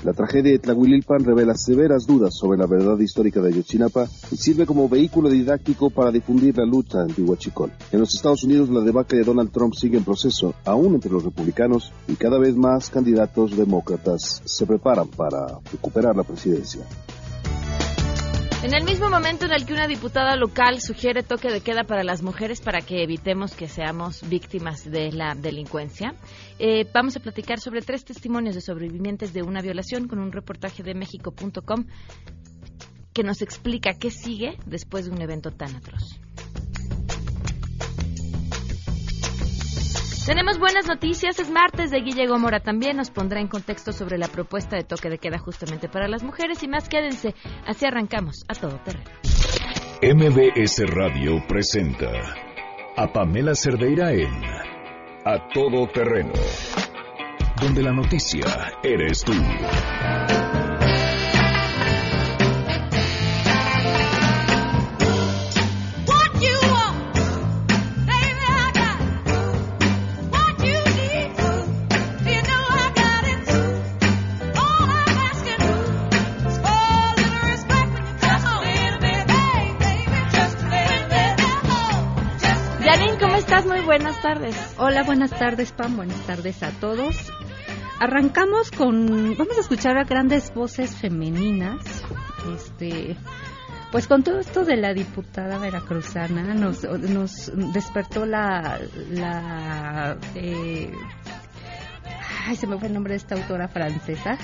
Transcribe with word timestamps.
La 0.05 0.13
tragedia 0.13 0.53
de 0.53 0.61
Tlahuililpan 0.61 1.25
revela 1.25 1.57
severas 1.57 2.07
dudas 2.07 2.33
sobre 2.35 2.57
la 2.57 2.67
verdad 2.67 2.97
histórica 3.01 3.41
de 3.41 3.49
Ayotzinapa 3.49 4.07
y 4.31 4.37
sirve 4.37 4.65
como 4.65 4.89
vehículo 4.89 5.29
didáctico 5.29 5.91
para 5.91 6.13
difundir 6.13 6.57
la 6.57 6.65
lucha 6.65 7.03
anti-Huachicol. 7.03 7.73
En 7.91 7.99
los 7.99 8.15
Estados 8.15 8.45
Unidos, 8.45 8.69
la 8.69 8.81
debacle 8.81 9.19
de 9.19 9.25
Donald 9.25 9.51
Trump 9.51 9.75
sigue 9.75 9.99
en 9.99 10.05
proceso, 10.05 10.55
aún 10.65 10.95
entre 10.95 11.11
los 11.11 11.25
republicanos, 11.25 11.93
y 12.07 12.15
cada 12.15 12.39
vez 12.39 12.55
más 12.55 12.91
candidatos 12.91 13.57
demócratas 13.57 14.41
se 14.45 14.67
preparan 14.67 15.09
para 15.09 15.59
recuperar 15.73 16.15
la 16.15 16.23
presidencia. 16.23 16.83
En 18.61 18.75
el 18.75 18.83
mismo 18.83 19.09
momento 19.09 19.47
en 19.47 19.53
el 19.53 19.65
que 19.65 19.73
una 19.73 19.87
diputada 19.87 20.35
local 20.35 20.81
sugiere 20.81 21.23
toque 21.23 21.49
de 21.49 21.61
queda 21.61 21.85
para 21.85 22.03
las 22.03 22.23
mujeres 22.23 22.61
para 22.61 22.81
que 22.81 23.05
evitemos 23.05 23.55
que 23.55 23.69
seamos 23.69 24.29
víctimas 24.29 24.85
de 24.91 25.13
la 25.13 25.37
delincuencia, 25.37 26.17
eh, 26.59 26.85
vamos 26.93 27.17
a 27.17 27.21
platicar 27.21 27.61
sobre 27.61 27.83
tres 27.83 28.05
testimonios 28.05 28.57
de 28.57 28.61
sobrevivientes 28.61 29.33
de 29.33 29.45
una 29.45 29.63
violación 29.63 30.09
con 30.09 30.19
un 30.19 30.33
reportaje 30.33 30.83
de 30.83 30.95
México.com 30.95 31.87
que 33.13 33.23
nos 33.23 33.43
explica 33.43 33.93
qué 33.95 34.11
sigue 34.11 34.57
después 34.67 35.05
de 35.05 35.13
un 35.13 35.23
evento 35.23 35.53
tan 35.53 35.77
atroz. 35.77 36.19
Tenemos 40.29 40.59
buenas 40.59 40.87
noticias, 40.87 41.39
es 41.39 41.51
martes 41.51 41.91
de 41.91 42.03
Guille 42.03 42.27
Gómora 42.27 42.61
también, 42.61 42.99
nos 42.99 43.09
pondrá 43.09 43.41
en 43.41 43.49
contexto 43.49 43.93
sobre 43.93 44.19
la 44.19 44.29
propuesta 44.29 44.77
de 44.77 44.85
toque 44.85 45.09
de 45.09 45.17
queda 45.17 45.39
justamente 45.39 45.89
para 45.89 46.07
las 46.07 46.23
mujeres 46.23 46.63
y 46.63 46.69
más 46.69 46.87
quédense, 46.91 47.35
así 47.67 47.87
arrancamos 47.87 48.45
a 48.47 48.53
todo 48.53 48.79
terreno. 48.85 49.11
MBS 50.03 50.87
Radio 50.87 51.43
presenta 51.49 52.11
a 52.95 53.11
Pamela 53.11 53.55
Cerdeira 53.55 54.13
en 54.13 54.45
A 55.25 55.49
Todo 55.55 55.87
Terreno, 55.87 56.35
donde 57.63 57.83
la 57.83 57.95
noticia 57.95 58.45
eres 58.83 59.25
tú. 59.25 59.33
Buenas 83.67 84.21
tardes. 84.23 84.75
Hola, 84.79 85.03
buenas 85.03 85.31
tardes, 85.31 85.73
Pam. 85.73 85.97
Buenas 85.97 86.21
tardes 86.27 86.63
a 86.63 86.71
todos. 86.71 87.33
Arrancamos 88.01 88.71
con. 88.71 89.37
Vamos 89.37 89.57
a 89.57 89.61
escuchar 89.61 89.99
a 89.99 90.05
grandes 90.05 90.53
voces 90.55 90.95
femeninas. 90.97 92.05
Este. 92.55 93.17
Pues 93.91 94.07
con 94.07 94.23
todo 94.23 94.39
esto 94.39 94.65
de 94.65 94.77
la 94.77 94.93
diputada 94.93 95.59
veracruzana, 95.59 96.55
nos, 96.55 96.85
nos 96.85 97.51
despertó 97.73 98.27
la. 98.27 98.79
la 99.11 100.19
eh, 100.35 100.93
ay, 102.47 102.57
se 102.57 102.67
me 102.67 102.79
fue 102.79 102.89
el 102.89 102.95
nombre 102.95 103.15
de 103.15 103.17
esta 103.17 103.35
autora 103.35 103.69
francesa. 103.69 104.39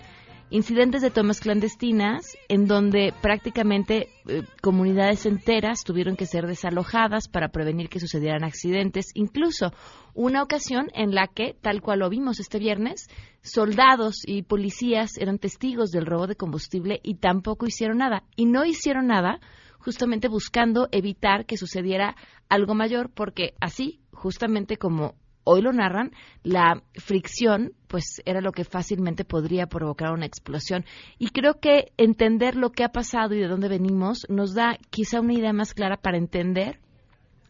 incidentes 0.51 1.03
de 1.03 1.11
tomas 1.11 1.41
clandestinas 1.41 2.37
en 2.49 2.67
donde 2.67 3.13
prácticamente 3.21 4.09
eh, 4.29 4.43
comunidades 4.63 5.27
enteras 5.27 5.83
tuvieron 5.83 6.17
que 6.17 6.27
ser 6.27 6.47
desalojadas 6.47 7.29
para 7.29 7.49
prevenir 7.49 7.89
que 7.89 8.01
sucedieran 8.01 8.45
accidentes, 8.45 9.07
incluso 9.15 9.73
una 10.15 10.43
ocasión 10.43 10.89
en 10.95 11.15
la 11.15 11.27
que, 11.27 11.55
tal 11.61 11.83
cual 11.83 12.01
lo 12.01 12.09
vimos 12.09 12.41
este 12.41 12.59
viernes, 12.59 13.09
soldados 13.43 14.23
y 14.25 14.43
policías 14.43 15.19
eran 15.19 15.39
testigos 15.39 15.91
del 15.91 16.07
robo 16.07 16.27
de 16.27 16.37
combustible 16.37 17.01
y 17.03 17.17
tampoco 17.17 17.67
hicieron 17.67 17.99
nada. 17.99 18.23
Y 18.37 18.47
no 18.47 18.65
hicieron 18.65 19.09
nada 19.09 19.41
justamente 19.79 20.29
buscando 20.29 20.89
evitar 20.91 21.45
que 21.47 21.57
sucediera 21.57 22.17
algo 22.49 22.75
mayor, 22.75 23.11
porque 23.11 23.55
así, 23.61 24.01
justamente 24.13 24.79
como 24.79 25.15
hoy 25.49 25.63
lo 25.63 25.73
narran, 25.73 26.11
la 26.43 26.83
fricción 26.95 27.73
pues 27.87 28.21
era 28.25 28.41
lo 28.41 28.51
que 28.51 28.65
fácilmente 28.65 29.25
podría 29.25 29.69
provocar 29.69 30.13
una 30.13 30.27
explosión. 30.27 30.85
Y 31.19 31.29
creo 31.29 31.61
que 31.61 31.93
entender 31.97 32.57
lo 32.57 32.73
que 32.73 32.83
ha 32.83 32.91
pasado 32.91 33.35
y 33.35 33.39
de 33.39 33.47
dónde 33.47 33.69
venimos 33.69 34.27
nos 34.29 34.55
da 34.55 34.77
quizá 34.91 35.21
una 35.21 35.35
idea 35.35 35.53
más 35.53 35.73
clara 35.73 35.97
para 35.97 36.19
entender 36.19 36.81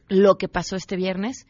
lo 0.08 0.36
que 0.36 0.46
pasó 0.46 0.76
este 0.76 0.96
viernes 0.96 1.46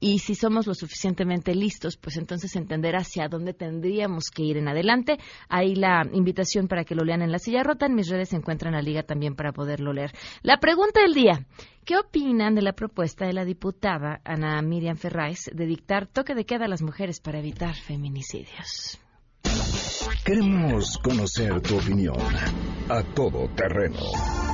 y 0.00 0.18
si 0.18 0.34
somos 0.34 0.66
lo 0.66 0.74
suficientemente 0.74 1.54
listos, 1.54 1.98
pues 1.98 2.16
entonces 2.16 2.56
entender 2.56 2.96
hacia 2.96 3.28
dónde 3.28 3.52
tendríamos 3.52 4.30
que 4.30 4.42
ir 4.42 4.56
en 4.56 4.66
adelante. 4.66 5.18
Ahí 5.48 5.74
la 5.74 6.02
invitación 6.12 6.68
para 6.68 6.84
que 6.84 6.94
lo 6.94 7.04
lean 7.04 7.20
en 7.20 7.30
la 7.30 7.38
silla 7.38 7.62
rota. 7.62 7.86
En 7.86 7.94
mis 7.94 8.08
redes 8.08 8.30
se 8.30 8.36
encuentran 8.36 8.72
la 8.72 8.82
liga 8.82 9.02
también 9.02 9.36
para 9.36 9.52
poderlo 9.52 9.92
leer. 9.92 10.12
La 10.42 10.58
pregunta 10.58 11.02
del 11.02 11.12
día. 11.12 11.46
¿Qué 11.84 11.96
opinan 11.96 12.54
de 12.54 12.62
la 12.62 12.72
propuesta 12.72 13.26
de 13.26 13.32
la 13.32 13.44
diputada 13.44 14.20
Ana 14.24 14.60
Miriam 14.62 14.96
Ferráez 14.96 15.50
de 15.52 15.66
dictar 15.66 16.06
toque 16.06 16.34
de 16.34 16.44
queda 16.44 16.66
a 16.66 16.68
las 16.68 16.82
mujeres 16.82 17.20
para 17.20 17.38
evitar 17.38 17.74
feminicidios? 17.74 18.98
Queremos 20.24 20.98
conocer 20.98 21.60
tu 21.62 21.78
opinión 21.78 22.16
a 22.88 23.02
todo 23.14 23.48
terreno 23.54 24.49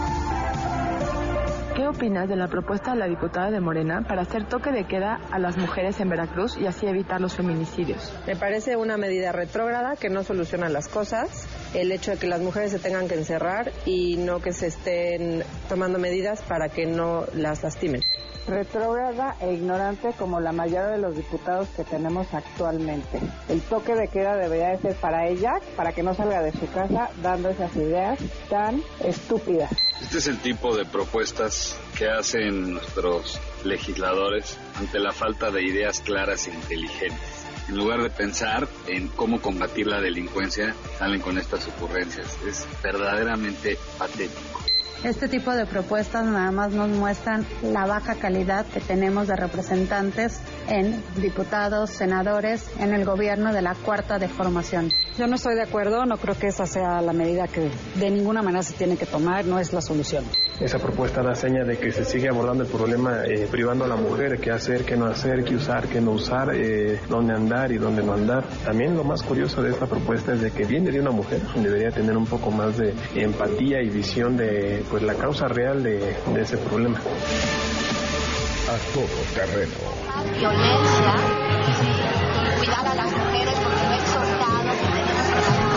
¿Qué 1.76 1.86
opinas 1.86 2.26
de 2.26 2.36
la 2.36 2.48
propuesta 2.48 2.92
de 2.92 2.96
la 2.96 3.06
diputada 3.06 3.50
de 3.50 3.60
Morena 3.60 4.00
para 4.00 4.22
hacer 4.22 4.48
toque 4.48 4.72
de 4.72 4.84
queda 4.84 5.20
a 5.30 5.38
las 5.38 5.58
mujeres 5.58 6.00
en 6.00 6.08
Veracruz 6.08 6.56
y 6.56 6.64
así 6.64 6.86
evitar 6.86 7.20
los 7.20 7.34
feminicidios? 7.36 8.14
Me 8.26 8.34
parece 8.34 8.76
una 8.76 8.96
medida 8.96 9.30
retrógrada 9.30 9.94
que 9.94 10.08
no 10.08 10.22
soluciona 10.22 10.70
las 10.70 10.88
cosas. 10.88 11.46
El 11.76 11.92
hecho 11.92 12.12
de 12.12 12.16
que 12.16 12.26
las 12.26 12.40
mujeres 12.40 12.72
se 12.72 12.78
tengan 12.78 13.06
que 13.06 13.14
encerrar 13.14 13.70
y 13.84 14.16
no 14.16 14.40
que 14.40 14.52
se 14.52 14.68
estén 14.68 15.44
tomando 15.68 15.98
medidas 15.98 16.40
para 16.40 16.70
que 16.70 16.86
no 16.86 17.26
las 17.34 17.62
lastimen 17.62 18.00
retrógrada 18.46 19.36
e 19.40 19.52
ignorante 19.52 20.12
como 20.18 20.40
la 20.40 20.52
mayoría 20.52 20.86
de 20.86 20.98
los 20.98 21.16
diputados 21.16 21.68
que 21.76 21.84
tenemos 21.84 22.32
actualmente. 22.32 23.20
El 23.48 23.60
toque 23.62 23.94
de 23.94 24.08
queda 24.08 24.36
debería 24.36 24.68
de 24.68 24.78
ser 24.78 24.94
para 24.94 25.28
ella, 25.28 25.60
para 25.76 25.92
que 25.92 26.02
no 26.02 26.14
salga 26.14 26.42
de 26.42 26.52
su 26.52 26.70
casa 26.70 27.10
dando 27.22 27.48
esas 27.50 27.74
ideas 27.76 28.18
tan 28.48 28.82
estúpidas. 29.04 29.70
Este 30.00 30.18
es 30.18 30.26
el 30.28 30.38
tipo 30.38 30.76
de 30.76 30.84
propuestas 30.84 31.76
que 31.98 32.08
hacen 32.08 32.74
nuestros 32.74 33.40
legisladores 33.64 34.58
ante 34.76 34.98
la 34.98 35.12
falta 35.12 35.50
de 35.50 35.64
ideas 35.64 36.00
claras 36.00 36.46
e 36.46 36.52
inteligentes. 36.52 37.45
En 37.68 37.76
lugar 37.76 38.02
de 38.02 38.10
pensar 38.10 38.68
en 38.86 39.08
cómo 39.08 39.40
combatir 39.40 39.86
la 39.86 40.00
delincuencia, 40.00 40.74
salen 40.98 41.20
con 41.20 41.38
estas 41.38 41.66
ocurrencias. 41.68 42.36
Es 42.46 42.66
verdaderamente 42.82 43.78
patético. 43.98 44.60
Este 45.04 45.28
tipo 45.28 45.52
de 45.52 45.66
propuestas 45.66 46.24
nada 46.24 46.50
más 46.50 46.72
nos 46.72 46.88
muestran 46.88 47.46
la 47.62 47.86
baja 47.86 48.14
calidad 48.14 48.66
que 48.66 48.80
tenemos 48.80 49.28
de 49.28 49.36
representantes 49.36 50.40
en 50.68 51.02
diputados, 51.16 51.90
senadores, 51.90 52.70
en 52.78 52.94
el 52.94 53.04
gobierno 53.04 53.52
de 53.52 53.62
la 53.62 53.74
cuarta 53.74 54.18
de 54.18 54.28
formación. 54.28 54.90
Yo 55.18 55.26
no 55.26 55.36
estoy 55.36 55.54
de 55.54 55.62
acuerdo, 55.62 56.04
no 56.04 56.18
creo 56.18 56.36
que 56.38 56.48
esa 56.48 56.66
sea 56.66 57.00
la 57.00 57.12
medida 57.12 57.46
que 57.48 57.70
de 57.94 58.10
ninguna 58.10 58.42
manera 58.42 58.62
se 58.62 58.74
tiene 58.74 58.96
que 58.96 59.06
tomar, 59.06 59.44
no 59.46 59.58
es 59.58 59.72
la 59.72 59.80
solución. 59.80 60.24
Esa 60.60 60.78
propuesta 60.78 61.22
da 61.22 61.34
seña 61.34 61.64
de 61.64 61.78
que 61.78 61.92
se 61.92 62.04
sigue 62.04 62.28
abordando 62.28 62.64
el 62.64 62.70
problema 62.70 63.24
eh, 63.24 63.46
privando 63.50 63.84
a 63.84 63.88
la 63.88 63.96
mujer 63.96 64.38
qué 64.38 64.50
hacer, 64.50 64.84
qué 64.84 64.96
no 64.96 65.06
hacer, 65.06 65.44
qué 65.44 65.54
usar, 65.54 65.86
qué 65.86 66.00
no 66.00 66.12
usar, 66.12 66.54
eh, 66.54 66.98
dónde 67.08 67.34
andar 67.34 67.72
y 67.72 67.78
dónde 67.78 68.02
no 68.02 68.14
andar. 68.14 68.44
También 68.64 68.96
lo 68.96 69.04
más 69.04 69.22
curioso 69.22 69.62
de 69.62 69.70
esta 69.70 69.86
propuesta 69.86 70.32
es 70.32 70.40
de 70.40 70.50
que 70.50 70.64
viene 70.64 70.90
de 70.90 71.00
una 71.00 71.10
mujer, 71.10 71.40
debería 71.56 71.90
tener 71.90 72.16
un 72.16 72.26
poco 72.26 72.50
más 72.50 72.76
de 72.76 72.94
empatía 73.14 73.82
y 73.82 73.90
visión 73.90 74.36
de 74.36 74.84
pues 74.90 75.02
la 75.02 75.14
causa 75.14 75.46
real 75.48 75.82
de, 75.82 75.98
de 76.34 76.40
ese 76.40 76.56
problema. 76.56 77.00
A 78.68 78.76
todo 78.92 79.06
terreno. 79.32 79.74
Violencia, 80.38 81.14
cuidar 82.58 82.86
a 82.86 82.94
las 82.96 83.12
mujeres 83.12 83.54
porque 83.62 83.86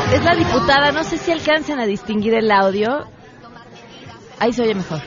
no 0.10 0.16
es 0.16 0.24
la 0.24 0.36
diputada, 0.36 0.92
no 0.92 1.04
sé 1.04 1.20
si 1.20 1.32
alcancen 1.32 1.80
a 1.80 1.86
distinguir 1.86 2.34
el 2.34 2.50
audio. 2.52 3.06
Ahí 4.40 4.52
se 4.54 4.64
oye 4.64 4.74
mejor. 4.74 5.02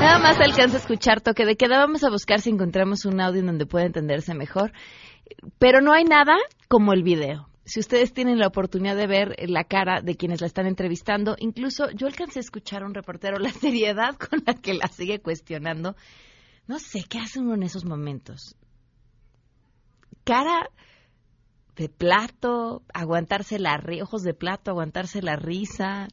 Nada 0.00 0.18
más 0.18 0.38
alcanza 0.38 0.76
a 0.76 0.80
escuchar 0.80 1.22
toque 1.22 1.46
de 1.46 1.56
queda. 1.56 1.78
Vamos 1.78 2.04
a 2.04 2.10
buscar 2.10 2.40
si 2.40 2.50
encontramos 2.50 3.06
un 3.06 3.22
audio 3.22 3.40
en 3.40 3.46
donde 3.46 3.64
pueda 3.64 3.86
entenderse 3.86 4.34
mejor. 4.34 4.72
Pero 5.58 5.80
no 5.80 5.94
hay 5.94 6.04
nada 6.04 6.36
como 6.68 6.92
el 6.92 7.02
video. 7.02 7.47
Si 7.68 7.80
ustedes 7.80 8.14
tienen 8.14 8.38
la 8.38 8.46
oportunidad 8.46 8.96
de 8.96 9.06
ver 9.06 9.36
la 9.46 9.62
cara 9.64 10.00
de 10.00 10.16
quienes 10.16 10.40
la 10.40 10.46
están 10.46 10.66
entrevistando, 10.66 11.36
incluso 11.38 11.90
yo 11.90 12.06
alcancé 12.06 12.38
a 12.38 12.40
escuchar 12.40 12.82
a 12.82 12.86
un 12.86 12.94
reportero 12.94 13.38
la 13.38 13.50
seriedad 13.52 14.16
con 14.16 14.42
la 14.46 14.54
que 14.54 14.72
la 14.72 14.88
sigue 14.88 15.20
cuestionando. 15.20 15.94
No 16.66 16.78
sé 16.78 17.04
qué 17.08 17.18
hace 17.18 17.40
uno 17.40 17.54
en 17.54 17.62
esos 17.62 17.84
momentos. 17.84 18.56
Cara 20.24 20.70
de 21.76 21.88
plato, 21.90 22.82
aguantarse 22.92 23.58
la 23.58 23.76
ri- 23.78 24.02
ojos 24.02 24.22
de 24.22 24.34
plato, 24.34 24.70
aguantarse 24.70 25.20
la 25.22 25.36
risa, 25.36 26.08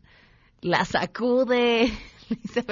la 0.62 0.84
sacude, 0.86 1.92
dice, 2.30 2.66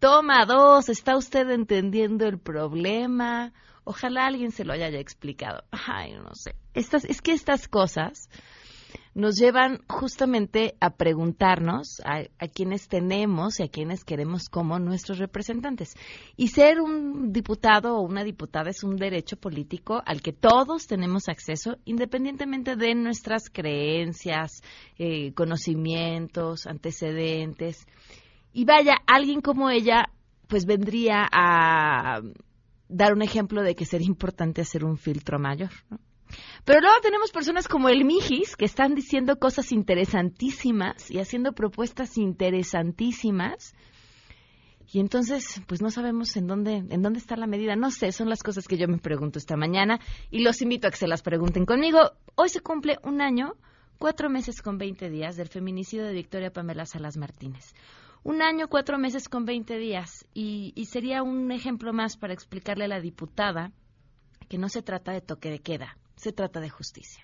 toma 0.00 0.44
dos, 0.44 0.88
¿está 0.88 1.16
usted 1.16 1.48
entendiendo 1.50 2.26
el 2.26 2.38
problema? 2.38 3.52
Ojalá 3.88 4.26
alguien 4.26 4.50
se 4.50 4.64
lo 4.64 4.72
haya 4.72 4.90
ya 4.90 4.98
explicado. 4.98 5.62
Ay, 5.70 6.14
no 6.14 6.34
sé. 6.34 6.56
Estas, 6.74 7.04
es 7.04 7.22
que 7.22 7.30
estas 7.30 7.68
cosas 7.68 8.28
nos 9.14 9.36
llevan 9.36 9.78
justamente 9.88 10.74
a 10.80 10.90
preguntarnos 10.96 12.00
a, 12.04 12.22
a 12.38 12.48
quienes 12.48 12.88
tenemos 12.88 13.60
y 13.60 13.62
a 13.62 13.68
quienes 13.68 14.04
queremos 14.04 14.48
como 14.48 14.80
nuestros 14.80 15.18
representantes. 15.18 15.94
Y 16.36 16.48
ser 16.48 16.80
un 16.80 17.32
diputado 17.32 17.96
o 17.96 18.02
una 18.02 18.24
diputada 18.24 18.70
es 18.70 18.82
un 18.82 18.96
derecho 18.96 19.36
político 19.36 20.02
al 20.04 20.20
que 20.20 20.32
todos 20.32 20.88
tenemos 20.88 21.28
acceso, 21.28 21.76
independientemente 21.84 22.74
de 22.74 22.92
nuestras 22.96 23.50
creencias, 23.50 24.62
eh, 24.98 25.32
conocimientos, 25.32 26.66
antecedentes. 26.66 27.86
Y 28.52 28.64
vaya, 28.64 28.96
alguien 29.06 29.42
como 29.42 29.70
ella, 29.70 30.10
pues 30.48 30.66
vendría 30.66 31.24
a 31.30 32.20
dar 32.88 33.12
un 33.12 33.22
ejemplo 33.22 33.62
de 33.62 33.74
que 33.74 33.84
sería 33.84 34.06
importante 34.06 34.60
hacer 34.60 34.84
un 34.84 34.96
filtro 34.96 35.38
mayor. 35.38 35.70
¿no? 35.90 35.98
Pero 36.64 36.80
luego 36.80 36.96
tenemos 37.02 37.30
personas 37.30 37.68
como 37.68 37.88
el 37.88 38.04
Mijis 38.04 38.56
que 38.56 38.64
están 38.64 38.94
diciendo 38.94 39.38
cosas 39.38 39.72
interesantísimas 39.72 41.10
y 41.10 41.18
haciendo 41.18 41.52
propuestas 41.52 42.18
interesantísimas. 42.18 43.74
Y 44.92 45.00
entonces, 45.00 45.60
pues 45.66 45.82
no 45.82 45.90
sabemos 45.90 46.36
en 46.36 46.46
dónde, 46.46 46.76
en 46.76 47.02
dónde 47.02 47.18
está 47.18 47.36
la 47.36 47.46
medida. 47.46 47.74
No 47.76 47.90
sé, 47.90 48.12
son 48.12 48.28
las 48.28 48.42
cosas 48.42 48.66
que 48.66 48.76
yo 48.76 48.88
me 48.88 48.98
pregunto 48.98 49.38
esta 49.38 49.56
mañana 49.56 50.00
y 50.30 50.40
los 50.40 50.62
invito 50.62 50.86
a 50.86 50.90
que 50.90 50.96
se 50.96 51.08
las 51.08 51.22
pregunten 51.22 51.66
conmigo. 51.66 52.12
Hoy 52.36 52.48
se 52.48 52.60
cumple 52.60 52.98
un 53.02 53.20
año, 53.20 53.54
cuatro 53.98 54.30
meses 54.30 54.62
con 54.62 54.78
20 54.78 55.10
días 55.10 55.36
del 55.36 55.48
feminicidio 55.48 56.04
de 56.04 56.12
Victoria 56.12 56.52
Pamela 56.52 56.86
Salas 56.86 57.16
Martínez. 57.16 57.74
Un 58.26 58.42
año, 58.42 58.66
cuatro 58.66 58.98
meses 58.98 59.28
con 59.28 59.44
20 59.44 59.78
días. 59.78 60.26
Y, 60.34 60.72
sería 60.86 61.22
un 61.22 61.52
ejemplo 61.52 61.92
más 61.92 62.16
para 62.16 62.32
explicarle 62.32 62.86
a 62.86 62.88
la 62.88 63.00
diputada 63.00 63.70
que 64.48 64.58
no 64.58 64.68
se 64.68 64.82
trata 64.82 65.12
de 65.12 65.20
toque 65.20 65.48
de 65.48 65.60
queda, 65.60 65.96
se 66.16 66.32
trata 66.32 66.58
de 66.58 66.68
justicia. 66.68 67.22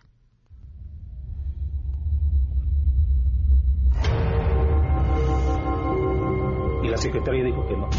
Y 6.84 6.88
la 6.88 6.96
secretaria 6.98 7.42
dijo 7.46 7.66
que 7.66 7.76
no, 7.76 7.90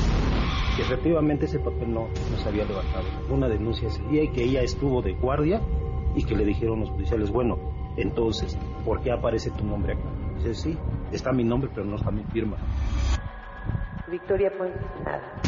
que 0.77 0.83
efectivamente 0.83 1.47
ese 1.47 1.59
papel 1.59 1.93
no, 1.93 2.07
no 2.07 2.37
se 2.37 2.47
había 2.47 2.63
levantado. 2.63 3.03
Una 3.29 3.49
denuncia 3.49 3.89
ese 3.89 4.01
día 4.03 4.23
y 4.23 4.31
que 4.31 4.45
ella 4.45 4.61
estuvo 4.61 5.01
de 5.01 5.11
guardia 5.11 5.59
y 6.15 6.23
que 6.23 6.37
le 6.37 6.45
dijeron 6.45 6.79
los 6.79 6.91
policiales, 6.91 7.31
bueno, 7.31 7.57
entonces, 7.97 8.57
¿por 8.85 9.01
qué 9.01 9.11
aparece 9.11 9.51
tu 9.51 9.65
nombre 9.65 9.91
acá? 9.91 10.22
Dice, 10.43 10.55
sí, 10.55 10.77
está 11.13 11.31
mi 11.31 11.45
nombre, 11.45 11.69
pero 11.73 11.85
no 11.85 11.95
está 11.95 12.11
mi 12.11 12.23
firma. 12.25 12.57
Victoria 14.09 14.51
Puente, 14.57 14.77
nada. 15.05 15.41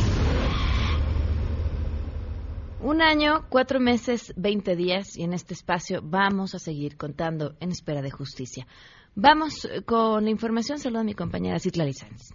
Un 2.80 3.02
año, 3.02 3.46
cuatro 3.50 3.82
meses, 3.82 4.34
20 4.38 4.76
días 4.78 5.18
y 5.18 5.24
en 5.24 5.34
este 5.34 5.54
espacio 5.54 6.00
vamos 6.02 6.56
a 6.56 6.60
seguir 6.60 6.96
contando 6.96 7.56
en 7.60 7.72
espera 7.72 8.02
de 8.02 8.12
justicia. 8.12 8.68
Vamos 9.16 9.66
eh, 9.66 9.82
con 9.82 10.24
la 10.24 10.30
información. 10.30 10.78
Saludo 10.78 11.02
a 11.02 11.04
mi 11.04 11.14
compañera 11.14 11.60
Citlali 11.60 11.94
Sanz. 11.94 12.34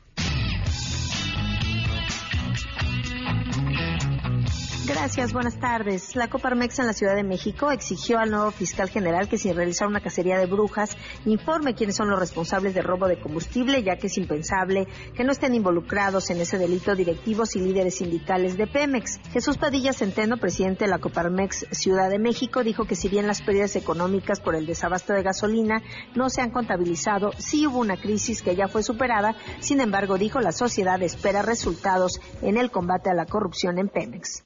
Gracias, 5.01 5.33
buenas 5.33 5.59
tardes. 5.59 6.15
La 6.15 6.29
Coparmex 6.29 6.79
en 6.79 6.87
la 6.87 6.93
Ciudad 6.93 7.17
de 7.17 7.25
México 7.25 7.73
exigió 7.73 8.19
al 8.19 8.31
nuevo 8.31 8.51
fiscal 8.51 8.91
general 8.91 9.31
que 9.31 9.39
sin 9.39 9.57
realizar 9.57 9.89
una 9.89 10.03
cacería 10.03 10.39
de 10.39 10.45
brujas 10.45 10.95
informe 11.25 11.75
quiénes 11.75 11.97
son 11.97 12.11
los 12.11 12.21
responsables 12.21 12.75
del 12.75 12.85
robo 12.85 13.09
de 13.09 13.19
combustible, 13.19 13.83
ya 13.83 13.97
que 13.97 14.09
es 14.09 14.19
impensable 14.19 14.87
que 15.17 15.25
no 15.25 15.33
estén 15.33 15.55
involucrados 15.55 16.29
en 16.29 16.43
ese 16.43 16.59
delito 16.59 16.95
directivos 16.95 17.57
y 17.57 17.61
líderes 17.61 17.97
sindicales 17.97 18.59
de 18.59 18.67
Pemex. 18.67 19.21
Jesús 19.33 19.57
Padilla 19.57 19.95
Centeno, 19.95 20.37
presidente 20.37 20.85
de 20.85 20.91
la 20.91 20.99
Coparmex 20.99 21.69
Ciudad 21.71 22.11
de 22.11 22.19
México, 22.19 22.63
dijo 22.63 22.85
que 22.85 22.95
si 22.95 23.09
bien 23.09 23.27
las 23.27 23.41
pérdidas 23.41 23.77
económicas 23.77 24.39
por 24.41 24.55
el 24.55 24.67
desabasto 24.67 25.15
de 25.15 25.23
gasolina 25.23 25.83
no 26.15 26.29
se 26.29 26.43
han 26.43 26.51
contabilizado, 26.51 27.31
sí 27.39 27.67
hubo 27.67 27.79
una 27.79 27.97
crisis 27.97 28.43
que 28.43 28.55
ya 28.55 28.69
fue 28.69 28.83
superada. 28.83 29.35
Sin 29.61 29.81
embargo, 29.81 30.19
dijo 30.19 30.41
la 30.41 30.53
sociedad 30.53 31.03
espera 31.03 31.41
resultados 31.41 32.21
en 32.43 32.59
el 32.59 32.71
combate 32.71 33.09
a 33.09 33.15
la 33.15 33.25
corrupción 33.25 33.79
en 33.79 33.89
Pemex. 33.89 34.43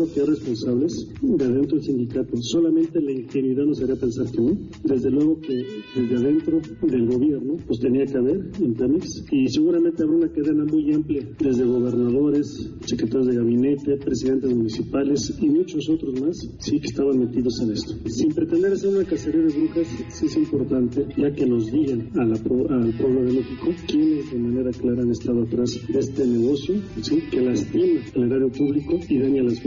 Que 0.00 0.20
hay 0.20 0.26
responsables 0.26 1.08
de 1.20 1.44
adentro 1.44 1.76
del 1.76 1.84
sindicato. 1.84 2.36
Solamente 2.40 3.00
la 3.00 3.12
ingenuidad 3.12 3.64
nos 3.64 3.82
haría 3.82 3.96
pensar 3.96 4.30
que 4.30 4.40
no. 4.40 4.56
Desde 4.84 5.10
luego 5.10 5.38
que 5.40 5.66
desde 5.94 6.16
adentro 6.16 6.60
del 6.82 7.06
gobierno, 7.06 7.56
pues 7.66 7.78
tenía 7.80 8.06
que 8.06 8.16
haber 8.16 8.50
en 8.60 8.74
Pemex. 8.74 9.24
Y 9.30 9.48
seguramente 9.48 10.02
habrá 10.02 10.16
una 10.16 10.28
cadena 10.28 10.64
muy 10.64 10.92
amplia, 10.92 11.28
desde 11.38 11.64
gobernadores, 11.64 12.70
secretarios 12.86 13.26
de 13.26 13.36
gabinete, 13.36 13.96
presidentes 13.98 14.54
municipales 14.54 15.34
y 15.40 15.48
muchos 15.48 15.88
otros 15.88 16.20
más, 16.20 16.36
sí 16.58 16.80
que 16.80 16.86
estaban 16.86 17.18
metidos 17.18 17.60
en 17.60 17.72
esto. 17.72 17.94
Sin 18.06 18.32
pretender 18.32 18.72
hacer 18.72 18.90
una 18.90 19.04
cacería 19.04 19.42
de 19.42 19.52
brujas, 19.52 19.86
sí 20.08 20.26
es 20.26 20.36
importante, 20.36 21.06
ya 21.16 21.32
que 21.32 21.46
nos 21.46 21.70
digan 21.70 22.08
a 22.14 22.24
la, 22.24 22.34
al 22.34 22.92
pueblo 22.94 23.24
de 23.24 23.32
México 23.32 23.68
quiénes 23.86 24.30
de 24.30 24.38
manera 24.38 24.70
clara 24.70 25.02
han 25.02 25.10
estado 25.10 25.42
atrás 25.42 25.78
de 25.88 25.98
este 25.98 26.26
negocio, 26.26 26.76
¿sí? 27.02 27.22
que 27.30 27.40
lastima 27.40 28.00
el 28.14 28.22
erario 28.24 28.50
público 28.50 28.98
y 29.08 29.18
daña 29.18 29.42
las 29.42 29.60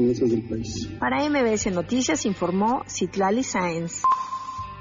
Para 1.00 1.24
MBS 1.29 1.72
Noticias 1.72 2.25
informó 2.25 2.84
Citlali 2.88 3.43
Sáenz. 3.43 4.01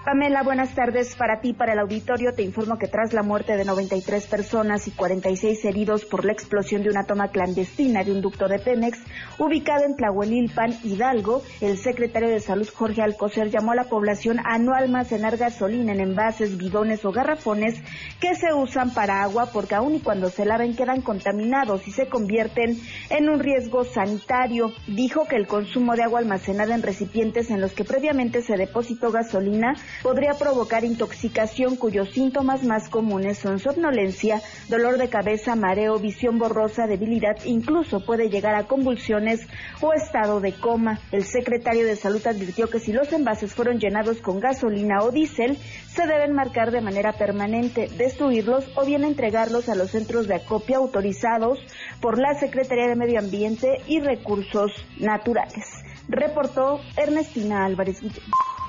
Pamela, 0.05 0.43
buenas 0.43 0.75
tardes. 0.75 1.17
Para 1.17 1.41
ti, 1.41 1.55
para 1.55 1.73
el 1.73 1.79
auditorio, 1.79 2.35
te 2.35 2.43
informo 2.43 2.77
que 2.77 2.89
tras 2.89 3.15
la 3.15 3.23
muerte 3.23 3.57
de 3.57 3.65
93 3.65 4.27
personas 4.27 4.87
y 4.87 4.91
46 4.91 5.65
heridos 5.65 6.05
por 6.05 6.27
la 6.27 6.33
explosión 6.33 6.83
de 6.83 6.91
una 6.91 7.05
toma 7.05 7.29
clandestina 7.29 8.05
de 8.05 8.13
un 8.13 8.21
ducto 8.21 8.47
de 8.47 8.59
Pemex 8.59 8.99
ubicado 9.39 9.87
en 9.87 9.97
Tlahuelilpan, 9.97 10.75
Hidalgo, 10.85 11.43
el 11.63 11.79
secretario 11.79 12.29
de 12.29 12.41
Salud, 12.41 12.69
Jorge 12.69 13.01
Alcocer, 13.01 13.49
llamó 13.49 13.73
a 13.73 13.77
la 13.77 13.85
población 13.85 14.41
a 14.45 14.59
no 14.59 14.75
almacenar 14.75 15.39
gasolina 15.39 15.93
en 15.93 16.01
envases, 16.01 16.59
bidones 16.59 17.03
o 17.07 17.11
garrafones 17.11 17.81
que 18.21 18.35
se 18.35 18.53
usan 18.53 18.93
para 18.93 19.23
agua 19.23 19.49
porque 19.55 19.75
aun 19.75 19.95
y 19.95 20.01
cuando 20.01 20.29
se 20.29 20.45
laven 20.45 20.77
quedan 20.77 21.01
contaminados 21.01 21.89
y 21.89 21.93
se 21.93 22.09
convierten 22.09 22.79
en 23.09 23.31
un 23.31 23.41
riesgo 23.41 23.85
sanitario. 23.85 24.71
Dijo 24.87 25.25
que 25.25 25.37
el 25.37 25.47
consumo 25.47 25.97
de 25.97 26.03
agua 26.03 26.19
almacenada 26.19 26.75
en 26.75 26.83
recipientes 26.83 27.51
en 27.51 27.63
los 27.63 27.73
que 27.73 27.85
previamente 27.85 28.43
se 28.43 28.59
depositó 28.59 29.11
gasolina 29.11 29.77
podría 30.03 30.35
provocar 30.35 30.85
intoxicación 30.85 31.77
cuyos 31.77 32.11
síntomas 32.11 32.65
más 32.65 32.89
comunes 32.89 33.39
son 33.39 33.59
somnolencia, 33.59 34.41
dolor 34.69 34.99
de 34.99 35.09
cabeza, 35.09 35.57
mareo, 35.57 35.99
visión 35.99 36.39
borrosa, 36.39 36.87
debilidad, 36.87 37.37
incluso 37.45 38.05
puede 38.05 38.29
llegar 38.29 38.55
a 38.55 38.67
convulsiones 38.67 39.47
o 39.81 39.93
estado 39.93 40.41
de 40.41 40.53
coma. 40.53 41.01
El 41.13 41.25
secretario 41.25 41.87
de 41.87 41.97
Salud 41.97 42.27
advirtió 42.27 42.69
que 42.69 42.81
si 42.81 42.93
los 42.93 43.13
envases 43.13 43.55
fueron 43.55 43.79
llenados 43.79 44.19
con 44.19 44.41
gasolina 44.41 45.03
o 45.03 45.11
diésel, 45.11 45.59
se 45.95 46.07
deben 46.07 46.33
marcar 46.33 46.71
de 46.71 46.81
manera 46.81 47.13
permanente, 47.13 47.89
destruirlos 47.97 48.65
o 48.77 48.85
bien 48.85 49.05
entregarlos 49.05 49.69
a 49.69 49.75
los 49.75 49.91
centros 49.91 50.27
de 50.27 50.35
acopio 50.35 50.79
autorizados 50.79 51.59
por 52.01 52.19
la 52.19 52.35
Secretaría 52.35 52.89
de 52.89 52.97
Medio 52.97 53.19
Ambiente 53.21 53.81
y 53.87 54.01
Recursos 54.01 54.73
Naturales. 54.99 55.65
Reportó 56.09 56.81
Ernestina 56.97 57.65
Álvarez. 57.65 58.03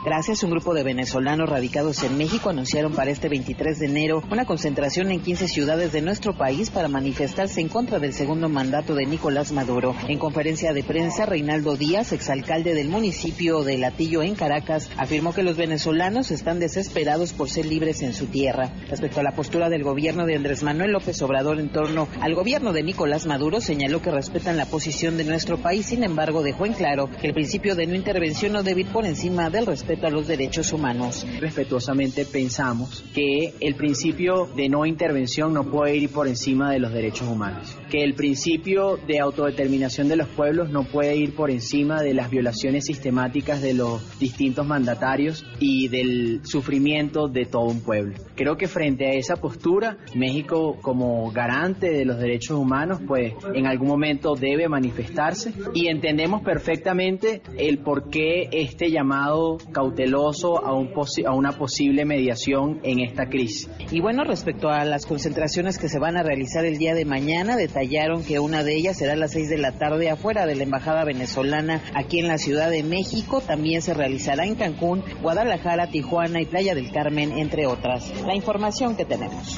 Gracias, 0.05 0.43
un 0.43 0.51
grupo 0.51 0.75
de 0.75 0.83
venezolanos 0.83 1.49
radicados 1.49 2.03
en 2.03 2.15
México 2.15 2.51
anunciaron 2.51 2.93
para 2.93 3.09
este 3.09 3.27
23 3.27 3.79
de 3.79 3.87
enero 3.87 4.21
una 4.29 4.45
concentración 4.45 5.09
en 5.09 5.19
15 5.19 5.47
ciudades 5.47 5.93
de 5.93 6.03
nuestro 6.03 6.37
país 6.37 6.69
para 6.69 6.87
manifestarse 6.87 7.59
en 7.59 7.69
contra 7.69 7.97
del 7.97 8.13
segundo 8.13 8.47
mandato 8.47 8.93
de 8.93 9.07
Nicolás 9.07 9.51
Maduro. 9.51 9.95
En 10.07 10.19
conferencia 10.19 10.73
de 10.73 10.83
prensa, 10.83 11.25
Reinaldo 11.25 11.75
Díaz, 11.75 12.11
exalcalde 12.11 12.75
del 12.75 12.87
municipio 12.89 13.63
de 13.63 13.79
Latillo 13.79 14.21
en 14.21 14.35
Caracas, 14.35 14.91
afirmó 14.95 15.33
que 15.33 15.41
los 15.41 15.57
venezolanos 15.57 16.29
están 16.29 16.59
desesperados 16.59 17.33
por 17.33 17.49
ser 17.49 17.65
libres 17.65 18.03
en 18.03 18.13
su 18.13 18.27
tierra. 18.27 18.73
Respecto 18.87 19.21
a 19.21 19.23
la 19.23 19.31
postura 19.31 19.69
del 19.69 19.81
gobierno 19.81 20.27
de 20.27 20.35
Andrés 20.35 20.61
Manuel 20.61 20.91
López 20.91 21.19
Obrador 21.23 21.59
en 21.59 21.69
torno 21.69 22.07
al 22.21 22.35
gobierno 22.35 22.73
de 22.73 22.83
Nicolás 22.83 23.25
Maduro, 23.25 23.59
señaló 23.59 24.03
que 24.03 24.11
respetan 24.11 24.55
la 24.55 24.67
posición 24.67 25.17
de 25.17 25.23
nuestro 25.23 25.57
país, 25.57 25.87
sin 25.87 26.03
embargo, 26.03 26.43
dejó 26.43 26.67
en 26.67 26.73
claro 26.73 27.09
que 27.09 27.25
el 27.25 27.33
principio 27.33 27.73
de 27.73 27.87
no 27.87 27.95
intervención 27.95 28.51
no 28.51 28.61
debe 28.61 28.81
ir 28.81 28.87
por 28.89 29.07
encima 29.07 29.49
del 29.49 29.65
respeto 29.65 29.94
los 30.11 30.27
derechos 30.27 30.71
humanos. 30.73 31.25
Respetuosamente 31.39 32.25
pensamos 32.25 33.03
que 33.13 33.53
el 33.59 33.75
principio 33.75 34.47
de 34.55 34.69
no 34.69 34.85
intervención 34.85 35.53
no 35.53 35.63
puede 35.63 35.95
ir 35.95 36.09
por 36.09 36.27
encima 36.27 36.71
de 36.71 36.79
los 36.79 36.93
derechos 36.93 37.27
humanos, 37.27 37.77
que 37.89 38.03
el 38.03 38.13
principio 38.13 38.97
de 39.07 39.19
autodeterminación 39.19 40.07
de 40.07 40.17
los 40.17 40.27
pueblos 40.27 40.69
no 40.69 40.83
puede 40.83 41.15
ir 41.15 41.35
por 41.35 41.49
encima 41.49 42.01
de 42.01 42.13
las 42.13 42.29
violaciones 42.29 42.85
sistemáticas 42.85 43.61
de 43.61 43.73
los 43.73 44.19
distintos 44.19 44.65
mandatarios 44.65 45.45
y 45.59 45.87
del 45.87 46.41
sufrimiento 46.43 47.27
de 47.27 47.45
todo 47.45 47.65
un 47.65 47.81
pueblo. 47.81 48.15
Creo 48.35 48.57
que 48.57 48.67
frente 48.67 49.05
a 49.07 49.13
esa 49.13 49.37
postura, 49.37 49.97
México 50.13 50.77
como 50.81 51.31
garante 51.31 51.91
de 51.91 52.05
los 52.05 52.19
derechos 52.19 52.57
humanos, 52.57 52.99
pues 53.07 53.33
en 53.53 53.65
algún 53.65 53.87
momento 53.87 54.35
debe 54.35 54.67
manifestarse 54.67 55.53
y 55.73 55.87
entendemos 55.87 56.41
perfectamente 56.41 57.41
el 57.57 57.79
por 57.79 58.09
qué 58.09 58.49
este 58.51 58.91
llamado 58.91 59.57
cauteloso 59.75 60.65
a, 60.65 60.73
un 60.73 60.89
a 61.27 61.33
una 61.33 61.51
posible 61.51 62.05
mediación 62.05 62.79
en 62.83 63.01
esta 63.01 63.27
crisis. 63.27 63.69
Y 63.91 63.99
bueno, 63.99 64.23
respecto 64.23 64.69
a 64.69 64.85
las 64.85 65.05
concentraciones 65.05 65.77
que 65.77 65.89
se 65.89 65.99
van 65.99 66.15
a 66.15 66.23
realizar 66.23 66.63
el 66.63 66.77
día 66.77 66.93
de 66.93 67.03
mañana, 67.03 67.57
detallaron 67.57 68.23
que 68.23 68.39
una 68.39 68.63
de 68.63 68.73
ellas 68.73 68.97
será 68.97 69.13
a 69.13 69.17
las 69.17 69.33
6 69.33 69.49
de 69.49 69.57
la 69.57 69.73
tarde 69.73 70.09
afuera 70.09 70.45
de 70.45 70.55
la 70.55 70.63
Embajada 70.63 71.03
Venezolana 71.03 71.81
aquí 71.93 72.19
en 72.19 72.29
la 72.29 72.37
Ciudad 72.37 72.69
de 72.69 72.83
México. 72.83 73.41
También 73.41 73.81
se 73.81 73.93
realizará 73.93 74.45
en 74.45 74.55
Cancún, 74.55 75.03
Guadalajara, 75.21 75.87
Tijuana 75.87 76.41
y 76.41 76.45
Playa 76.45 76.73
del 76.73 76.93
Carmen, 76.93 77.37
entre 77.37 77.67
otras. 77.67 78.13
La 78.25 78.33
información 78.33 78.95
que 78.95 79.03
tenemos. 79.03 79.57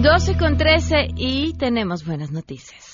Doce 0.00 0.36
con 0.36 0.56
trece 0.56 1.08
y 1.16 1.54
tenemos 1.54 2.04
buenas 2.04 2.30
noticias. 2.30 2.93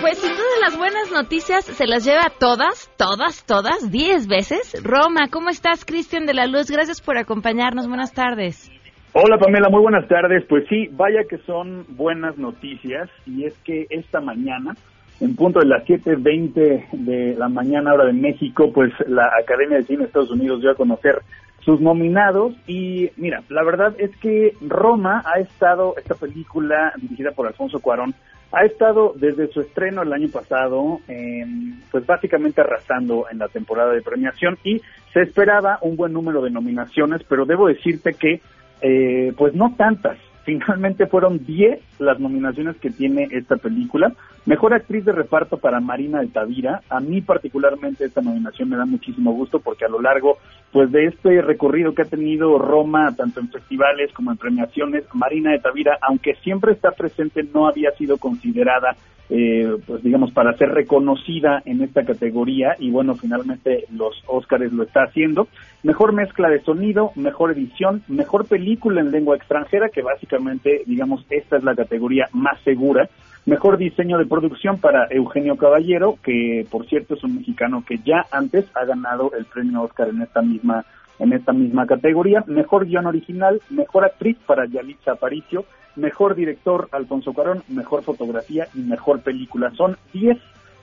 Pues 0.00 0.18
sin 0.18 0.30
las 0.60 0.78
buenas 0.78 1.10
noticias 1.12 1.64
se 1.64 1.86
las 1.86 2.04
lleva 2.04 2.30
todas, 2.38 2.88
todas, 2.96 3.44
todas, 3.44 3.90
diez 3.90 4.28
veces. 4.28 4.80
Roma, 4.84 5.28
¿cómo 5.30 5.50
estás, 5.50 5.84
Cristian 5.84 6.24
de 6.24 6.34
la 6.34 6.46
Luz? 6.46 6.70
Gracias 6.70 7.00
por 7.00 7.18
acompañarnos. 7.18 7.88
Buenas 7.88 8.12
tardes. 8.12 8.70
Hola 9.12 9.38
Pamela, 9.38 9.68
muy 9.68 9.82
buenas 9.82 10.06
tardes. 10.06 10.44
Pues 10.48 10.64
sí, 10.68 10.88
vaya 10.92 11.24
que 11.28 11.38
son 11.38 11.84
buenas 11.88 12.38
noticias 12.38 13.10
y 13.26 13.44
es 13.44 13.58
que 13.64 13.86
esta 13.90 14.20
mañana, 14.20 14.76
en 15.20 15.34
punto 15.34 15.58
de 15.58 15.66
las 15.66 15.84
7.20 15.84 16.90
de 16.92 17.34
la 17.36 17.48
mañana 17.48 17.92
hora 17.92 18.04
de 18.04 18.12
México, 18.12 18.70
pues 18.72 18.92
la 19.08 19.28
Academia 19.42 19.78
de 19.78 19.84
Cine 19.84 19.98
de 20.00 20.04
Estados 20.04 20.30
Unidos 20.30 20.60
dio 20.60 20.70
a 20.70 20.76
conocer 20.76 21.22
sus 21.60 21.80
nominados 21.80 22.54
y 22.68 23.10
mira, 23.16 23.42
la 23.48 23.64
verdad 23.64 23.94
es 23.98 24.16
que 24.18 24.54
Roma 24.60 25.24
ha 25.26 25.40
estado, 25.40 25.94
esta 25.98 26.14
película 26.14 26.92
dirigida 26.96 27.32
por 27.32 27.48
Alfonso 27.48 27.80
Cuarón, 27.80 28.14
ha 28.52 28.64
estado 28.64 29.12
desde 29.16 29.48
su 29.48 29.60
estreno 29.60 30.02
el 30.02 30.12
año 30.12 30.28
pasado, 30.30 31.00
eh, 31.08 31.44
pues 31.90 32.06
básicamente 32.06 32.60
arrasando 32.60 33.26
en 33.30 33.38
la 33.38 33.48
temporada 33.48 33.92
de 33.92 34.02
premiación 34.02 34.58
y 34.64 34.80
se 35.12 35.20
esperaba 35.20 35.78
un 35.82 35.96
buen 35.96 36.12
número 36.12 36.40
de 36.40 36.50
nominaciones, 36.50 37.22
pero 37.28 37.44
debo 37.44 37.68
decirte 37.68 38.14
que 38.14 38.40
eh, 38.80 39.32
pues 39.36 39.54
no 39.54 39.74
tantas. 39.76 40.18
Finalmente 40.48 41.06
fueron 41.06 41.44
10 41.44 41.78
las 41.98 42.18
nominaciones 42.18 42.78
que 42.78 42.88
tiene 42.88 43.28
esta 43.32 43.56
película. 43.56 44.14
Mejor 44.46 44.72
actriz 44.72 45.04
de 45.04 45.12
reparto 45.12 45.58
para 45.58 45.78
Marina 45.78 46.20
de 46.20 46.28
Tavira. 46.28 46.80
A 46.88 47.00
mí 47.00 47.20
particularmente 47.20 48.06
esta 48.06 48.22
nominación 48.22 48.70
me 48.70 48.78
da 48.78 48.86
muchísimo 48.86 49.32
gusto 49.32 49.60
porque 49.60 49.84
a 49.84 49.90
lo 49.90 50.00
largo 50.00 50.38
pues 50.72 50.90
de 50.90 51.04
este 51.04 51.42
recorrido 51.42 51.92
que 51.92 52.00
ha 52.00 52.06
tenido 52.06 52.56
Roma, 52.56 53.14
tanto 53.14 53.40
en 53.40 53.50
festivales 53.50 54.10
como 54.14 54.30
en 54.30 54.38
premiaciones, 54.38 55.04
Marina 55.12 55.52
de 55.52 55.58
Tavira, 55.58 55.98
aunque 56.00 56.34
siempre 56.36 56.72
está 56.72 56.92
presente, 56.92 57.42
no 57.42 57.68
había 57.68 57.90
sido 57.90 58.16
considerada 58.16 58.96
eh, 59.30 59.76
pues 59.86 60.02
digamos, 60.02 60.32
para 60.32 60.56
ser 60.56 60.70
reconocida 60.70 61.60
en 61.66 61.82
esta 61.82 62.02
categoría 62.04 62.76
y 62.78 62.90
bueno, 62.90 63.14
finalmente 63.14 63.84
los 63.94 64.22
Óscares 64.26 64.72
lo 64.72 64.84
está 64.84 65.02
haciendo. 65.02 65.48
Mejor 65.82 66.12
mezcla 66.12 66.48
de 66.48 66.60
sonido, 66.62 67.12
mejor 67.14 67.52
edición, 67.52 68.02
mejor 68.08 68.46
película 68.46 69.00
en 69.00 69.12
lengua 69.12 69.36
extranjera, 69.36 69.88
que 69.88 70.02
básicamente, 70.02 70.82
digamos, 70.86 71.24
esta 71.30 71.56
es 71.56 71.62
la 71.62 71.76
categoría 71.76 72.28
más 72.32 72.60
segura. 72.62 73.08
Mejor 73.46 73.78
diseño 73.78 74.18
de 74.18 74.26
producción 74.26 74.78
para 74.78 75.06
Eugenio 75.10 75.56
Caballero, 75.56 76.18
que 76.22 76.66
por 76.70 76.86
cierto 76.86 77.14
es 77.14 77.22
un 77.22 77.36
mexicano 77.36 77.84
que 77.86 77.98
ya 77.98 78.26
antes 78.32 78.66
ha 78.74 78.84
ganado 78.84 79.30
el 79.38 79.44
premio 79.44 79.82
Óscar 79.82 80.08
en 80.08 80.22
esta 80.22 80.42
misma 80.42 80.84
en 81.18 81.32
esta 81.32 81.52
misma 81.52 81.86
categoría. 81.86 82.44
Mejor 82.46 82.86
guion 82.86 83.06
original, 83.06 83.60
mejor 83.70 84.04
actriz 84.04 84.36
para 84.46 84.66
Yalitza 84.66 85.12
Aparicio, 85.12 85.64
mejor 85.96 86.34
director 86.34 86.88
Alfonso 86.92 87.32
Cuarón, 87.32 87.62
mejor 87.68 88.02
fotografía 88.02 88.68
y 88.74 88.80
mejor 88.80 89.20
película. 89.20 89.72
Son 89.76 89.96
10 90.12 90.38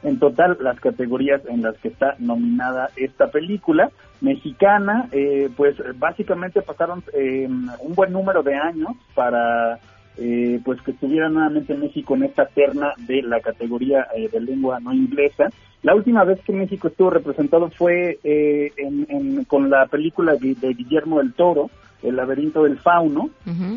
en 0.06 0.20
total 0.20 0.58
las 0.62 0.80
categorías 0.80 1.42
en 1.50 1.64
las 1.64 1.76
que 1.78 1.88
está 1.88 2.16
nominada 2.20 2.92
esta 2.96 3.28
película 3.32 3.90
mexicana. 4.22 5.10
Eh, 5.12 5.50
pues 5.58 5.76
básicamente 5.98 6.62
pasaron 6.62 7.04
eh, 7.14 7.48
un 7.48 7.96
buen 7.96 8.14
número 8.14 8.44
de 8.44 8.56
años 8.56 8.92
para 9.16 9.80
eh, 10.18 10.60
pues 10.64 10.80
que 10.84 10.92
estuviera 10.92 11.28
nuevamente 11.28 11.74
México 11.74 12.16
en 12.16 12.24
esta 12.24 12.46
terna 12.46 12.94
de 13.00 13.24
la 13.24 13.42
categoría 13.42 14.08
de 14.32 14.40
lengua 14.40 14.80
no 14.80 14.94
inglesa. 14.94 15.50
La 15.82 15.96
última 15.96 16.24
vez 16.24 16.40
que 16.42 16.54
México 16.54 16.88
estuvo 16.88 17.10
representado 17.10 17.70
fue 17.72 18.20
con 19.48 19.70
la 19.70 19.88
película 19.88 20.36
de 20.36 20.74
Guillermo 20.74 21.18
del 21.18 21.34
Toro, 21.34 21.70
el 22.06 22.16
laberinto 22.16 22.64
del 22.64 22.78
fauno 22.78 23.30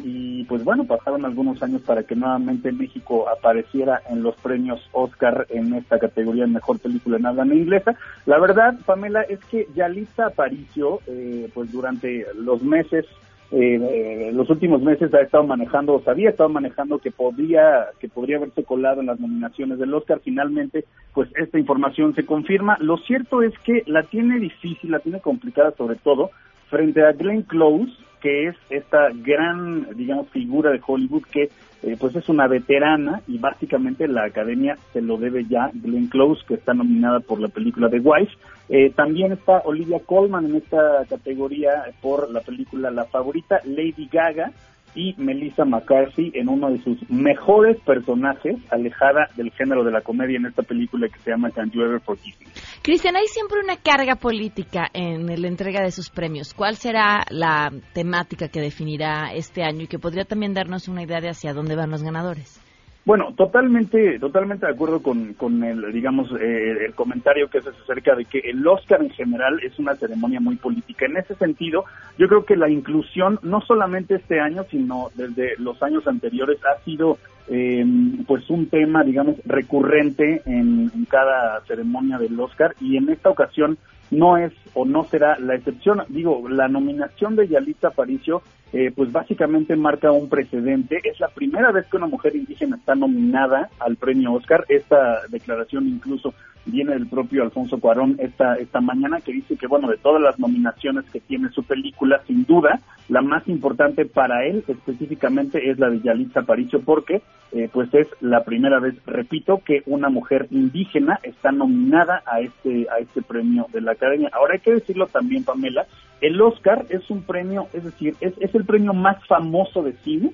y 0.05 0.45
pues 0.45 0.65
bueno 0.65 0.85
pasaron 0.85 1.25
algunos 1.25 1.63
años 1.63 1.83
para 1.83 2.03
que 2.03 2.15
nuevamente 2.15 2.73
México 2.73 3.29
apareciera 3.29 4.03
en 4.11 4.23
los 4.23 4.37
premios 4.37 4.81
Oscar 4.93 5.47
en 5.51 5.75
esta 5.75 5.99
categoría 5.99 6.45
de 6.45 6.53
mejor 6.53 6.79
película 6.79 7.17
en 7.17 7.27
habla 7.27 7.45
inglesa 7.47 7.97
la 8.27 8.39
verdad 8.39 8.75
Pamela 8.85 9.23
es 9.23 9.41
que 9.47 9.67
Yalitza 9.75 10.27
Aparicio 10.27 11.01
eh, 11.07 11.51
pues 11.55 11.73
durante 11.73 12.27
los 12.35 12.63
meses 12.63 13.07
eh, 13.51 14.31
los 14.35 14.51
últimos 14.51 14.83
meses 14.83 15.13
ha 15.15 15.23
estado 15.23 15.45
manejando, 15.45 15.95
o 15.95 16.11
había 16.11 16.31
estado 16.31 16.51
manejando 16.51 16.99
que 16.99 17.11
podría, 17.11 17.87
que 17.99 18.09
podría 18.09 18.37
haberse 18.37 18.63
colado 18.63 19.01
en 19.01 19.07
las 19.07 19.19
nominaciones 19.21 19.79
del 19.79 19.95
Oscar. 19.95 20.21
Finalmente, 20.23 20.85
pues 21.15 21.31
esta 21.37 21.59
información 21.59 22.15
se 22.15 22.27
confirma. 22.27 22.77
Lo 22.81 22.99
cierto 22.99 23.43
es 23.43 23.59
que 23.61 23.85
la 23.87 24.03
tiene 24.03 24.39
difícil, 24.39 24.91
la 24.91 24.99
tiene 24.99 25.21
complicada 25.21 25.73
sobre 25.79 25.97
todo 25.97 26.31
frente 26.69 27.03
a 27.03 27.13
Glenn 27.13 27.43
Close, 27.43 27.91
que 28.21 28.49
es 28.49 28.57
esta 28.71 29.09
gran, 29.13 29.89
digamos, 29.97 30.29
figura 30.31 30.71
de 30.71 30.81
Hollywood 30.85 31.25
que 31.31 31.51
eh, 31.83 31.97
pues 31.99 32.17
es 32.17 32.29
una 32.29 32.49
veterana 32.49 33.23
y 33.29 33.39
básicamente 33.39 34.09
la 34.09 34.25
academia 34.25 34.77
se 34.93 35.01
lo 35.01 35.17
debe 35.17 35.45
ya 35.45 35.71
Glenn 35.73 36.09
Close, 36.09 36.45
que 36.47 36.55
está 36.55 36.75
nominada 36.75 37.21
por 37.21 37.41
la 37.41 37.49
película 37.49 37.89
The 37.89 38.01
Wife. 38.01 38.33
Eh, 38.69 38.91
también 38.91 39.33
está 39.33 39.61
Olivia 39.65 40.01
Colman 40.05 40.47
en 40.47 40.57
esta 40.57 41.05
categoría 41.09 41.85
por 42.01 42.31
la 42.31 42.41
película 42.41 42.91
La 42.91 43.05
Favorita, 43.05 43.61
Lady 43.65 44.09
Gaga, 44.11 44.51
y 44.95 45.15
Melissa 45.17 45.65
McCarthy 45.65 46.33
en 46.35 46.49
uno 46.49 46.71
de 46.71 46.83
sus 46.83 46.99
mejores 47.11 47.79
personajes, 47.81 48.57
alejada 48.71 49.29
del 49.37 49.51
género 49.53 49.85
de 49.85 49.93
la 49.93 50.01
comedia 50.01 50.37
en 50.37 50.47
esta 50.47 50.63
película 50.63 51.09
que 51.09 51.19
se 51.21 51.31
llama 51.31 51.51
Can 51.51 51.71
You 51.71 51.83
Ever 51.83 52.01
Forgive 52.01 52.37
Me. 52.41 52.47
Cristian, 52.83 53.17
hay 53.17 53.27
siempre 53.27 53.61
una 53.63 53.77
carga 53.77 54.17
política 54.17 54.89
en 54.93 55.27
la 55.27 55.49
entrega 55.49 55.83
de 55.83 55.91
sus 55.91 56.11
premios. 56.11 56.55
¿Cuál 56.55 56.77
será 56.77 57.25
la 57.31 57.73
temática 57.93 58.49
que 58.49 58.61
definirá 58.61 59.33
este 59.35 59.63
año 59.63 59.83
y 59.83 59.87
que 59.87 59.99
podría 59.99 60.25
también 60.25 60.55
darnos 60.55 60.89
una 60.89 61.03
idea 61.03 61.21
de 61.21 61.31
hacia 61.31 61.53
dónde 61.53 61.77
van 61.77 61.91
los 61.91 62.03
ganadores? 62.03 62.61
Bueno, 63.05 63.33
totalmente, 63.35 64.19
totalmente 64.19 64.67
de 64.67 64.73
acuerdo 64.73 65.03
con, 65.03 65.33
con 65.33 65.65
el, 65.65 65.93
digamos, 65.93 66.31
eh, 66.39 66.85
el 66.85 66.95
comentario 66.95 67.49
que 67.49 67.59
haces 67.59 67.75
acerca 67.83 68.15
de 68.15 68.27
que 68.27 68.39
el 68.41 68.67
Oscar 68.67 69.03
en 69.03 69.09
general 69.11 69.61
es 69.63 69.79
una 69.79 69.95
ceremonia 69.97 70.41
muy 70.41 70.57
política. 70.57 71.07
En 71.07 71.17
ese 71.17 71.35
sentido, 71.37 71.85
yo 72.19 72.29
creo 72.29 72.45
que 72.45 72.55
la 72.55 72.69
inclusión, 72.69 73.39
no 73.43 73.63
solamente 73.63 74.17
este 74.17 74.41
año, 74.41 74.65
sino 74.71 75.09
desde 75.15 75.57
los 75.57 75.83
años 75.83 76.07
anteriores, 76.07 76.59
ha 76.67 76.85
sido 76.85 77.17
eh, 77.49 77.83
pues 78.27 78.51
un 78.51 78.67
tema, 78.67 79.03
digamos, 79.05 79.37
recurrente 79.47 80.43
en, 80.45 80.91
en 80.95 81.05
cada 81.07 81.63
ceremonia 81.63 82.19
del 82.19 82.39
Oscar 82.39 82.75
y 82.79 82.99
en 82.99 83.09
esta 83.09 83.31
ocasión 83.31 83.79
no 84.11 84.37
es 84.37 84.53
o 84.75 84.85
no 84.85 85.05
será 85.05 85.39
la 85.39 85.55
excepción. 85.55 86.03
Digo, 86.09 86.49
la 86.49 86.69
nominación 86.69 87.37
de 87.37 87.49
Yalitza 87.49 87.89
Aparicio, 87.89 88.43
eh, 88.73 88.93
pues 88.95 89.11
básicamente 89.13 89.77
marca 89.77 90.13
un 90.13 90.29
precedente. 90.29 91.01
Es 91.05 91.21
la 91.21 91.29
primera 91.29 91.73
vez 91.73 91.87
que 91.87 91.97
una 91.97 92.07
mujer 92.07 92.37
indígena 92.37 92.77
está 92.77 92.95
nominada 92.95 93.71
al 93.79 93.97
premio 93.97 94.33
Oscar. 94.33 94.65
Esta 94.69 95.27
declaración 95.29 95.89
incluso 95.89 96.35
viene 96.69 96.93
del 96.93 97.07
propio 97.07 97.43
Alfonso 97.43 97.79
Cuarón 97.79 98.17
esta, 98.19 98.55
esta 98.55 98.81
mañana, 98.81 99.21
que 99.21 99.33
dice 99.33 99.57
que, 99.57 99.67
bueno, 99.67 99.89
de 99.89 99.97
todas 99.97 100.23
las 100.23 100.39
nominaciones 100.39 101.05
que 101.11 101.21
tiene 101.21 101.49
su 101.51 101.65
película, 101.65 102.21
sin 102.27 102.45
duda, 102.45 102.81
la 103.09 103.23
más 103.23 103.49
importante 103.49 104.05
para 104.05 104.47
él 104.47 104.65
específicamente 104.69 105.71
es 105.71 105.79
la 105.79 105.91
de 105.91 106.01
Yalitza 106.01 106.41
Aparicio, 106.41 106.81
porque 106.81 107.23
eh, 107.53 107.69
pues 107.73 107.93
es 107.95 108.07
la 108.21 108.45
primera 108.45 108.79
vez, 108.79 108.95
repito, 109.07 109.63
que 109.65 109.83
una 109.87 110.11
mujer 110.11 110.47
indígena 110.51 111.19
está 111.23 111.51
nominada 111.51 112.23
a 112.27 112.41
este, 112.41 112.87
a 112.91 112.99
este 112.99 113.23
premio 113.23 113.67
de 113.73 113.81
la 113.81 113.93
Academia. 113.93 114.31
Ahora 114.33 114.55
hay 114.55 114.61
que 114.61 114.75
decirlo 114.75 115.07
también, 115.07 115.45
Pamela, 115.45 115.87
el 116.21 116.41
Oscar 116.41 116.85
es 116.91 117.09
un 117.11 117.23
premio, 117.23 117.69
es 117.73 117.85
decir, 117.85 118.15
es, 118.21 118.35
es 118.41 118.55
el 118.55 118.65
premio 118.65 118.93
más 118.93 119.25
famoso 119.27 119.83
de 119.83 119.95
cine, 120.05 120.33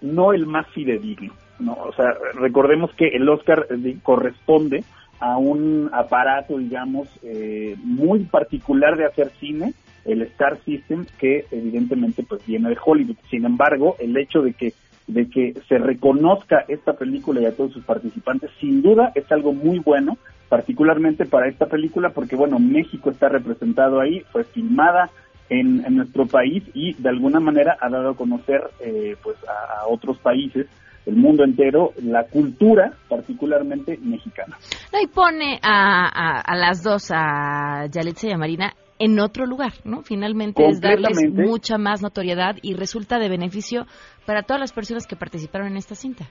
no 0.00 0.32
el 0.32 0.46
más 0.46 0.66
fidedigno. 0.68 1.32
¿no? 1.60 1.74
O 1.74 1.92
sea, 1.92 2.14
recordemos 2.34 2.92
que 2.94 3.08
el 3.08 3.28
Oscar 3.28 3.66
eh, 3.70 3.96
corresponde 4.02 4.84
a 5.20 5.36
un 5.36 5.90
aparato, 5.92 6.58
digamos, 6.58 7.08
eh, 7.22 7.76
muy 7.82 8.20
particular 8.24 8.96
de 8.96 9.06
hacer 9.06 9.30
cine, 9.40 9.74
el 10.04 10.22
Star 10.22 10.58
System, 10.64 11.06
que 11.18 11.44
evidentemente 11.50 12.22
pues 12.22 12.44
viene 12.46 12.70
de 12.70 12.78
Hollywood. 12.82 13.16
Sin 13.30 13.44
embargo, 13.44 13.96
el 13.98 14.16
hecho 14.16 14.42
de 14.42 14.52
que 14.54 14.72
de 15.08 15.28
que 15.30 15.54
se 15.66 15.78
reconozca 15.78 16.66
esta 16.68 16.92
película 16.92 17.40
y 17.40 17.46
a 17.46 17.56
todos 17.56 17.72
sus 17.72 17.84
participantes, 17.84 18.50
sin 18.60 18.82
duda 18.82 19.10
es 19.14 19.30
algo 19.32 19.54
muy 19.54 19.78
bueno, 19.78 20.18
particularmente 20.50 21.24
para 21.24 21.48
esta 21.48 21.66
película, 21.66 22.10
porque 22.10 22.36
bueno, 22.36 22.58
México 22.58 23.10
está 23.10 23.30
representado 23.30 24.00
ahí, 24.00 24.22
fue 24.30 24.44
filmada 24.44 25.08
en, 25.48 25.82
en 25.86 25.96
nuestro 25.96 26.26
país 26.26 26.62
y 26.74 26.92
de 26.92 27.08
alguna 27.08 27.40
manera 27.40 27.78
ha 27.80 27.88
dado 27.88 28.10
a 28.10 28.16
conocer 28.16 28.62
eh, 28.80 29.16
pues 29.22 29.36
a, 29.48 29.80
a 29.80 29.86
otros 29.88 30.18
países 30.18 30.66
el 31.06 31.16
mundo 31.16 31.44
entero, 31.44 31.92
la 32.02 32.24
cultura 32.24 32.92
particularmente 33.08 33.98
mexicana. 34.02 34.56
No, 34.92 35.00
y 35.00 35.06
pone 35.06 35.58
a, 35.62 36.06
a, 36.06 36.40
a 36.40 36.56
las 36.56 36.82
dos, 36.82 37.10
a 37.10 37.86
Yalitza 37.90 38.28
y 38.28 38.32
a 38.32 38.38
Marina, 38.38 38.74
en 38.98 39.18
otro 39.20 39.46
lugar, 39.46 39.72
¿no? 39.84 40.02
Finalmente 40.02 40.66
es 40.66 40.80
darles 40.80 41.18
mucha 41.32 41.78
más 41.78 42.02
notoriedad 42.02 42.56
y 42.62 42.74
resulta 42.74 43.18
de 43.18 43.28
beneficio 43.28 43.86
para 44.26 44.42
todas 44.42 44.60
las 44.60 44.72
personas 44.72 45.06
que 45.06 45.16
participaron 45.16 45.68
en 45.68 45.76
esta 45.76 45.94
cinta. 45.94 46.26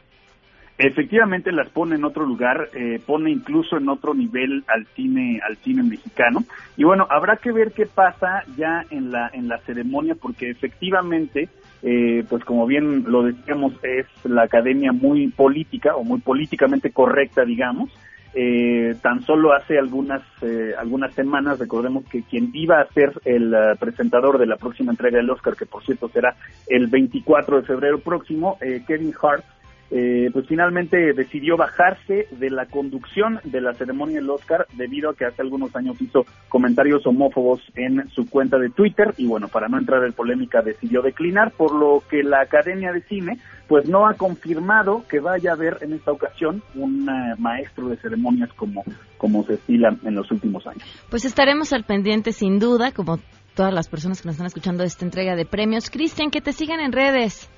Efectivamente 0.80 1.52
las 1.52 1.70
pone 1.70 1.96
en 1.96 2.06
otro 2.06 2.24
lugar, 2.24 2.70
eh, 2.76 3.00
pone 3.04 3.32
incluso 3.32 3.78
en 3.78 3.90
otro 3.90 4.14
nivel 4.14 4.64
al 4.68 4.86
cine, 4.96 5.40
al 5.48 5.58
cine 5.58 5.82
mexicano. 5.82 6.42
Y 6.76 6.84
bueno, 6.84 7.08
habrá 7.10 7.38
que 7.38 7.52
ver 7.52 7.72
qué 7.72 7.88
pasa 7.88 8.44
ya 8.56 8.84
en 8.92 9.10
la 9.10 9.28
en 9.34 9.48
la 9.48 9.58
ceremonia, 9.60 10.14
porque 10.22 10.52
efectivamente, 10.52 11.50
eh, 11.84 12.24
pues 12.30 12.44
como 12.44 12.66
bien 12.66 13.04
lo 13.08 13.24
decíamos, 13.24 13.74
es 13.84 14.06
la 14.24 14.44
academia 14.44 14.92
muy 14.92 15.28
política 15.30 15.96
o 15.96 16.04
muy 16.04 16.20
políticamente 16.20 16.92
correcta, 16.92 17.46
digamos. 17.46 17.90
Eh, 18.34 18.96
tan 19.02 19.24
solo 19.24 19.54
hace 19.54 19.80
algunas 19.80 20.22
eh, 20.44 20.74
algunas 20.78 21.12
semanas 21.16 21.58
recordemos 21.58 22.04
que 22.06 22.22
quien 22.22 22.52
iba 22.54 22.80
a 22.80 22.88
ser 22.94 23.20
el 23.26 23.52
eh, 23.52 23.76
presentador 23.80 24.38
de 24.38 24.46
la 24.46 24.58
próxima 24.58 24.92
entrega 24.92 25.18
del 25.18 25.30
Oscar, 25.30 25.56
que 25.56 25.66
por 25.66 25.84
cierto 25.84 26.08
será 26.10 26.36
el 26.68 26.86
24 26.86 27.62
de 27.62 27.66
febrero 27.66 28.00
próximo, 28.00 28.58
eh, 28.62 28.84
Kevin 28.86 29.14
Hart, 29.20 29.44
eh, 29.90 30.30
pues 30.34 30.46
finalmente 30.48 31.14
decidió 31.14 31.56
bajarse 31.56 32.28
de 32.32 32.50
la 32.50 32.66
conducción 32.66 33.40
de 33.46 33.62
la 33.62 33.74
ceremonia 33.74 34.20
del 34.20 34.30
Oscar 34.30 34.68
debido 34.74 35.10
a 35.10 35.16
que 35.16 35.26
hace 35.26 35.42
algunos 35.42 35.76
años 35.76 36.02
hizo 36.02 36.26
comentarios 36.50 37.06
homófobos 37.06 37.62
en 37.76 38.10
su 38.10 38.30
cuenta 38.30 38.58
de 38.58 38.70
Twitter 38.70 39.14
y 39.18 39.28
bueno, 39.28 39.48
para 39.48 39.68
no 39.70 39.78
entrar 39.78 40.04
en 40.04 40.14
polémica 40.14 40.62
decidió 40.62 41.02
declinar, 41.02 41.52
por 41.52 41.74
lo 41.74 42.04
que 42.10 42.24
la 42.24 42.42
Academia 42.42 42.92
de 42.92 43.02
Cine 43.02 43.38
pues 43.68 43.88
no 43.88 44.08
ha 44.08 44.14
confirmado 44.14 45.04
que 45.10 45.20
vaya 45.20 45.52
a 45.52 45.54
haber 45.54 45.78
en 45.82 45.94
esta 45.94 46.12
ocasión 46.12 46.64
un 46.76 47.08
eh, 47.10 47.36
maestro 47.38 47.88
de 47.90 47.98
ceremonias 47.98 48.50
como, 48.54 48.84
como 49.18 49.46
se 49.46 49.56
estila 49.56 49.96
en 50.04 50.16
los 50.16 50.30
últimos 50.32 50.66
años. 50.68 50.84
Pues 51.10 51.26
estaremos 51.26 51.74
al 51.74 51.84
pendiente 51.84 52.32
sin 52.32 52.60
duda, 52.60 52.92
como 52.92 53.20
todas 53.56 53.74
las 53.74 53.90
personas 53.90 54.22
que 54.22 54.28
nos 54.28 54.36
están 54.36 54.48
escuchando 54.48 54.84
de 54.84 54.88
esta 54.88 55.04
entrega 55.04 55.36
de 55.36 55.46
premios. 55.46 55.90
Cristian, 55.90 56.30
que 56.32 56.42
te 56.42 56.54
sigan 56.54 56.80
en 56.80 56.92
redes. 56.92 57.50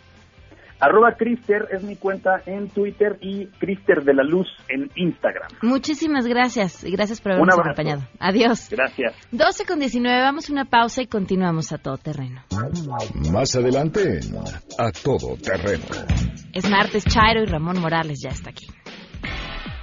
Arroba 0.79 1.13
Crister 1.17 1.67
es 1.71 1.83
mi 1.83 1.95
cuenta 1.95 2.41
en 2.45 2.69
Twitter 2.69 3.17
y 3.21 3.47
Crister 3.59 4.03
de 4.03 4.13
la 4.13 4.23
Luz 4.23 4.47
en 4.69 4.89
Instagram. 4.95 5.49
Muchísimas 5.61 6.25
gracias 6.25 6.83
y 6.83 6.91
gracias 6.91 7.19
por 7.21 7.33
Un 7.33 7.37
habernos 7.39 7.59
abrazo. 7.59 7.71
acompañado. 7.81 8.09
Adiós. 8.19 8.69
Gracias. 8.69 9.13
12 9.31 9.65
con 9.65 9.79
19, 9.79 10.21
vamos 10.21 10.49
a 10.49 10.53
una 10.53 10.65
pausa 10.65 11.01
y 11.01 11.07
continuamos 11.07 11.71
a 11.73 11.77
todo 11.77 11.97
terreno. 11.97 12.41
Más 13.31 13.55
adelante 13.55 14.19
en 14.19 14.37
A 14.77 14.91
Todo 14.91 15.35
Terreno. 15.37 15.83
Es 16.53 16.69
martes, 16.69 17.05
Chairo 17.05 17.43
y 17.43 17.45
Ramón 17.45 17.79
Morales 17.79 18.19
ya 18.23 18.29
está 18.29 18.49
aquí. 18.49 18.65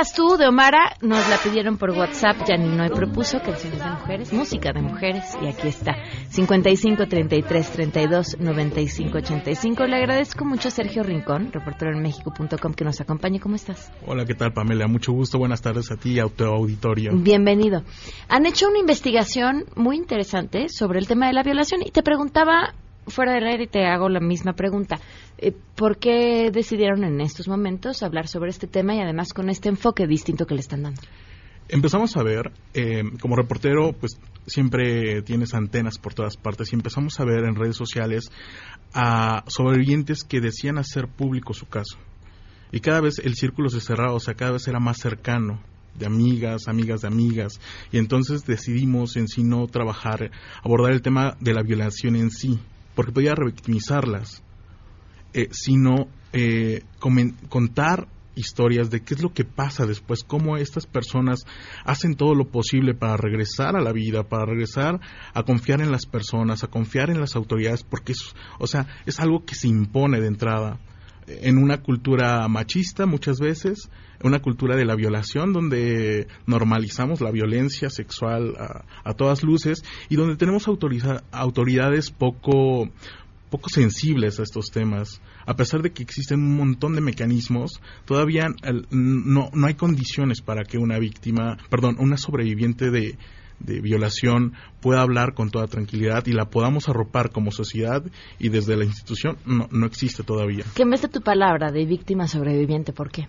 Estabas 0.00 0.12
tú, 0.12 0.36
de 0.36 0.46
Omara? 0.46 0.94
Nos 1.00 1.26
la 1.30 1.38
pidieron 1.38 1.78
por 1.78 1.90
WhatsApp, 1.90 2.36
ya 2.46 2.56
ni 2.58 2.68
no 2.68 2.86
propuso 2.88 3.40
canciones 3.40 3.82
de 3.82 3.90
mujeres, 3.90 4.32
música 4.32 4.72
de 4.72 4.82
mujeres, 4.82 5.24
y 5.40 5.46
aquí 5.46 5.68
está, 5.68 5.94
55 6.28 7.06
33 7.06 7.70
32 7.70 8.36
95 8.38 9.16
85. 9.16 9.86
Le 9.86 9.96
agradezco 9.96 10.44
mucho 10.44 10.68
a 10.68 10.70
Sergio 10.70 11.02
Rincón, 11.02 11.50
reportero 11.50 11.92
en 11.96 12.02
México.com, 12.02 12.74
que 12.74 12.84
nos 12.84 13.00
acompañe. 13.00 13.40
¿Cómo 13.40 13.56
estás? 13.56 13.90
Hola, 14.06 14.26
¿qué 14.26 14.34
tal 14.34 14.52
Pamela? 14.52 14.86
Mucho 14.86 15.12
gusto, 15.12 15.38
buenas 15.38 15.62
tardes 15.62 15.90
a 15.90 15.96
ti 15.96 16.12
y 16.12 16.20
a 16.20 16.26
tu 16.26 16.44
auditorio. 16.44 17.12
Bienvenido. 17.14 17.82
Han 18.28 18.44
hecho 18.44 18.68
una 18.68 18.78
investigación 18.78 19.64
muy 19.76 19.96
interesante 19.96 20.68
sobre 20.68 20.98
el 20.98 21.06
tema 21.06 21.28
de 21.28 21.32
la 21.32 21.42
violación 21.42 21.80
y 21.82 21.90
te 21.90 22.02
preguntaba 22.02 22.74
fuera 23.06 23.34
del 23.34 23.46
aire 23.46 23.66
te 23.66 23.86
hago 23.86 24.08
la 24.08 24.20
misma 24.20 24.54
pregunta. 24.54 24.98
Eh, 25.38 25.52
¿Por 25.74 25.98
qué 25.98 26.50
decidieron 26.52 27.04
en 27.04 27.20
estos 27.20 27.48
momentos 27.48 28.02
hablar 28.02 28.28
sobre 28.28 28.50
este 28.50 28.66
tema 28.66 28.94
y 28.94 29.00
además 29.00 29.32
con 29.32 29.50
este 29.50 29.68
enfoque 29.68 30.06
distinto 30.06 30.46
que 30.46 30.54
le 30.54 30.60
están 30.60 30.82
dando? 30.82 31.00
Empezamos 31.68 32.16
a 32.16 32.22
ver, 32.22 32.52
eh, 32.74 33.02
como 33.20 33.34
reportero, 33.34 33.92
pues 33.92 34.20
siempre 34.46 35.22
tienes 35.22 35.52
antenas 35.52 35.98
por 35.98 36.14
todas 36.14 36.36
partes 36.36 36.72
y 36.72 36.76
empezamos 36.76 37.18
a 37.18 37.24
ver 37.24 37.44
en 37.44 37.56
redes 37.56 37.76
sociales 37.76 38.30
a 38.94 39.42
sobrevivientes 39.48 40.22
que 40.22 40.40
decían 40.40 40.78
hacer 40.78 41.08
público 41.08 41.54
su 41.54 41.66
caso. 41.66 41.98
Y 42.70 42.80
cada 42.80 43.00
vez 43.00 43.18
el 43.18 43.34
círculo 43.34 43.68
se 43.68 43.80
cerraba, 43.80 44.12
o 44.12 44.20
sea, 44.20 44.34
cada 44.34 44.52
vez 44.52 44.68
era 44.68 44.78
más 44.78 44.98
cercano 44.98 45.60
de 45.98 46.06
amigas, 46.06 46.68
amigas 46.68 47.00
de 47.00 47.08
amigas, 47.08 47.60
y 47.90 47.98
entonces 47.98 48.44
decidimos 48.44 49.16
en 49.16 49.26
sí 49.28 49.42
no 49.42 49.66
trabajar, 49.66 50.30
abordar 50.62 50.92
el 50.92 51.02
tema 51.02 51.36
de 51.40 51.54
la 51.54 51.62
violación 51.62 52.16
en 52.16 52.30
sí, 52.30 52.60
porque 52.96 53.12
podía 53.12 53.36
revictimizarlas, 53.36 54.42
eh, 55.34 55.48
sino 55.52 56.08
eh, 56.32 56.82
contar 57.48 58.08
historias 58.34 58.90
de 58.90 59.00
qué 59.02 59.14
es 59.14 59.22
lo 59.22 59.32
que 59.32 59.44
pasa 59.44 59.86
después, 59.86 60.24
cómo 60.24 60.56
estas 60.56 60.86
personas 60.86 61.46
hacen 61.84 62.16
todo 62.16 62.34
lo 62.34 62.46
posible 62.48 62.94
para 62.94 63.16
regresar 63.16 63.76
a 63.76 63.82
la 63.82 63.92
vida, 63.92 64.24
para 64.24 64.46
regresar 64.46 65.00
a 65.32 65.42
confiar 65.42 65.80
en 65.80 65.92
las 65.92 66.06
personas, 66.06 66.64
a 66.64 66.68
confiar 66.68 67.10
en 67.10 67.20
las 67.20 67.36
autoridades, 67.36 67.82
porque 67.84 68.12
es, 68.12 68.34
o 68.58 68.66
sea, 68.66 68.86
es 69.06 69.20
algo 69.20 69.44
que 69.44 69.54
se 69.54 69.68
impone 69.68 70.20
de 70.20 70.26
entrada. 70.26 70.80
En 71.26 71.58
una 71.58 71.82
cultura 71.82 72.46
machista 72.48 73.06
muchas 73.06 73.38
veces, 73.38 73.90
una 74.22 74.40
cultura 74.40 74.76
de 74.76 74.84
la 74.84 74.94
violación 74.94 75.52
donde 75.52 76.26
normalizamos 76.46 77.20
la 77.20 77.30
violencia 77.30 77.90
sexual 77.90 78.54
a, 78.58 78.84
a 79.04 79.14
todas 79.14 79.42
luces 79.42 79.84
y 80.08 80.16
donde 80.16 80.36
tenemos 80.36 80.66
autoriza- 80.68 81.22
autoridades 81.32 82.10
poco 82.10 82.90
poco 83.48 83.68
sensibles 83.68 84.40
a 84.40 84.42
estos 84.42 84.70
temas. 84.72 85.20
A 85.46 85.54
pesar 85.54 85.80
de 85.80 85.92
que 85.92 86.02
existen 86.02 86.40
un 86.40 86.56
montón 86.56 86.96
de 86.96 87.00
mecanismos, 87.00 87.80
todavía 88.04 88.48
no, 88.90 89.50
no 89.52 89.66
hay 89.66 89.74
condiciones 89.74 90.40
para 90.40 90.64
que 90.64 90.78
una 90.78 90.98
víctima, 90.98 91.56
perdón, 91.70 91.96
una 92.00 92.16
sobreviviente 92.16 92.90
de, 92.90 93.16
de 93.58 93.80
violación 93.80 94.54
pueda 94.80 95.00
hablar 95.00 95.34
con 95.34 95.50
toda 95.50 95.66
tranquilidad 95.66 96.26
y 96.26 96.32
la 96.32 96.46
podamos 96.50 96.88
arropar 96.88 97.30
como 97.30 97.50
sociedad 97.50 98.02
y 98.38 98.48
desde 98.48 98.76
la 98.76 98.84
institución 98.84 99.38
no, 99.46 99.68
no 99.70 99.86
existe 99.86 100.22
todavía. 100.22 100.64
¿Qué 100.74 100.84
me 100.84 100.96
tu 100.98 101.20
palabra 101.20 101.70
de 101.70 101.84
víctima 101.84 102.26
sobreviviente? 102.26 102.92
¿Por 102.92 103.10
qué? 103.10 103.28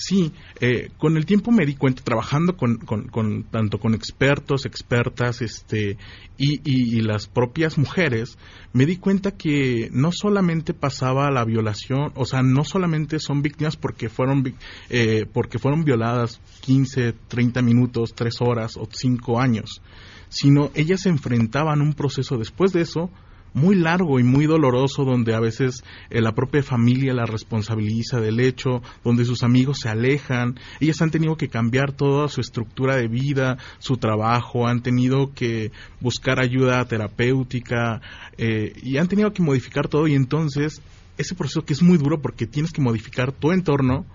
Sí, 0.00 0.32
eh, 0.60 0.90
con 0.96 1.16
el 1.16 1.26
tiempo 1.26 1.50
me 1.50 1.66
di 1.66 1.74
cuenta, 1.74 2.04
trabajando 2.04 2.56
con, 2.56 2.76
con- 2.78 3.08
con- 3.08 3.42
tanto 3.50 3.80
con 3.80 3.94
expertos, 3.94 4.64
expertas, 4.64 5.42
este, 5.42 5.98
y, 6.36 6.60
y- 6.64 7.00
las 7.00 7.26
propias 7.26 7.78
mujeres, 7.78 8.38
me 8.72 8.86
di 8.86 8.96
cuenta 8.98 9.32
que 9.32 9.88
no 9.92 10.10
solamente 10.12 10.72
pasaba 10.72 11.32
la 11.32 11.44
violación, 11.44 12.12
o 12.14 12.24
sea, 12.26 12.42
no 12.42 12.62
solamente 12.62 13.18
son 13.18 13.42
víctimas 13.42 13.76
porque 13.76 14.08
fueron, 14.08 14.54
eh, 14.88 15.26
porque 15.32 15.58
fueron 15.58 15.82
violadas 15.82 16.40
15, 16.60 17.14
30 17.26 17.60
minutos, 17.60 18.14
3 18.14 18.40
horas 18.40 18.76
o 18.76 18.88
5 18.92 19.40
años, 19.40 19.82
sino 20.28 20.70
ellas 20.76 21.00
se 21.00 21.08
enfrentaban 21.08 21.80
un 21.80 21.94
proceso 21.94 22.38
después 22.38 22.72
de 22.72 22.82
eso 22.82 23.10
muy 23.54 23.76
largo 23.76 24.20
y 24.20 24.24
muy 24.24 24.46
doloroso 24.46 25.04
donde 25.04 25.34
a 25.34 25.40
veces 25.40 25.82
eh, 26.10 26.20
la 26.20 26.32
propia 26.32 26.62
familia 26.62 27.14
la 27.14 27.26
responsabiliza 27.26 28.20
del 28.20 28.40
hecho, 28.40 28.82
donde 29.04 29.24
sus 29.24 29.42
amigos 29.42 29.80
se 29.80 29.88
alejan, 29.88 30.58
ellas 30.80 31.00
han 31.02 31.10
tenido 31.10 31.36
que 31.36 31.48
cambiar 31.48 31.92
toda 31.92 32.28
su 32.28 32.40
estructura 32.40 32.96
de 32.96 33.08
vida, 33.08 33.58
su 33.78 33.96
trabajo, 33.96 34.66
han 34.66 34.82
tenido 34.82 35.32
que 35.34 35.72
buscar 36.00 36.40
ayuda 36.40 36.84
terapéutica 36.86 38.00
eh, 38.36 38.72
y 38.82 38.98
han 38.98 39.08
tenido 39.08 39.32
que 39.32 39.42
modificar 39.42 39.88
todo. 39.88 40.06
Y 40.06 40.14
entonces 40.14 40.82
ese 41.16 41.34
proceso 41.34 41.64
que 41.64 41.72
es 41.72 41.82
muy 41.82 41.98
duro 41.98 42.20
porque 42.20 42.46
tienes 42.46 42.72
que 42.72 42.80
modificar 42.80 43.32
tu 43.32 43.52
entorno 43.52 44.06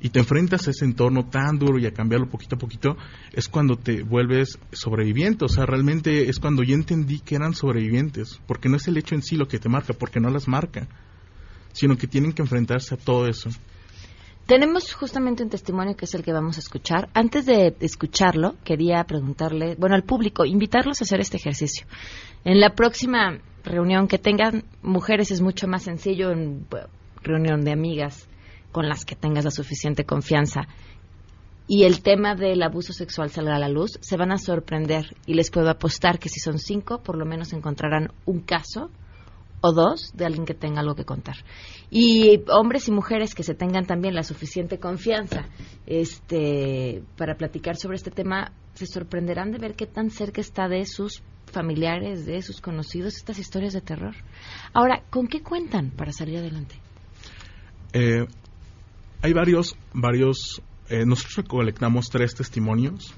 y 0.00 0.10
te 0.10 0.20
enfrentas 0.20 0.66
a 0.68 0.70
ese 0.70 0.84
entorno 0.84 1.26
tan 1.26 1.58
duro 1.58 1.78
y 1.78 1.86
a 1.86 1.92
cambiarlo 1.92 2.28
poquito 2.28 2.56
a 2.56 2.58
poquito, 2.58 2.96
es 3.32 3.48
cuando 3.48 3.76
te 3.76 4.02
vuelves 4.02 4.58
sobreviviente. 4.72 5.44
O 5.44 5.48
sea, 5.48 5.66
realmente 5.66 6.28
es 6.28 6.38
cuando 6.38 6.62
yo 6.62 6.74
entendí 6.74 7.20
que 7.20 7.34
eran 7.34 7.54
sobrevivientes, 7.54 8.40
porque 8.46 8.68
no 8.68 8.76
es 8.76 8.86
el 8.88 8.96
hecho 8.96 9.14
en 9.14 9.22
sí 9.22 9.36
lo 9.36 9.48
que 9.48 9.58
te 9.58 9.68
marca, 9.68 9.92
porque 9.94 10.20
no 10.20 10.30
las 10.30 10.46
marca, 10.46 10.86
sino 11.72 11.96
que 11.96 12.06
tienen 12.06 12.32
que 12.32 12.42
enfrentarse 12.42 12.94
a 12.94 12.98
todo 12.98 13.26
eso. 13.26 13.50
Tenemos 14.46 14.94
justamente 14.94 15.42
un 15.42 15.50
testimonio 15.50 15.94
que 15.94 16.06
es 16.06 16.14
el 16.14 16.22
que 16.22 16.32
vamos 16.32 16.56
a 16.56 16.60
escuchar. 16.60 17.10
Antes 17.12 17.44
de 17.44 17.76
escucharlo, 17.80 18.54
quería 18.64 19.04
preguntarle, 19.04 19.74
bueno, 19.78 19.94
al 19.94 20.04
público, 20.04 20.46
invitarlos 20.46 21.00
a 21.00 21.04
hacer 21.04 21.20
este 21.20 21.36
ejercicio. 21.36 21.86
En 22.44 22.58
la 22.58 22.74
próxima 22.74 23.40
reunión 23.62 24.08
que 24.08 24.16
tengan 24.18 24.64
mujeres 24.80 25.30
es 25.32 25.42
mucho 25.42 25.68
más 25.68 25.82
sencillo, 25.82 26.32
reunión 27.22 27.62
de 27.62 27.72
amigas 27.72 28.26
con 28.78 28.88
las 28.88 29.04
que 29.04 29.16
tengas 29.16 29.44
la 29.44 29.50
suficiente 29.50 30.04
confianza 30.04 30.68
y 31.66 31.82
el 31.82 32.00
tema 32.00 32.36
del 32.36 32.62
abuso 32.62 32.92
sexual 32.92 33.28
salga 33.28 33.56
a 33.56 33.58
la 33.58 33.68
luz, 33.68 33.98
se 34.00 34.16
van 34.16 34.30
a 34.30 34.38
sorprender 34.38 35.16
y 35.26 35.34
les 35.34 35.50
puedo 35.50 35.68
apostar 35.68 36.20
que 36.20 36.28
si 36.28 36.38
son 36.38 36.60
cinco, 36.60 37.02
por 37.02 37.18
lo 37.18 37.26
menos 37.26 37.52
encontrarán 37.52 38.12
un 38.24 38.38
caso 38.38 38.88
o 39.62 39.72
dos 39.72 40.12
de 40.14 40.26
alguien 40.26 40.46
que 40.46 40.54
tenga 40.54 40.78
algo 40.78 40.94
que 40.94 41.04
contar. 41.04 41.34
Y 41.90 42.44
hombres 42.52 42.86
y 42.86 42.92
mujeres 42.92 43.34
que 43.34 43.42
se 43.42 43.56
tengan 43.56 43.84
también 43.84 44.14
la 44.14 44.22
suficiente 44.22 44.78
confianza 44.78 45.46
este, 45.84 47.02
para 47.16 47.34
platicar 47.34 47.74
sobre 47.74 47.96
este 47.96 48.12
tema, 48.12 48.52
se 48.74 48.86
sorprenderán 48.86 49.50
de 49.50 49.58
ver 49.58 49.74
qué 49.74 49.86
tan 49.86 50.10
cerca 50.10 50.40
está 50.40 50.68
de 50.68 50.86
sus 50.86 51.24
familiares, 51.46 52.26
de 52.26 52.40
sus 52.42 52.60
conocidos, 52.60 53.16
estas 53.16 53.40
historias 53.40 53.72
de 53.72 53.80
terror. 53.80 54.14
Ahora, 54.72 55.02
¿con 55.10 55.26
qué 55.26 55.42
cuentan 55.42 55.90
para 55.90 56.12
salir 56.12 56.38
adelante? 56.38 56.76
Eh, 57.92 58.26
hay 59.22 59.32
varios, 59.32 59.76
varios, 59.92 60.62
eh, 60.88 61.04
nosotros 61.04 61.36
recolectamos 61.36 62.08
tres 62.10 62.34
testimonios. 62.34 63.14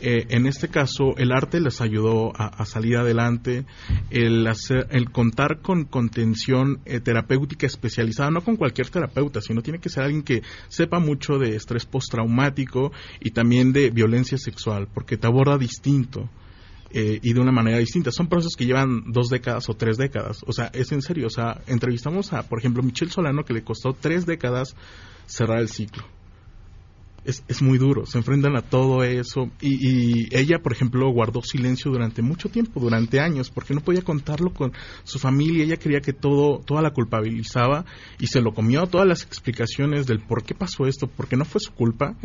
Eh, 0.00 0.26
en 0.28 0.46
este 0.46 0.68
caso, 0.68 1.16
el 1.16 1.32
arte 1.32 1.60
les 1.60 1.80
ayudó 1.80 2.32
a, 2.36 2.64
salir 2.66 2.96
adelante, 2.96 3.64
el, 4.10 4.46
hacer, 4.46 4.86
el 4.90 5.10
contar 5.10 5.60
con 5.60 5.86
contención 5.86 6.80
eh, 6.84 7.00
terapéutica 7.00 7.66
especializada, 7.66 8.30
no 8.30 8.42
con 8.42 8.56
cualquier 8.56 8.88
terapeuta, 8.90 9.40
sino 9.40 9.60
tiene 9.60 9.80
que 9.80 9.88
ser 9.88 10.04
alguien 10.04 10.22
que 10.22 10.42
sepa 10.68 11.00
mucho 11.00 11.38
de 11.38 11.56
estrés 11.56 11.84
postraumático 11.84 12.92
y 13.20 13.32
también 13.32 13.72
de 13.72 13.90
violencia 13.90 14.38
sexual, 14.38 14.86
porque 14.92 15.16
te 15.16 15.26
aborda 15.26 15.58
distinto. 15.58 16.30
Eh, 16.90 17.18
y 17.22 17.32
de 17.32 17.40
una 17.40 17.52
manera 17.52 17.78
distinta. 17.78 18.10
Son 18.10 18.28
procesos 18.28 18.54
que 18.56 18.66
llevan 18.66 19.12
dos 19.12 19.28
décadas 19.28 19.68
o 19.68 19.74
tres 19.74 19.96
décadas. 19.96 20.42
O 20.46 20.52
sea, 20.52 20.70
es 20.72 20.90
en 20.92 21.02
serio. 21.02 21.26
O 21.26 21.30
sea, 21.30 21.60
entrevistamos 21.66 22.32
a, 22.32 22.42
por 22.42 22.58
ejemplo, 22.58 22.82
Michelle 22.82 23.10
Solano, 23.10 23.44
que 23.44 23.52
le 23.52 23.62
costó 23.62 23.92
tres 23.92 24.26
décadas 24.26 24.74
cerrar 25.26 25.60
el 25.60 25.68
ciclo. 25.68 26.04
Es, 27.24 27.44
es 27.46 27.60
muy 27.60 27.76
duro, 27.76 28.06
se 28.06 28.16
enfrentan 28.16 28.56
a 28.56 28.62
todo 28.62 29.02
eso. 29.04 29.50
Y, 29.60 30.22
y 30.22 30.28
ella, 30.30 30.60
por 30.62 30.72
ejemplo, 30.72 31.10
guardó 31.10 31.42
silencio 31.42 31.90
durante 31.90 32.22
mucho 32.22 32.48
tiempo, 32.48 32.80
durante 32.80 33.20
años, 33.20 33.50
porque 33.50 33.74
no 33.74 33.82
podía 33.82 34.00
contarlo 34.00 34.54
con 34.54 34.72
su 35.04 35.18
familia. 35.18 35.64
Ella 35.64 35.76
quería 35.76 36.00
que 36.00 36.14
todo, 36.14 36.60
toda 36.60 36.80
la 36.80 36.92
culpabilizaba 36.92 37.84
y 38.18 38.28
se 38.28 38.40
lo 38.40 38.54
comió. 38.54 38.86
Todas 38.86 39.06
las 39.06 39.24
explicaciones 39.24 40.06
del 40.06 40.20
por 40.20 40.42
qué 40.42 40.54
pasó 40.54 40.86
esto, 40.86 41.06
porque 41.06 41.36
no 41.36 41.44
fue 41.44 41.60
su 41.60 41.72
culpa, 41.72 42.16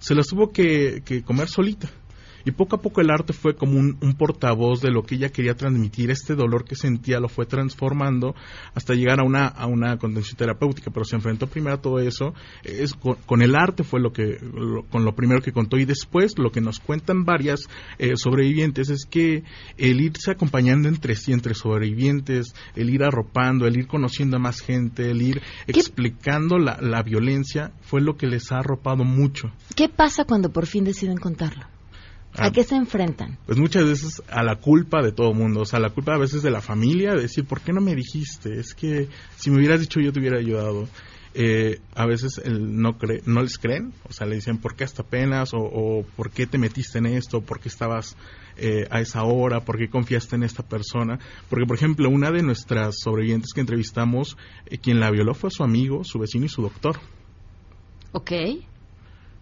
se 0.00 0.16
las 0.16 0.26
tuvo 0.26 0.50
que, 0.50 1.02
que 1.04 1.22
comer 1.22 1.48
solita. 1.48 1.88
Y 2.44 2.52
poco 2.52 2.76
a 2.76 2.80
poco 2.82 3.00
el 3.00 3.10
arte 3.10 3.32
fue 3.32 3.54
como 3.54 3.78
un, 3.78 3.96
un 4.00 4.14
portavoz 4.14 4.80
de 4.80 4.90
lo 4.90 5.02
que 5.02 5.16
ella 5.16 5.28
quería 5.30 5.54
transmitir. 5.54 6.10
Este 6.10 6.34
dolor 6.34 6.64
que 6.64 6.74
sentía 6.74 7.20
lo 7.20 7.28
fue 7.28 7.46
transformando 7.46 8.34
hasta 8.74 8.94
llegar 8.94 9.20
a 9.20 9.24
una, 9.24 9.46
a 9.46 9.66
una 9.66 9.96
contención 9.98 10.36
terapéutica. 10.36 10.90
Pero 10.90 11.04
se 11.04 11.16
enfrentó 11.16 11.46
primero 11.46 11.76
a 11.76 11.80
todo 11.80 11.98
eso. 11.98 12.34
Es, 12.64 12.94
con, 12.94 13.16
con 13.26 13.42
el 13.42 13.54
arte 13.54 13.84
fue 13.84 14.00
lo 14.00 14.12
que, 14.12 14.38
lo- 14.40 14.84
con 14.84 15.04
lo 15.04 15.14
primero 15.14 15.40
que 15.42 15.52
contó. 15.52 15.76
Y 15.76 15.84
después 15.84 16.38
lo 16.38 16.50
que 16.50 16.60
nos 16.60 16.78
cuentan 16.80 17.24
varias 17.24 17.68
eh, 17.98 18.12
sobrevivientes 18.16 18.90
es 18.90 19.04
que 19.06 19.42
el 19.76 20.00
irse 20.00 20.30
acompañando 20.30 20.88
entre 20.88 21.14
sí, 21.16 21.32
entre 21.32 21.54
sobrevivientes, 21.54 22.54
el 22.74 22.90
ir 22.90 23.02
arropando, 23.04 23.66
el 23.66 23.76
ir 23.76 23.86
conociendo 23.86 24.36
a 24.36 24.40
más 24.40 24.60
gente, 24.60 25.10
el 25.10 25.22
ir 25.22 25.42
explicando 25.66 26.58
la, 26.58 26.78
la 26.80 27.02
violencia, 27.02 27.72
fue 27.82 28.00
lo 28.00 28.16
que 28.16 28.26
les 28.26 28.50
ha 28.52 28.58
arropado 28.58 29.04
mucho. 29.04 29.50
¿Qué 29.76 29.88
pasa 29.88 30.24
cuando 30.24 30.50
por 30.50 30.66
fin 30.66 30.84
deciden 30.84 31.16
contarlo? 31.18 31.64
¿A 32.36 32.46
Ah. 32.46 32.52
qué 32.52 32.62
se 32.64 32.76
enfrentan? 32.76 33.36
pues 33.46 33.58
muchas 33.58 33.84
veces 33.84 34.22
a 34.28 34.42
la 34.44 34.56
culpa 34.56 35.02
de 35.02 35.10
todo 35.12 35.34
mundo, 35.34 35.60
o 35.62 35.64
sea, 35.66 35.80
la 35.80 35.90
culpa 35.90 36.14
a 36.14 36.18
veces 36.18 36.42
de 36.42 36.50
la 36.50 36.60
familia, 36.60 37.14
de 37.14 37.22
decir, 37.22 37.44
¿por 37.44 37.60
qué 37.60 37.72
no 37.72 37.80
me 37.80 37.94
dijiste? 37.96 38.58
Es 38.60 38.72
que 38.74 39.08
si 39.36 39.50
me 39.50 39.56
hubieras 39.58 39.80
dicho 39.80 40.00
yo 40.00 40.12
te 40.12 40.20
hubiera 40.20 40.38
ayudado. 40.38 40.88
Eh, 41.32 41.80
a 41.94 42.06
veces 42.06 42.40
el 42.44 42.80
no, 42.80 42.98
cre 42.98 43.22
no 43.24 43.40
les 43.42 43.56
creen, 43.56 43.92
o 44.08 44.12
sea, 44.12 44.26
le 44.26 44.34
dicen, 44.34 44.58
¿por 44.58 44.74
qué 44.74 44.82
hasta 44.82 45.02
apenas? 45.02 45.54
O, 45.54 45.58
o 45.60 46.02
¿por 46.16 46.30
qué 46.32 46.46
te 46.46 46.58
metiste 46.58 46.98
en 46.98 47.06
esto? 47.06 47.40
¿Por 47.40 47.60
qué 47.60 47.68
estabas 47.68 48.16
eh, 48.56 48.86
a 48.90 49.00
esa 49.00 49.22
hora? 49.22 49.60
¿Por 49.64 49.78
qué 49.78 49.88
confiaste 49.88 50.34
en 50.34 50.42
esta 50.42 50.64
persona? 50.64 51.20
Porque, 51.48 51.66
por 51.66 51.76
ejemplo, 51.76 52.08
una 52.10 52.32
de 52.32 52.42
nuestras 52.42 52.96
sobrevivientes 52.98 53.52
que 53.54 53.60
entrevistamos, 53.60 54.36
eh, 54.66 54.78
quien 54.78 54.98
la 54.98 55.10
violó 55.12 55.34
fue 55.34 55.50
su 55.52 55.62
amigo, 55.62 56.02
su 56.04 56.18
vecino 56.18 56.46
y 56.46 56.48
su 56.48 56.62
doctor. 56.62 56.98
¿Ok? 58.12 58.30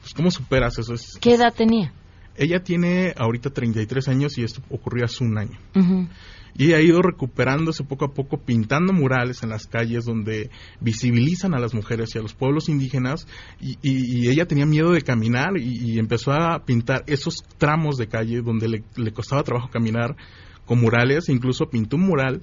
Pues, 0.00 0.12
¿Cómo 0.14 0.30
superas 0.30 0.78
eso? 0.78 0.92
Es- 0.92 1.16
¿Qué 1.20 1.34
edad 1.34 1.54
tenía? 1.54 1.92
Ella 2.38 2.62
tiene 2.62 3.12
ahorita 3.16 3.50
33 3.50 4.08
años 4.08 4.38
y 4.38 4.44
esto 4.44 4.62
ocurrió 4.70 5.04
hace 5.04 5.24
un 5.24 5.36
año. 5.38 5.58
Ujú. 5.74 6.08
Y 6.56 6.68
ella 6.68 6.78
ha 6.78 6.82
ido 6.82 7.02
recuperándose 7.02 7.84
poco 7.84 8.06
a 8.06 8.14
poco, 8.14 8.38
pintando 8.38 8.92
murales 8.92 9.42
en 9.42 9.50
las 9.50 9.66
calles 9.66 10.04
donde 10.06 10.50
visibilizan 10.80 11.54
a 11.54 11.60
las 11.60 11.74
mujeres 11.74 12.14
y 12.14 12.18
a 12.18 12.22
los 12.22 12.34
pueblos 12.34 12.68
indígenas. 12.68 13.26
Y, 13.60 13.78
y- 13.82 14.24
y 14.24 14.28
ella 14.28 14.46
tenía 14.46 14.66
miedo 14.66 14.90
de 14.92 15.02
caminar 15.02 15.56
y, 15.58 15.92
y 15.92 15.98
empezó 15.98 16.32
a 16.32 16.64
pintar 16.64 17.04
esos 17.06 17.34
tramos 17.58 17.96
de 17.96 18.08
calle 18.08 18.40
donde 18.42 18.68
le, 18.68 18.82
le 18.96 19.12
costaba 19.12 19.42
trabajo 19.44 19.68
caminar 19.70 20.16
con 20.64 20.80
murales. 20.80 21.28
Incluso 21.28 21.66
pintó 21.70 21.96
un 21.96 22.02
mural 22.06 22.42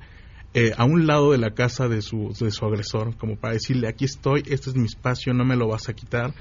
eh, 0.53 0.71
a 0.77 0.85
un 0.85 1.07
lado 1.07 1.31
de 1.33 1.37
la 1.37 1.49
casa 1.53 1.89
de 1.89 2.01
su, 2.01 2.33
de 2.39 2.51
su 2.51 2.63
agresor, 2.65 3.17
como 3.17 3.35
para 3.35 3.55
decirle, 3.55 3.89
aquí 3.89 4.05
estoy, 4.05 4.43
este 4.47 4.69
es 4.69 4.75
mi 4.77 4.85
espacio, 4.85 5.33
no 5.33 5.43
me 5.43 5.57
lo 5.57 5.67
vas 5.67 5.89
a 5.89 5.93
quitar. 5.93 6.33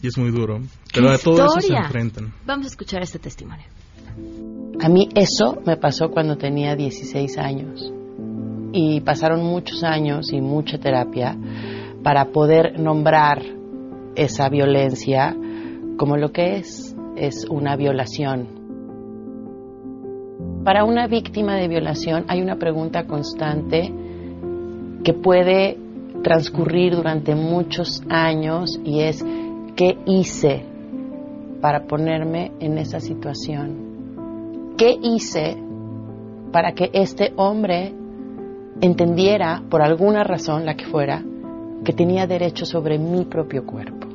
Y 0.00 0.08
es 0.08 0.18
muy 0.18 0.30
duro. 0.30 0.60
Pero 0.92 1.08
¡Qué 1.08 1.14
a 1.14 1.18
todo 1.18 1.34
eso 1.36 1.48
se 1.54 1.58
historia! 1.66 1.80
enfrentan. 1.86 2.32
Vamos 2.46 2.66
a 2.66 2.68
escuchar 2.68 3.02
este 3.02 3.18
testimonio. 3.18 3.66
A 4.80 4.88
mí 4.88 5.08
eso 5.14 5.60
me 5.64 5.76
pasó 5.76 6.10
cuando 6.10 6.36
tenía 6.36 6.74
16 6.74 7.38
años 7.38 7.92
y 8.72 9.00
pasaron 9.00 9.44
muchos 9.44 9.84
años 9.84 10.32
y 10.32 10.40
mucha 10.40 10.78
terapia 10.78 11.36
para 12.02 12.26
poder 12.26 12.80
nombrar 12.80 13.42
esa 14.16 14.48
violencia 14.48 15.36
como 15.96 16.16
lo 16.16 16.32
que 16.32 16.56
es, 16.56 16.96
es 17.16 17.46
una 17.48 17.76
violación. 17.76 18.48
Para 20.64 20.84
una 20.84 21.06
víctima 21.06 21.56
de 21.56 21.68
violación 21.68 22.24
hay 22.28 22.40
una 22.40 22.56
pregunta 22.56 23.06
constante 23.06 23.92
que 25.04 25.12
puede 25.12 25.78
transcurrir 26.22 26.94
durante 26.94 27.34
muchos 27.34 28.02
años 28.08 28.80
y 28.84 29.00
es 29.00 29.24
qué 29.76 29.98
hice 30.06 30.64
para 31.60 31.84
ponerme 31.84 32.52
en 32.60 32.78
esa 32.78 33.00
situación. 33.00 34.74
¿Qué 34.76 34.98
hice 35.00 35.56
para 36.50 36.72
que 36.72 36.90
este 36.92 37.32
hombre 37.36 37.94
entendiera, 38.80 39.62
por 39.70 39.82
alguna 39.82 40.24
razón, 40.24 40.66
la 40.66 40.74
que 40.74 40.86
fuera, 40.86 41.22
que 41.84 41.92
tenía 41.92 42.26
derecho 42.26 42.66
sobre 42.66 42.98
mi 42.98 43.24
propio 43.24 43.64
cuerpo? 43.64 44.08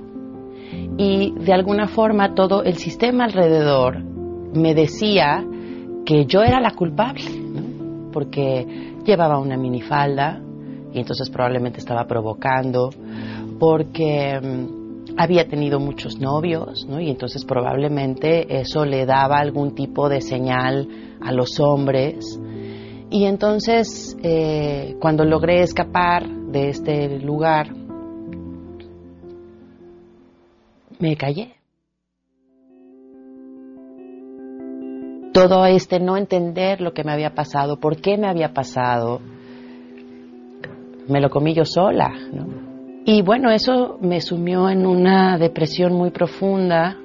Y 0.97 1.33
de 1.39 1.53
alguna 1.53 1.87
forma 1.87 2.35
todo 2.35 2.63
el 2.63 2.75
sistema 2.75 3.23
alrededor 3.23 4.03
me 4.53 4.73
decía 4.73 5.45
que 6.05 6.25
yo 6.25 6.41
era 6.41 6.59
la 6.59 6.71
culpable, 6.71 7.29
¿no? 7.29 8.11
porque 8.11 8.93
llevaba 9.05 9.39
una 9.39 9.57
minifalda 9.57 10.41
y 10.93 10.99
entonces 10.99 11.29
probablemente 11.29 11.79
estaba 11.79 12.05
provocando, 12.07 12.89
porque 13.59 14.39
mm, 14.41 14.76
había 15.17 15.47
tenido 15.47 15.79
muchos 15.79 16.19
novios, 16.19 16.85
¿no? 16.87 16.99
Y 16.99 17.09
entonces 17.09 17.43
probablemente 17.43 18.59
eso 18.59 18.85
le 18.85 19.05
daba 19.05 19.39
algún 19.39 19.73
tipo 19.73 20.09
de 20.09 20.21
señal 20.21 20.87
a 21.21 21.31
los 21.31 21.59
hombres. 21.59 22.39
Y 23.09 23.25
entonces, 23.25 24.15
eh, 24.21 24.95
cuando 24.99 25.25
logré 25.25 25.61
escapar 25.61 26.27
de 26.27 26.69
este 26.69 27.19
lugar, 27.19 27.73
me 30.99 31.15
callé. 31.15 31.53
Todo 35.33 35.65
este 35.65 35.99
no 35.99 36.17
entender 36.17 36.81
lo 36.81 36.93
que 36.93 37.03
me 37.03 37.11
había 37.11 37.33
pasado, 37.33 37.79
por 37.79 38.01
qué 38.01 38.17
me 38.17 38.27
había 38.27 38.53
pasado, 38.53 39.21
me 41.07 41.21
lo 41.21 41.29
comí 41.29 41.53
yo 41.53 41.63
sola, 41.63 42.09
¿no? 42.33 42.56
Y 43.09 43.21
bueno, 43.21 43.49
eso 43.51 43.97
me 44.01 44.19
sumió 44.19 44.69
en 44.69 44.85
una 44.85 45.37
depresión 45.37 45.93
muy 45.93 46.11
profunda, 46.11 46.97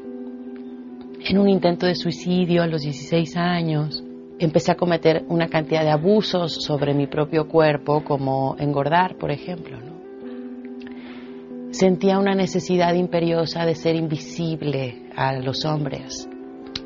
en 1.25 1.38
un 1.38 1.49
intento 1.49 1.87
de 1.87 1.95
suicidio 1.95 2.65
a 2.65 2.67
los 2.67 2.83
16 2.83 3.37
años. 3.37 4.03
Empecé 4.41 4.73
a 4.73 4.75
cometer 4.75 5.25
una 5.29 5.47
cantidad 5.47 5.85
de 5.85 5.93
abusos 5.93 6.55
sobre 6.55 6.93
mi 6.93 7.07
propio 7.07 7.47
cuerpo, 7.47 8.03
como 8.03 8.57
engordar, 8.59 9.15
por 9.15 9.31
ejemplo. 9.31 9.79
¿no? 9.79 9.93
Sentía 11.71 12.19
una 12.19 12.35
necesidad 12.35 12.95
imperiosa 12.95 13.65
de 13.65 13.77
ser 13.77 13.95
invisible 13.95 15.05
a 15.15 15.35
los 15.35 15.65
hombres. 15.65 16.29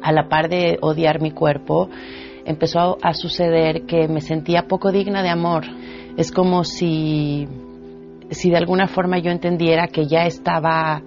A 0.02 0.12
la 0.12 0.28
par 0.28 0.50
de 0.50 0.76
odiar 0.82 1.22
mi 1.22 1.30
cuerpo, 1.30 1.88
empezó 2.44 2.98
a 3.00 3.14
suceder 3.14 3.86
que 3.86 4.08
me 4.08 4.20
sentía 4.20 4.68
poco 4.68 4.92
digna 4.92 5.22
de 5.22 5.30
amor. 5.30 5.64
Es 6.18 6.30
como 6.30 6.64
si 6.64 7.48
si 8.30 8.50
de 8.50 8.56
alguna 8.56 8.88
forma 8.88 9.18
yo 9.18 9.30
entendiera 9.30 9.88
que 9.88 10.06
ya 10.06 10.26
estaba 10.26 11.02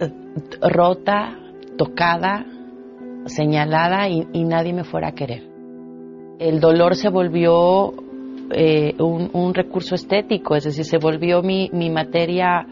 eh, 0.00 0.10
rota, 0.60 1.38
tocada, 1.76 2.44
señalada 3.26 4.08
y, 4.08 4.44
nadie 4.44 4.72
me 4.72 4.84
fuera 4.84 5.08
a 5.08 5.12
querer. 5.12 5.42
El 6.38 6.60
dolor 6.60 6.94
se 6.96 7.08
volvió 7.08 7.94
eh, 8.52 8.94
un, 8.98 9.54
recurso 9.54 9.94
estético, 9.94 10.54
es 10.54 10.64
decir, 10.64 10.84
se 10.84 10.98
volvió 10.98 11.42
mi, 11.42 11.68
materia 11.90 12.66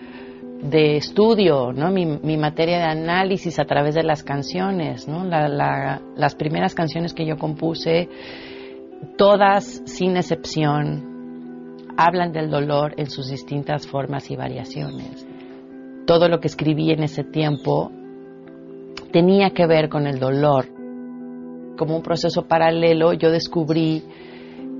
de 0.62 0.96
estudio, 0.96 1.72
¿no? 1.72 1.90
mi, 1.90 2.36
materia 2.36 2.78
de 2.78 2.84
análisis 2.84 3.58
a 3.58 3.64
través 3.64 3.94
de 3.94 4.04
las 4.04 4.22
canciones. 4.22 5.08
¿no? 5.08 5.24
La, 5.24 5.48
la, 5.48 6.00
las 6.16 6.34
primeras 6.34 6.74
canciones 6.74 7.14
que 7.14 7.26
yo 7.26 7.36
compuse, 7.36 8.08
todas 9.16 9.82
sin 9.86 10.16
excepción, 10.16 11.13
hablan 11.96 12.32
del 12.32 12.50
dolor 12.50 12.94
en 12.96 13.10
sus 13.10 13.28
distintas 13.28 13.86
formas 13.86 14.30
y 14.30 14.36
variaciones. 14.36 15.26
Todo 16.06 16.28
lo 16.28 16.40
que 16.40 16.48
escribí 16.48 16.90
en 16.90 17.02
ese 17.02 17.24
tiempo 17.24 17.90
tenía 19.12 19.50
que 19.50 19.66
ver 19.66 19.88
con 19.88 20.06
el 20.06 20.18
dolor. 20.18 20.66
Como 21.76 21.96
un 21.96 22.02
proceso 22.02 22.46
paralelo 22.46 23.12
yo 23.12 23.30
descubrí 23.30 24.02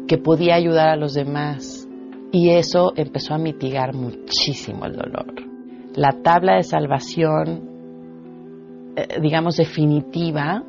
que 0.07 0.19
podía 0.19 0.55
ayudar 0.55 0.89
a 0.89 0.97
los 0.97 1.15
demás 1.15 1.89
y 2.31 2.51
eso 2.51 2.93
empezó 2.97 3.35
a 3.35 3.39
mitigar 3.39 3.95
muchísimo 3.95 4.87
el 4.87 4.97
dolor. 4.97 5.35
La 5.95 6.13
tabla 6.23 6.57
de 6.57 6.65
salvación, 6.65 7.63
eh, 8.97 9.21
digamos, 9.21 9.57
definitiva, 9.57 10.65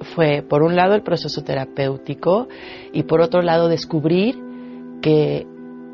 fue 0.00 0.42
por 0.42 0.62
un 0.62 0.76
lado 0.76 0.94
el 0.94 1.02
proceso 1.02 1.42
terapéutico 1.42 2.48
y 2.92 3.04
por 3.04 3.20
otro 3.20 3.42
lado 3.42 3.68
descubrir 3.68 4.36
que, 5.04 5.46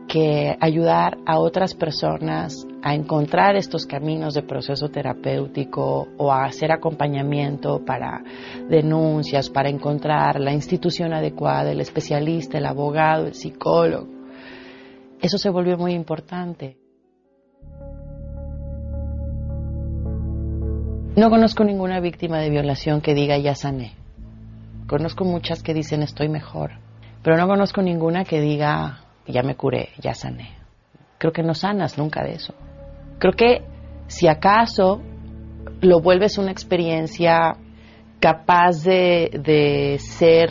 que 0.07 0.57
ayudar 0.61 1.19
a 1.27 1.41
otras 1.41 1.75
personas 1.75 2.65
a 2.81 2.95
encontrar 2.95 3.57
estos 3.57 3.85
caminos 3.85 4.35
de 4.35 4.43
proceso 4.45 4.89
terapéutico 4.89 6.07
o 6.17 6.31
a 6.31 6.45
hacer 6.45 6.71
acompañamiento 6.71 7.85
para 7.85 8.23
denuncias, 8.69 9.51
para 9.51 9.69
encontrar 9.69 10.39
la 10.39 10.53
institución 10.53 11.13
adecuada, 11.13 11.73
el 11.73 11.81
especialista, 11.81 12.59
el 12.59 12.67
abogado, 12.67 13.27
el 13.27 13.35
psicólogo. 13.35 14.07
Eso 15.21 15.39
se 15.39 15.51
volvió 15.51 15.77
muy 15.77 15.93
importante. 15.93 16.77
No 21.17 21.31
conozco 21.31 21.65
ninguna 21.65 21.99
víctima 21.99 22.39
de 22.39 22.49
violación 22.49 23.01
que 23.01 23.15
diga 23.15 23.37
ya 23.39 23.57
sané. 23.57 23.97
Conozco 24.87 25.25
muchas 25.25 25.65
que 25.65 25.75
dicen 25.75 26.05
estoy 26.05 26.29
mejor 26.29 26.79
pero 27.23 27.37
no 27.37 27.47
conozco 27.47 27.83
ninguna 27.83 28.25
que 28.25 28.41
diga, 28.41 29.00
ya 29.27 29.43
me 29.43 29.57
curé, 29.57 29.91
ya 29.99 30.15
sané. 30.15 30.51
Creo 31.19 31.33
que 31.33 31.43
no 31.43 31.55
sanas 31.55 31.99
nunca 31.99 32.23
de 32.25 32.35
eso. 32.35 32.55
Creo 33.19 33.35
que 33.35 33.63
si 34.07 34.27
acaso 34.27 35.01
lo 35.81 36.01
vuelves 36.01 36.39
una 36.39 36.51
experiencia 36.51 37.57
capaz 38.19 38.83
de, 38.83 39.31
de 39.43 39.99
ser 39.99 40.51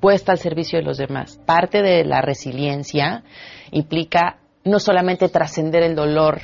puesta 0.00 0.32
al 0.32 0.38
servicio 0.38 0.78
de 0.78 0.84
los 0.84 0.98
demás. 0.98 1.38
Parte 1.44 1.82
de 1.82 2.04
la 2.04 2.22
resiliencia 2.22 3.22
implica 3.70 4.38
no 4.64 4.78
solamente 4.78 5.28
trascender 5.28 5.82
el 5.82 5.94
dolor, 5.94 6.40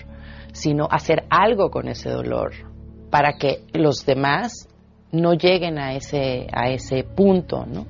sino 0.53 0.89
hacer 0.91 1.25
algo 1.31 1.71
con 1.71 1.89
ese 1.89 2.11
dolor 2.11 2.53
para 3.11 3.37
que 3.39 3.65
los 3.73 4.05
demás 4.05 4.69
no 5.13 5.35
lleguen 5.35 5.79
a 5.79 5.95
ese, 5.95 6.47
a 6.53 6.71
ese 6.71 7.05
punto, 7.05 7.65
¿no? 7.67 7.87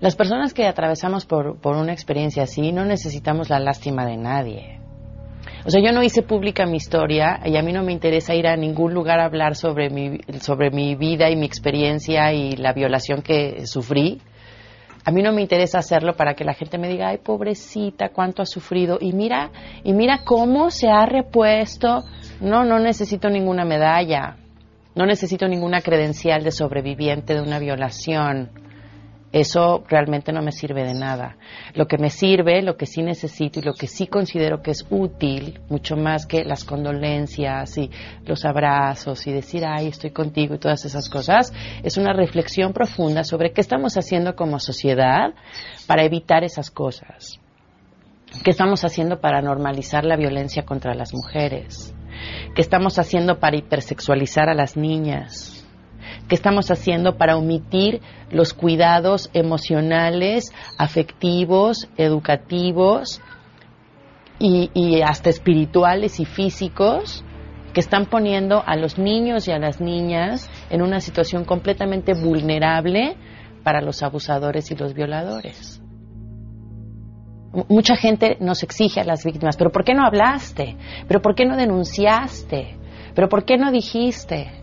Las 0.00 0.14
personas 0.14 0.54
que 0.54 0.66
atravesamos 0.66 1.26
por, 1.26 1.60
por 1.60 1.76
una 1.76 1.92
experiencia 1.92 2.44
así 2.44 2.70
no 2.70 2.84
necesitamos 2.84 3.50
la 3.50 3.58
lástima 3.58 4.06
de 4.06 4.16
nadie. 4.16 4.78
O 5.66 5.70
sea, 5.70 5.82
yo 5.82 5.90
no 5.92 6.04
hice 6.04 6.22
pública 6.22 6.66
mi 6.66 6.76
historia 6.76 7.40
y 7.44 7.56
a 7.56 7.62
mí 7.62 7.72
no 7.72 7.82
me 7.82 7.92
interesa 7.92 8.34
ir 8.34 8.46
a 8.46 8.56
ningún 8.56 8.94
lugar 8.94 9.18
a 9.18 9.24
hablar 9.24 9.56
sobre 9.56 9.90
mi, 9.90 10.20
sobre 10.40 10.70
mi 10.70 10.94
vida 10.94 11.28
y 11.30 11.36
mi 11.36 11.46
experiencia 11.46 12.32
y 12.32 12.52
la 12.52 12.72
violación 12.72 13.22
que 13.22 13.66
sufrí. 13.66 14.20
A 15.04 15.10
mí 15.10 15.20
no 15.20 15.32
me 15.32 15.42
interesa 15.42 15.78
hacerlo 15.78 16.14
para 16.14 16.34
que 16.34 16.44
la 16.44 16.54
gente 16.54 16.78
me 16.78 16.88
diga, 16.88 17.08
ay, 17.08 17.18
pobrecita, 17.18 18.10
cuánto 18.10 18.42
ha 18.42 18.46
sufrido. 18.46 18.98
Y 19.00 19.12
mira, 19.12 19.50
y 19.82 19.94
mira 19.94 20.20
cómo 20.24 20.70
se 20.70 20.88
ha 20.88 21.06
repuesto. 21.06 22.04
No, 22.40 22.64
no 22.64 22.78
necesito 22.78 23.28
ninguna 23.30 23.64
medalla. 23.64 24.36
No 24.94 25.06
necesito 25.06 25.48
ninguna 25.48 25.80
credencial 25.80 26.44
de 26.44 26.52
sobreviviente 26.52 27.34
de 27.34 27.40
una 27.40 27.58
violación 27.58 28.67
eso 29.40 29.84
realmente 29.88 30.32
no 30.32 30.42
me 30.42 30.52
sirve 30.52 30.84
de 30.84 30.94
nada. 30.94 31.36
Lo 31.74 31.86
que 31.86 31.98
me 31.98 32.10
sirve, 32.10 32.62
lo 32.62 32.76
que 32.76 32.86
sí 32.86 33.02
necesito 33.02 33.60
y 33.60 33.62
lo 33.62 33.74
que 33.74 33.86
sí 33.86 34.06
considero 34.06 34.62
que 34.62 34.70
es 34.70 34.86
útil, 34.90 35.60
mucho 35.68 35.96
más 35.96 36.26
que 36.26 36.44
las 36.44 36.64
condolencias 36.64 37.76
y 37.78 37.90
los 38.24 38.44
abrazos 38.44 39.26
y 39.26 39.32
decir, 39.32 39.64
ay, 39.66 39.88
estoy 39.88 40.10
contigo 40.10 40.54
y 40.54 40.58
todas 40.58 40.84
esas 40.84 41.08
cosas, 41.08 41.52
es 41.82 41.96
una 41.96 42.12
reflexión 42.12 42.72
profunda 42.72 43.24
sobre 43.24 43.52
qué 43.52 43.60
estamos 43.60 43.96
haciendo 43.96 44.36
como 44.36 44.58
sociedad 44.58 45.34
para 45.86 46.04
evitar 46.04 46.44
esas 46.44 46.70
cosas. 46.70 47.40
¿Qué 48.44 48.50
estamos 48.50 48.84
haciendo 48.84 49.20
para 49.20 49.40
normalizar 49.40 50.04
la 50.04 50.16
violencia 50.16 50.64
contra 50.64 50.94
las 50.94 51.14
mujeres? 51.14 51.94
¿Qué 52.54 52.60
estamos 52.60 52.98
haciendo 52.98 53.38
para 53.38 53.56
hipersexualizar 53.56 54.48
a 54.48 54.54
las 54.54 54.76
niñas? 54.76 55.57
¿Qué 56.28 56.34
estamos 56.34 56.70
haciendo 56.70 57.16
para 57.16 57.36
omitir 57.36 58.00
los 58.30 58.54
cuidados 58.54 59.30
emocionales, 59.32 60.52
afectivos, 60.76 61.88
educativos 61.96 63.20
y, 64.38 64.70
y, 64.74 65.02
hasta 65.02 65.30
espirituales 65.30 66.20
y 66.20 66.24
físicos 66.24 67.24
que 67.72 67.80
están 67.80 68.06
poniendo 68.06 68.62
a 68.64 68.76
los 68.76 68.98
niños 68.98 69.48
y 69.48 69.52
a 69.52 69.58
las 69.58 69.80
niñas 69.80 70.50
en 70.70 70.82
una 70.82 71.00
situación 71.00 71.44
completamente 71.44 72.14
vulnerable 72.14 73.16
para 73.62 73.80
los 73.80 74.02
abusadores 74.02 74.70
y 74.70 74.76
los 74.76 74.94
violadores? 74.94 75.82
Mucha 77.68 77.96
gente 77.96 78.36
nos 78.40 78.62
exige 78.62 79.00
a 79.00 79.04
las 79.04 79.24
víctimas, 79.24 79.56
pero 79.56 79.72
¿por 79.72 79.82
qué 79.82 79.94
no 79.94 80.04
hablaste? 80.04 80.76
¿Pero 81.06 81.22
por 81.22 81.34
qué 81.34 81.46
no 81.46 81.56
denunciaste? 81.56 82.76
¿Pero 83.14 83.28
por 83.28 83.44
qué 83.44 83.56
no 83.56 83.72
dijiste? 83.72 84.57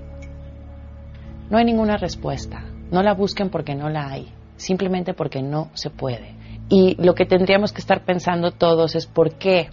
No 1.49 1.57
hay 1.57 1.65
ninguna 1.65 1.97
respuesta. 1.97 2.63
No 2.91 3.03
la 3.03 3.13
busquen 3.13 3.49
porque 3.49 3.75
no 3.75 3.89
la 3.89 4.09
hay, 4.09 4.27
simplemente 4.57 5.13
porque 5.13 5.41
no 5.41 5.69
se 5.73 5.89
puede. 5.89 6.35
Y 6.69 6.95
lo 7.01 7.13
que 7.13 7.25
tendríamos 7.25 7.71
que 7.71 7.81
estar 7.81 8.03
pensando 8.03 8.51
todos 8.51 8.95
es 8.95 9.05
por 9.05 9.35
qué. 9.35 9.69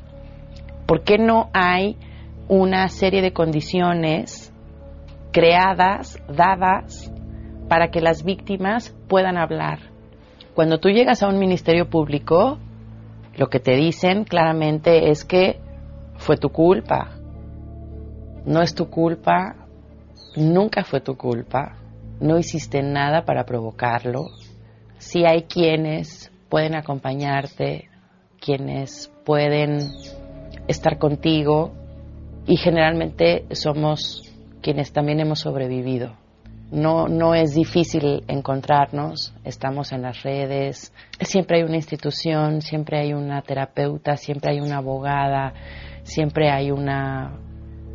¿Por 0.87 1.03
qué 1.05 1.19
no 1.19 1.49
hay 1.53 1.97
una 2.49 2.89
serie 2.89 3.23
de 3.23 3.33
condiciones 3.33 4.53
creadas, 5.33 6.19
dadas, 6.29 7.11
para 7.69 7.91
que 7.91 8.01
las 8.01 8.25
víctimas 8.25 8.95
puedan 9.09 9.39
hablar? 9.39 9.79
Cuando 10.55 10.79
tú 10.79 10.91
llegas 10.91 11.23
a 11.23 11.29
un 11.29 11.39
ministerio 11.39 11.89
público, 11.89 12.59
lo 13.37 13.49
que 13.49 13.61
te 13.61 13.75
dicen 13.77 14.25
claramente 14.25 15.11
es 15.11 15.25
que 15.25 15.61
fue 16.17 16.37
tu 16.37 16.51
culpa. 16.51 17.13
No 18.45 18.61
es 18.61 18.75
tu 18.75 18.91
culpa, 18.91 19.62
nunca 20.37 20.85
fue 20.85 21.01
tu 21.01 21.17
culpa, 21.17 21.77
no 22.21 22.39
hiciste 22.39 22.83
nada 22.83 23.25
para 23.25 23.45
provocarlo. 23.45 24.27
Si 24.99 25.25
hay 25.25 25.43
quienes 25.43 26.31
pueden 26.49 26.75
acompañarte, 26.75 27.89
quienes 28.41 29.11
pueden 29.25 29.81
estar 30.69 30.99
contigo 30.99 31.73
y 32.47 32.57
generalmente 32.57 33.47
somos 33.53 34.23
quienes 34.61 34.93
también 34.93 35.21
hemos 35.21 35.41
sobrevivido. 35.41 36.17
No, 36.71 37.07
no 37.07 37.35
es 37.35 37.55
difícil 37.55 38.25
encontrarnos, 38.29 39.35
estamos 39.45 39.93
en 39.93 40.03
las 40.03 40.23
redes, 40.23 40.95
siempre 41.21 41.59
hay 41.59 41.65
una 41.65 41.77
institución, 41.77 42.63
siempre 42.63 42.99
hay 42.99 43.13
una 43.13 43.43
terapeuta, 43.43 44.17
siempre 44.17 44.53
hay 44.53 44.61
una 44.61 44.79
abogada, 44.79 45.53
siempre 46.03 46.51
hay 46.51 46.71
una 46.71 47.37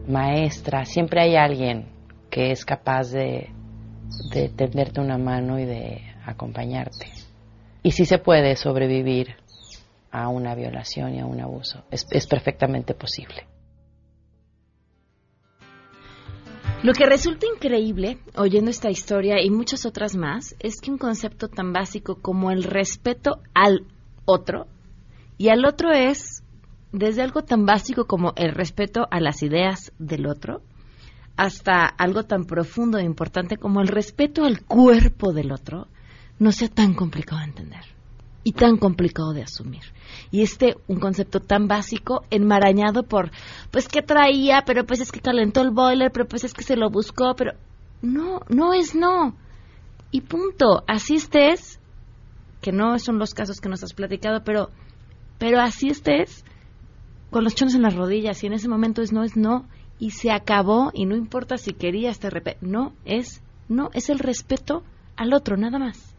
maestra, 0.07 0.85
siempre 0.85 1.21
hay 1.21 1.35
alguien 1.35 1.96
que 2.29 2.51
es 2.51 2.65
capaz 2.65 3.11
de, 3.11 3.49
de 4.31 4.49
tenderte 4.49 5.01
una 5.01 5.17
mano 5.17 5.59
y 5.59 5.65
de 5.65 6.01
acompañarte. 6.25 7.07
Y 7.83 7.91
sí 7.91 8.05
se 8.05 8.17
puede 8.17 8.55
sobrevivir 8.55 9.35
a 10.11 10.29
una 10.29 10.55
violación 10.55 11.15
y 11.15 11.19
a 11.19 11.25
un 11.25 11.39
abuso, 11.41 11.83
es, 11.91 12.05
es 12.11 12.27
perfectamente 12.27 12.93
posible. 12.93 13.45
Lo 16.83 16.93
que 16.93 17.07
resulta 17.07 17.47
increíble, 17.47 18.19
oyendo 18.35 18.69
esta 18.69 18.91
historia 18.91 19.41
y 19.41 19.49
muchas 19.49 19.85
otras 19.85 20.15
más, 20.15 20.55
es 20.59 20.79
que 20.79 20.91
un 20.91 20.97
concepto 20.97 21.47
tan 21.47 21.73
básico 21.73 22.21
como 22.21 22.51
el 22.51 22.63
respeto 22.63 23.41
al 23.55 23.87
otro, 24.25 24.67
y 25.37 25.49
al 25.49 25.65
otro 25.65 25.91
es 25.91 26.43
desde 26.91 27.21
algo 27.21 27.43
tan 27.43 27.65
básico 27.65 28.05
como 28.05 28.33
el 28.35 28.53
respeto 28.53 29.07
a 29.11 29.19
las 29.19 29.43
ideas 29.43 29.91
del 29.97 30.27
otro, 30.27 30.61
hasta 31.37 31.85
algo 31.85 32.23
tan 32.23 32.45
profundo 32.45 32.97
e 32.97 33.03
importante 33.03 33.57
como 33.57 33.81
el 33.81 33.87
respeto 33.87 34.43
al 34.43 34.63
cuerpo 34.65 35.31
del 35.31 35.51
otro, 35.51 35.87
no 36.39 36.51
sea 36.51 36.67
tan 36.67 36.93
complicado 36.93 37.39
de 37.39 37.47
entender 37.47 37.97
y 38.43 38.53
tan 38.53 38.77
complicado 38.77 39.33
de 39.33 39.43
asumir. 39.43 39.83
Y 40.31 40.41
este, 40.41 40.77
un 40.87 40.99
concepto 40.99 41.41
tan 41.41 41.67
básico, 41.67 42.23
enmarañado 42.29 43.03
por, 43.03 43.29
pues, 43.71 43.89
¿qué 43.89 44.01
traía? 44.01 44.63
Pero 44.65 44.85
pues 44.85 45.01
es 45.01 45.11
que 45.11 45.19
calentó 45.19 45.61
el 45.61 45.71
boiler, 45.71 46.11
pero 46.13 46.27
pues 46.27 46.45
es 46.45 46.53
que 46.53 46.63
se 46.63 46.77
lo 46.77 46.89
buscó, 46.89 47.35
pero 47.35 47.53
no, 48.01 48.39
no 48.47 48.73
es 48.73 48.95
no. 48.95 49.35
Y 50.11 50.21
punto. 50.21 50.85
Así 50.87 51.15
estés, 51.15 51.81
que 52.61 52.71
no 52.71 52.97
son 52.99 53.19
los 53.19 53.33
casos 53.33 53.59
que 53.59 53.67
nos 53.67 53.83
has 53.83 53.93
platicado, 53.93 54.43
pero, 54.45 54.69
pero 55.39 55.59
así 55.59 55.89
estés, 55.89 56.45
con 57.29 57.43
los 57.43 57.53
chones 57.53 57.75
en 57.75 57.81
las 57.81 57.95
rodillas, 57.95 58.41
y 58.43 58.47
en 58.47 58.53
ese 58.53 58.69
momento 58.69 59.01
es 59.01 59.11
no, 59.11 59.23
es 59.23 59.35
no, 59.35 59.65
y 59.99 60.11
se 60.11 60.31
acabó, 60.31 60.91
y 60.93 61.05
no 61.05 61.15
importa 61.15 61.57
si 61.57 61.73
querías, 61.73 62.19
te 62.19 62.29
repente, 62.29 62.59
no, 62.65 62.93
es 63.05 63.41
no, 63.69 63.89
es 63.93 64.09
el 64.09 64.19
respeto 64.19 64.83
al 65.15 65.33
otro, 65.33 65.57
nada 65.57 65.79
más. 65.79 66.15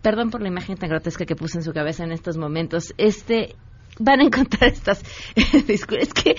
Perdón 0.00 0.30
por 0.30 0.40
la 0.40 0.48
imagen 0.48 0.76
tan 0.76 0.88
grotesca 0.88 1.26
que 1.26 1.36
puse 1.36 1.58
en 1.58 1.64
su 1.64 1.72
cabeza 1.72 2.04
en 2.04 2.12
estos 2.12 2.36
momentos. 2.36 2.94
Este, 2.96 3.54
van 3.98 4.20
a 4.20 4.24
encontrar 4.24 4.70
estas 4.70 5.02
es 5.68 5.84
que 6.14 6.36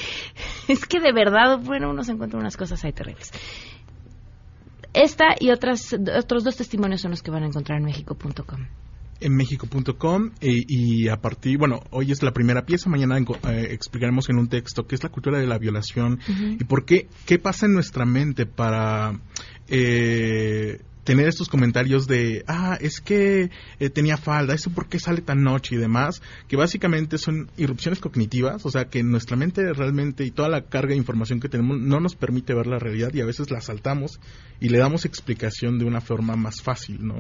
es 0.68 0.86
que 0.86 1.00
de 1.00 1.14
verdad 1.14 1.60
bueno 1.60 1.92
uno 1.92 2.04
se 2.04 2.12
encuentra 2.12 2.40
unas 2.40 2.58
cosas 2.58 2.84
ahí 2.84 2.94
terribles 2.94 3.32
esta 4.94 5.36
y 5.40 5.52
otras 5.52 5.96
otros 6.18 6.44
dos 6.44 6.56
testimonios 6.56 7.02
son 7.02 7.12
los 7.12 7.22
que 7.22 7.32
van 7.32 7.44
a 7.44 7.48
encontrar 7.48 7.78
en 7.78 7.86
mexico.com 7.86 8.68
en 9.20 9.36
mexico.com 9.36 10.32
eh, 10.42 10.64
y 10.68 11.08
a 11.08 11.18
partir, 11.18 11.58
bueno, 11.58 11.82
hoy 11.92 12.12
es 12.12 12.24
la 12.24 12.32
primera 12.32 12.66
pieza, 12.66 12.90
mañana 12.90 13.18
eh, 13.18 13.68
explicaremos 13.72 14.30
en 14.30 14.38
un 14.38 14.50
texto 14.50 14.86
qué 14.86 14.96
es 14.96 15.04
la 15.04 15.10
cultura 15.10 15.40
de 15.40 15.48
la 15.48 15.58
violación 15.58 16.20
y 16.28 16.64
por 16.64 16.86
qué, 16.86 17.08
qué 17.26 17.40
pasa 17.40 17.66
en 17.66 17.74
nuestra 17.74 18.06
mente 18.06 18.46
para 18.46 19.20
eh, 19.68 20.82
tener 21.04 21.28
estos 21.28 21.50
comentarios 21.50 22.08
de, 22.08 22.44
ah, 22.48 22.78
es 22.80 23.02
que 23.02 23.50
eh, 23.80 23.90
tenía 23.90 24.18
falda, 24.18 24.54
eso 24.54 24.70
por 24.70 24.88
qué 24.88 25.00
sale 25.00 25.22
tan 25.22 25.44
noche 25.44 25.76
y 25.76 25.78
demás, 25.78 26.22
que 26.48 26.56
básicamente 26.56 27.18
son 27.18 27.50
irrupciones 27.58 28.00
cognitivas, 28.00 28.66
o 28.66 28.70
sea, 28.70 28.86
que 28.86 29.04
nuestra 29.04 29.36
mente 29.36 29.74
realmente 29.74 30.26
y 30.26 30.32
toda 30.32 30.50
la 30.50 30.64
carga 30.64 30.92
de 30.92 30.98
información 30.98 31.40
que 31.40 31.50
tenemos 31.50 31.80
no 31.80 32.00
nos 32.00 32.16
permite 32.16 32.54
ver 32.54 32.68
la 32.68 32.80
realidad 32.80 33.14
y 33.14 33.22
a 33.22 33.26
veces 33.26 33.52
la 33.52 33.62
saltamos 33.62 34.20
y 34.60 34.70
le 34.70 34.78
damos 34.78 35.04
explicación 35.06 35.78
de 35.78 35.86
una 35.86 36.00
forma 36.00 36.36
más 36.36 36.62
fácil, 36.62 37.06
¿no? 37.06 37.16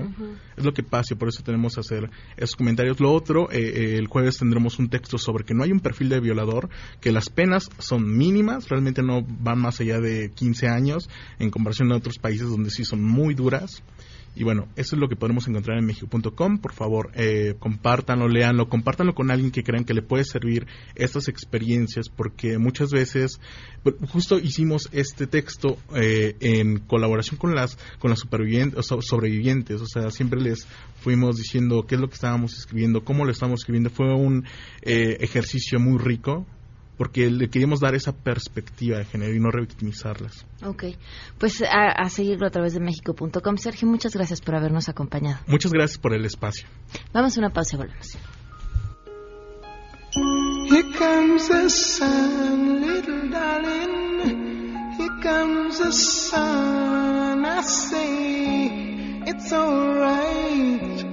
Es 0.55 0.63
lo 0.63 0.73
que 0.73 0.81
pasa 0.81 1.13
y 1.13 1.17
por 1.17 1.27
eso 1.27 1.43
tenemos 1.43 1.75
que 1.75 1.81
hacer 1.81 2.09
esos 2.37 2.55
comentarios. 2.55 3.01
Lo 3.01 3.11
otro, 3.11 3.51
eh, 3.51 3.57
eh, 3.59 3.97
el 3.97 4.07
jueves 4.07 4.37
tendremos 4.37 4.79
un 4.79 4.89
texto 4.89 5.17
sobre 5.17 5.43
que 5.43 5.53
no 5.53 5.63
hay 5.63 5.71
un 5.73 5.81
perfil 5.81 6.07
de 6.07 6.21
violador, 6.21 6.69
que 7.01 7.11
las 7.11 7.29
penas 7.29 7.69
son 7.79 8.17
mínimas, 8.17 8.69
realmente 8.69 9.03
no 9.03 9.25
van 9.27 9.59
más 9.59 9.81
allá 9.81 9.99
de 9.99 10.31
15 10.31 10.69
años 10.69 11.09
en 11.39 11.49
comparación 11.49 11.91
a 11.91 11.97
otros 11.97 12.17
países 12.17 12.47
donde 12.47 12.69
sí 12.69 12.85
son 12.85 13.03
muy 13.03 13.33
duras. 13.33 13.72
Y 14.35 14.43
bueno, 14.43 14.67
eso 14.75 14.95
es 14.95 14.99
lo 14.99 15.07
que 15.09 15.15
podemos 15.15 15.47
encontrar 15.47 15.77
en 15.77 15.85
México.com. 15.85 16.57
Por 16.57 16.73
favor, 16.73 17.11
eh, 17.13 17.53
compártanlo, 17.59 18.27
léanlo, 18.27 18.67
compártanlo 18.67 19.13
con 19.13 19.29
alguien 19.29 19.51
que 19.51 19.61
crean 19.63 19.85
que 19.85 19.93
le 19.93 20.01
puede 20.01 20.23
servir 20.23 20.65
estas 20.95 21.27
experiencias, 21.27 22.09
porque 22.09 22.57
muchas 22.57 22.89
veces, 22.89 23.39
justo 24.09 24.39
hicimos 24.39 24.89
este 24.91 25.27
texto 25.27 25.77
eh, 25.95 26.35
en 26.39 26.79
colaboración 26.79 27.37
con 27.37 27.53
las 27.53 27.77
con 27.99 28.09
las 28.09 28.21
supervivientes, 28.21 28.79
o 28.79 28.81
so- 28.81 29.01
sobrevivientes, 29.03 29.79
o 29.81 29.85
sea, 29.85 30.09
siempre 30.09 30.41
les 30.41 30.65
fuimos 30.99 31.35
diciendo 31.37 31.85
qué 31.87 31.93
es 31.93 32.01
lo 32.01 32.07
que 32.07 32.15
estábamos 32.15 32.57
escribiendo, 32.57 33.03
cómo 33.05 33.25
lo 33.25 33.31
estábamos 33.31 33.61
escribiendo. 33.61 33.91
Fue 33.91 34.15
un 34.15 34.45
eh, 34.81 35.17
ejercicio 35.19 35.79
muy 35.79 35.99
rico, 35.99 36.47
porque 36.97 37.29
le 37.29 37.49
queríamos 37.49 37.79
dar 37.79 37.95
esa 37.95 38.11
perspectiva 38.11 38.97
de 38.97 39.05
género 39.05 39.33
y 39.33 39.39
no 39.39 39.51
revictimizarlas. 39.51 40.45
Ok, 40.63 40.85
pues 41.37 41.61
a, 41.61 41.91
a 41.91 42.09
seguirlo 42.09 42.47
a 42.47 42.49
través 42.51 42.73
de 42.73 42.79
México.com. 42.79 43.57
Sergio, 43.57 43.87
muchas 43.87 44.13
gracias 44.13 44.41
por 44.41 44.55
habernos 44.55 44.89
acompañado. 44.89 45.39
Muchas 45.47 45.71
gracias 45.71 45.97
por 45.97 46.13
el 46.13 46.25
espacio. 46.25 46.67
Vamos 47.13 47.35
a 47.37 47.39
una 47.39 47.49
pausa 47.49 47.75
y 47.75 47.79
volvemos. 47.79 48.17
Here 50.15 50.83
comes 50.97 51.47
the 51.47 51.69
sun, 51.69 52.81
little 52.81 53.29
darling. 53.29 54.93
Here 54.97 55.19
comes 55.21 55.79
the 55.79 55.91
sun. 55.91 57.45
I 57.45 57.61
say 57.61 59.23
it's 59.25 59.51
alright. 59.51 61.05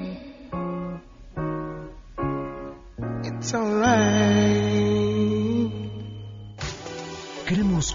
It's 3.24 3.54
alright. 3.54 4.49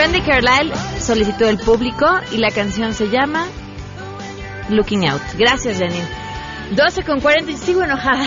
Brandy 0.00 0.22
Carlyle 0.22 0.72
solicitó 0.96 1.44
el 1.44 1.58
público 1.58 2.06
y 2.32 2.40
la 2.40 2.48
canción 2.48 2.94
se 2.94 3.12
llama 3.12 3.44
Looking 4.72 5.04
Out. 5.04 5.20
Gracias, 5.36 5.76
Janine. 5.76 6.08
12 6.72 7.04
con 7.04 7.20
40 7.20 7.50
y 7.50 7.54
sigo 7.60 7.84
enojada. 7.84 8.24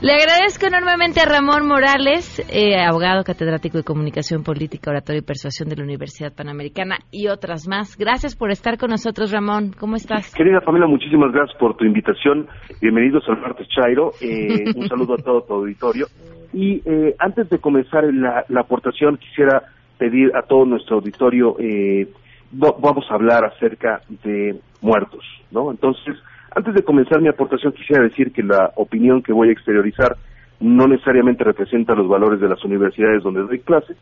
Le 0.00 0.12
agradezco 0.14 0.66
enormemente 0.66 1.18
a 1.18 1.26
Ramón 1.26 1.66
Morales, 1.66 2.38
eh, 2.46 2.78
abogado 2.78 3.24
catedrático 3.24 3.76
de 3.78 3.82
Comunicación 3.82 4.44
Política, 4.44 4.92
Oratorio 4.92 5.22
y 5.22 5.26
Persuasión 5.26 5.68
de 5.68 5.74
la 5.74 5.82
Universidad 5.82 6.32
Panamericana 6.32 6.98
y 7.10 7.26
otras 7.26 7.66
más. 7.66 7.96
Gracias 7.98 8.36
por 8.36 8.52
estar 8.52 8.78
con 8.78 8.90
nosotros, 8.90 9.32
Ramón. 9.32 9.72
¿Cómo 9.76 9.96
estás? 9.96 10.32
Querida 10.32 10.60
Pamela, 10.60 10.86
muchísimas 10.86 11.32
gracias 11.32 11.58
por 11.58 11.76
tu 11.76 11.84
invitación. 11.84 12.46
Bienvenidos 12.80 13.24
al 13.28 13.40
martes 13.40 13.66
Chairo. 13.66 14.12
Eh, 14.20 14.70
un 14.76 14.86
saludo 14.86 15.14
a 15.14 15.16
todo 15.16 15.42
tu 15.42 15.54
auditorio. 15.54 16.06
Y 16.52 16.80
eh, 16.88 17.16
antes 17.18 17.50
de 17.50 17.58
comenzar 17.58 18.04
la 18.14 18.60
aportación, 18.60 19.16
quisiera 19.16 19.74
pedir 19.98 20.34
a 20.36 20.42
todo 20.42 20.64
nuestro 20.64 20.96
auditorio, 20.96 21.56
eh, 21.58 22.08
vamos 22.52 23.04
a 23.10 23.14
hablar 23.14 23.44
acerca 23.44 24.00
de 24.22 24.56
muertos, 24.80 25.24
¿no? 25.50 25.70
Entonces, 25.70 26.16
antes 26.54 26.74
de 26.74 26.82
comenzar 26.84 27.20
mi 27.20 27.28
aportación, 27.28 27.72
quisiera 27.72 28.02
decir 28.02 28.32
que 28.32 28.42
la 28.42 28.72
opinión 28.76 29.22
que 29.22 29.32
voy 29.32 29.48
a 29.48 29.52
exteriorizar 29.52 30.16
no 30.60 30.86
necesariamente 30.86 31.42
representa 31.44 31.94
los 31.94 32.08
valores 32.08 32.40
de 32.40 32.48
las 32.48 32.64
universidades 32.64 33.22
donde 33.22 33.42
doy 33.42 33.58
clases 33.60 33.96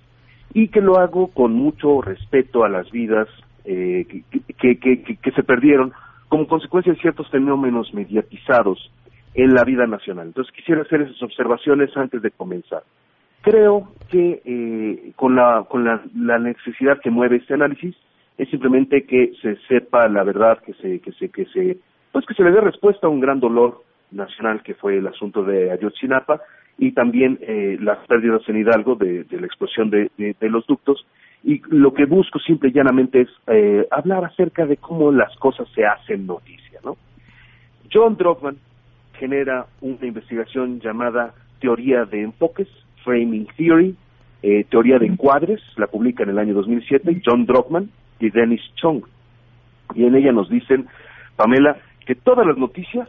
y 0.52 0.68
que 0.68 0.82
lo 0.82 0.98
hago 0.98 1.28
con 1.28 1.54
mucho 1.54 2.02
respeto 2.02 2.64
a 2.64 2.68
las 2.68 2.90
vidas 2.90 3.28
eh, 3.64 4.06
que- 4.58 5.16
que 5.22 5.30
se 5.30 5.42
perdieron 5.44 5.92
como 6.28 6.46
consecuencia 6.48 6.92
de 6.92 6.98
ciertos 6.98 7.28
fenómenos 7.30 7.94
mediatizados 7.94 8.90
en 9.34 9.54
la 9.54 9.64
vida 9.64 9.86
nacional. 9.86 10.26
Entonces 10.26 10.52
quisiera 10.54 10.82
hacer 10.82 11.02
esas 11.02 11.22
observaciones 11.22 11.96
antes 11.96 12.20
de 12.22 12.30
comenzar. 12.32 12.82
Creo 13.42 13.88
que 14.08 14.40
eh, 14.44 15.12
con, 15.16 15.36
la, 15.36 15.64
con 15.68 15.84
la, 15.84 16.02
la 16.16 16.38
necesidad 16.38 17.00
que 17.00 17.10
mueve 17.10 17.36
este 17.36 17.54
análisis 17.54 17.94
es 18.38 18.48
simplemente 18.50 19.04
que 19.04 19.32
se 19.42 19.56
sepa 19.68 20.08
la 20.08 20.22
verdad, 20.24 20.58
que 20.64 20.72
se, 20.74 21.00
que 21.00 21.12
se, 21.12 21.28
que 21.28 21.44
se, 21.46 21.78
pues 22.12 22.24
que 22.26 22.34
se 22.34 22.42
le 22.42 22.52
dé 22.52 22.60
respuesta 22.60 23.06
a 23.06 23.10
un 23.10 23.20
gran 23.20 23.40
dolor 23.40 23.82
nacional 24.10 24.62
que 24.62 24.74
fue 24.74 24.98
el 24.98 25.06
asunto 25.06 25.42
de 25.44 25.70
Ayotzinapa 25.72 26.40
y 26.78 26.92
también 26.92 27.38
eh, 27.42 27.76
las 27.80 27.98
pérdidas 28.06 28.42
en 28.48 28.58
Hidalgo 28.58 28.94
de, 28.94 29.24
de 29.24 29.40
la 29.40 29.46
explosión 29.46 29.90
de, 29.90 30.10
de- 30.16 30.48
los 30.48 30.66
ductos 30.66 31.06
y 31.44 31.60
lo 31.68 31.92
que 31.92 32.04
busco 32.06 32.38
simple 32.38 32.68
y 32.68 32.72
llanamente 32.72 33.22
es 33.22 33.28
eh, 33.48 33.86
hablar 33.90 34.24
acerca 34.24 34.64
de 34.66 34.76
cómo 34.76 35.10
las 35.10 35.34
cosas 35.36 35.68
se 35.74 35.84
hacen 35.84 36.26
noticia, 36.26 36.78
¿no? 36.84 36.96
John 37.92 38.16
Druckmann 38.16 38.56
genera 39.18 39.66
una 39.80 40.06
investigación 40.06 40.80
llamada 40.80 41.34
teoría 41.60 42.04
de 42.04 42.22
enfoques, 42.22 42.68
framing 43.04 43.46
theory, 43.56 43.96
eh, 44.42 44.64
teoría 44.70 44.98
de 44.98 45.06
encuadres, 45.06 45.60
la 45.76 45.86
publica 45.86 46.22
en 46.22 46.30
el 46.30 46.38
año 46.38 46.54
2007 46.54 47.22
John 47.24 47.46
Druckmann 47.46 47.90
y 48.18 48.30
Dennis 48.30 48.62
Chung. 48.76 49.04
Y 49.94 50.04
en 50.04 50.14
ella 50.14 50.32
nos 50.32 50.48
dicen, 50.48 50.86
Pamela, 51.36 51.76
que 52.06 52.14
todas 52.14 52.46
las 52.46 52.56
noticias 52.56 53.08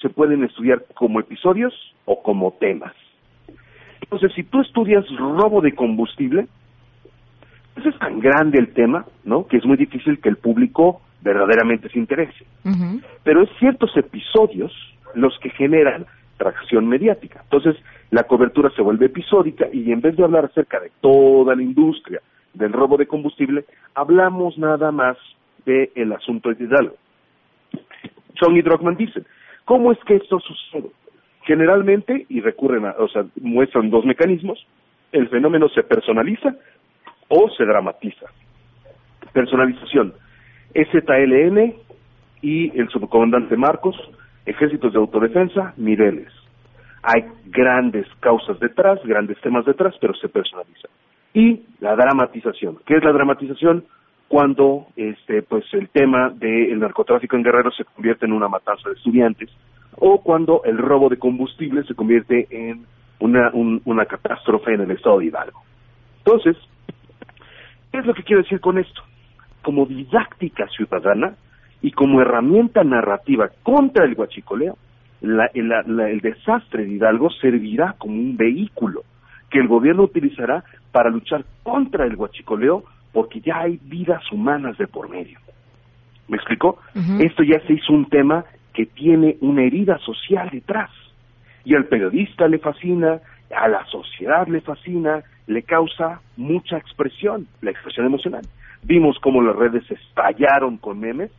se 0.00 0.08
pueden 0.08 0.42
estudiar 0.44 0.84
como 0.94 1.20
episodios 1.20 1.72
o 2.04 2.22
como 2.22 2.52
temas. 2.52 2.92
Entonces, 4.00 4.32
si 4.34 4.42
tú 4.42 4.60
estudias 4.60 5.04
robo 5.16 5.60
de 5.60 5.74
combustible, 5.74 6.46
pues 7.74 7.86
es 7.86 7.98
tan 7.98 8.20
grande 8.20 8.58
el 8.58 8.74
tema, 8.74 9.06
¿no? 9.24 9.46
Que 9.46 9.56
es 9.56 9.64
muy 9.64 9.76
difícil 9.76 10.20
que 10.20 10.28
el 10.28 10.36
público 10.36 11.00
verdaderamente 11.22 11.88
se 11.88 11.98
interese. 11.98 12.44
Pero 13.22 13.42
es 13.42 13.50
ciertos 13.58 13.96
episodios 13.96 14.72
los 15.14 15.38
que 15.38 15.50
generan 15.50 16.06
tracción 16.36 16.88
mediática. 16.88 17.40
Entonces, 17.44 17.76
la 18.12 18.24
cobertura 18.24 18.70
se 18.76 18.82
vuelve 18.82 19.06
episódica 19.06 19.66
y 19.72 19.90
en 19.90 20.02
vez 20.02 20.14
de 20.16 20.22
hablar 20.22 20.44
acerca 20.44 20.78
de 20.78 20.92
toda 21.00 21.56
la 21.56 21.62
industria 21.62 22.20
del 22.52 22.70
robo 22.70 22.98
de 22.98 23.06
combustible, 23.06 23.64
hablamos 23.94 24.58
nada 24.58 24.92
más 24.92 25.16
del 25.64 26.12
asunto 26.12 26.50
de 26.50 26.62
Hidalgo. 26.62 26.96
Chong 28.34 28.54
y 28.54 28.60
Druckmann 28.60 28.96
dicen, 28.96 29.24
¿cómo 29.64 29.92
es 29.92 29.98
que 30.04 30.16
esto 30.16 30.38
sucede? 30.40 30.90
Generalmente, 31.46 32.26
y 32.28 32.42
recurren 32.42 32.84
a, 32.84 32.90
o 32.98 33.08
sea, 33.08 33.24
muestran 33.40 33.88
dos 33.88 34.04
mecanismos, 34.04 34.62
el 35.10 35.30
fenómeno 35.30 35.70
se 35.70 35.82
personaliza 35.82 36.54
o 37.28 37.48
se 37.56 37.64
dramatiza. 37.64 38.26
Personalización, 39.32 40.12
EZLN 40.74 41.76
y 42.42 42.78
el 42.78 42.90
subcomandante 42.90 43.56
Marcos, 43.56 43.96
ejércitos 44.44 44.92
de 44.92 44.98
autodefensa, 44.98 45.72
Mireles. 45.78 46.41
Hay 47.02 47.24
grandes 47.46 48.06
causas 48.20 48.58
detrás, 48.60 49.00
grandes 49.04 49.40
temas 49.40 49.64
detrás, 49.64 49.94
pero 50.00 50.14
se 50.14 50.28
personaliza. 50.28 50.88
Y 51.34 51.62
la 51.80 51.96
dramatización. 51.96 52.78
¿Qué 52.86 52.94
es 52.96 53.04
la 53.04 53.12
dramatización? 53.12 53.84
Cuando 54.28 54.86
este, 54.96 55.42
pues 55.42 55.64
el 55.72 55.88
tema 55.88 56.30
del 56.30 56.78
narcotráfico 56.78 57.36
en 57.36 57.42
Guerrero 57.42 57.70
se 57.72 57.84
convierte 57.84 58.26
en 58.26 58.32
una 58.32 58.48
matanza 58.48 58.88
de 58.88 58.94
estudiantes 58.94 59.50
o 59.96 60.22
cuando 60.22 60.62
el 60.64 60.78
robo 60.78 61.08
de 61.10 61.18
combustible 61.18 61.82
se 61.84 61.94
convierte 61.94 62.46
en 62.50 62.86
una, 63.20 63.50
un- 63.52 63.82
una 63.84 64.06
catástrofe 64.06 64.72
en 64.74 64.80
el 64.82 64.90
estado 64.92 65.18
de 65.18 65.26
Hidalgo. 65.26 65.60
Entonces, 66.24 66.56
¿qué 67.90 67.98
es 67.98 68.06
lo 68.06 68.14
que 68.14 68.22
quiero 68.22 68.42
decir 68.42 68.60
con 68.60 68.78
esto? 68.78 69.02
Como 69.62 69.84
didáctica 69.86 70.66
ciudadana 70.68 71.34
y 71.82 71.90
como 71.92 72.20
herramienta 72.20 72.84
narrativa 72.84 73.50
contra 73.62 74.04
el 74.04 74.14
huachicoleo, 74.14 74.76
la- 75.22 75.50
el, 75.54 75.68
la- 75.68 75.82
la- 75.86 76.10
el 76.10 76.20
desastre 76.20 76.84
de 76.84 76.92
Hidalgo 76.94 77.30
servirá 77.30 77.94
como 77.98 78.14
un 78.14 78.36
vehículo 78.36 79.02
que 79.50 79.58
el 79.58 79.68
gobierno 79.68 80.04
utilizará 80.04 80.64
para 80.92 81.10
luchar 81.10 81.44
contra 81.62 82.04
el 82.06 82.16
huachicoleo 82.16 82.84
porque 83.12 83.40
ya 83.40 83.60
hay 83.60 83.78
vidas 83.82 84.22
humanas 84.32 84.76
de 84.78 84.86
por 84.86 85.08
medio. 85.08 85.38
¿Me 86.28 86.36
explicó? 86.36 86.78
Esto 87.20 87.42
ya 87.42 87.60
se 87.66 87.74
hizo 87.74 87.92
un 87.92 88.06
tema 88.08 88.44
que 88.72 88.86
tiene 88.86 89.36
una 89.40 89.62
herida 89.64 89.98
social 89.98 90.48
detrás. 90.50 90.90
Y 91.64 91.74
al 91.74 91.84
periodista 91.86 92.48
le 92.48 92.58
fascina, 92.58 93.20
a 93.54 93.68
la 93.68 93.84
sociedad 93.86 94.46
le 94.48 94.60
fascina, 94.62 95.22
le 95.46 95.62
causa 95.62 96.20
mucha 96.36 96.78
expresión, 96.78 97.46
la 97.60 97.70
expresión 97.70 98.06
emocional. 98.06 98.42
Vimos 98.84 99.18
cómo 99.20 99.42
las 99.42 99.54
redes 99.56 99.84
estallaron 99.90 100.78
con 100.78 100.98
memes. 100.98 101.30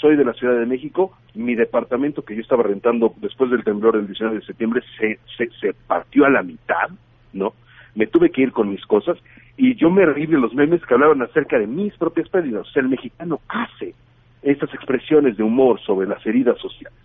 Soy 0.00 0.16
de 0.16 0.24
la 0.24 0.32
Ciudad 0.34 0.58
de 0.58 0.66
México, 0.66 1.16
mi 1.34 1.54
departamento 1.54 2.22
que 2.22 2.34
yo 2.34 2.42
estaba 2.42 2.62
rentando 2.62 3.14
después 3.16 3.50
del 3.50 3.64
temblor 3.64 3.96
del 3.96 4.06
19 4.06 4.40
de 4.40 4.46
septiembre 4.46 4.82
se, 4.98 5.18
se, 5.36 5.48
se 5.60 5.74
partió 5.86 6.24
a 6.26 6.30
la 6.30 6.42
mitad, 6.42 6.90
¿no? 7.32 7.54
Me 7.94 8.06
tuve 8.06 8.30
que 8.30 8.42
ir 8.42 8.52
con 8.52 8.70
mis 8.70 8.84
cosas 8.86 9.16
y 9.56 9.76
yo 9.76 9.90
me 9.90 10.04
reí 10.04 10.26
de 10.26 10.38
los 10.38 10.52
memes 10.52 10.84
que 10.84 10.94
hablaban 10.94 11.22
acerca 11.22 11.58
de 11.58 11.66
mis 11.66 11.96
propias 11.96 12.28
pérdidas. 12.28 12.66
O 12.66 12.70
sea, 12.70 12.82
el 12.82 12.88
mexicano 12.88 13.40
hace 13.48 13.94
estas 14.42 14.72
expresiones 14.74 15.36
de 15.36 15.42
humor 15.42 15.80
sobre 15.80 16.08
las 16.08 16.24
heridas 16.26 16.58
sociales. 16.58 16.98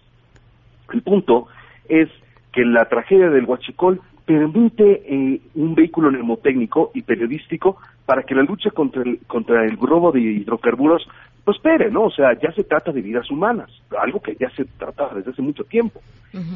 El 0.91 1.01
punto 1.03 1.47
es 1.87 2.09
que 2.51 2.65
la 2.65 2.85
tragedia 2.89 3.29
del 3.29 3.45
Huachicol 3.45 4.01
permite 4.25 5.03
eh, 5.05 5.41
un 5.55 5.75
vehículo 5.75 6.11
mnemotécnico 6.11 6.91
y 6.93 7.01
periodístico 7.01 7.77
para 8.05 8.23
que 8.23 8.35
la 8.35 8.43
lucha 8.43 8.71
contra 8.71 9.03
el, 9.03 9.19
contra 9.27 9.65
el 9.65 9.77
robo 9.77 10.11
de 10.11 10.19
hidrocarburos 10.19 11.07
prospere, 11.49 11.89
¿no? 11.89 12.03
O 12.03 12.11
sea, 12.11 12.37
ya 12.39 12.51
se 12.51 12.63
trata 12.63 12.91
de 12.91 13.01
vidas 13.01 13.31
humanas, 13.31 13.71
algo 13.99 14.21
que 14.21 14.35
ya 14.39 14.51
se 14.51 14.65
trata 14.65 15.09
desde 15.15 15.31
hace 15.31 15.41
mucho 15.41 15.63
tiempo. 15.63 15.99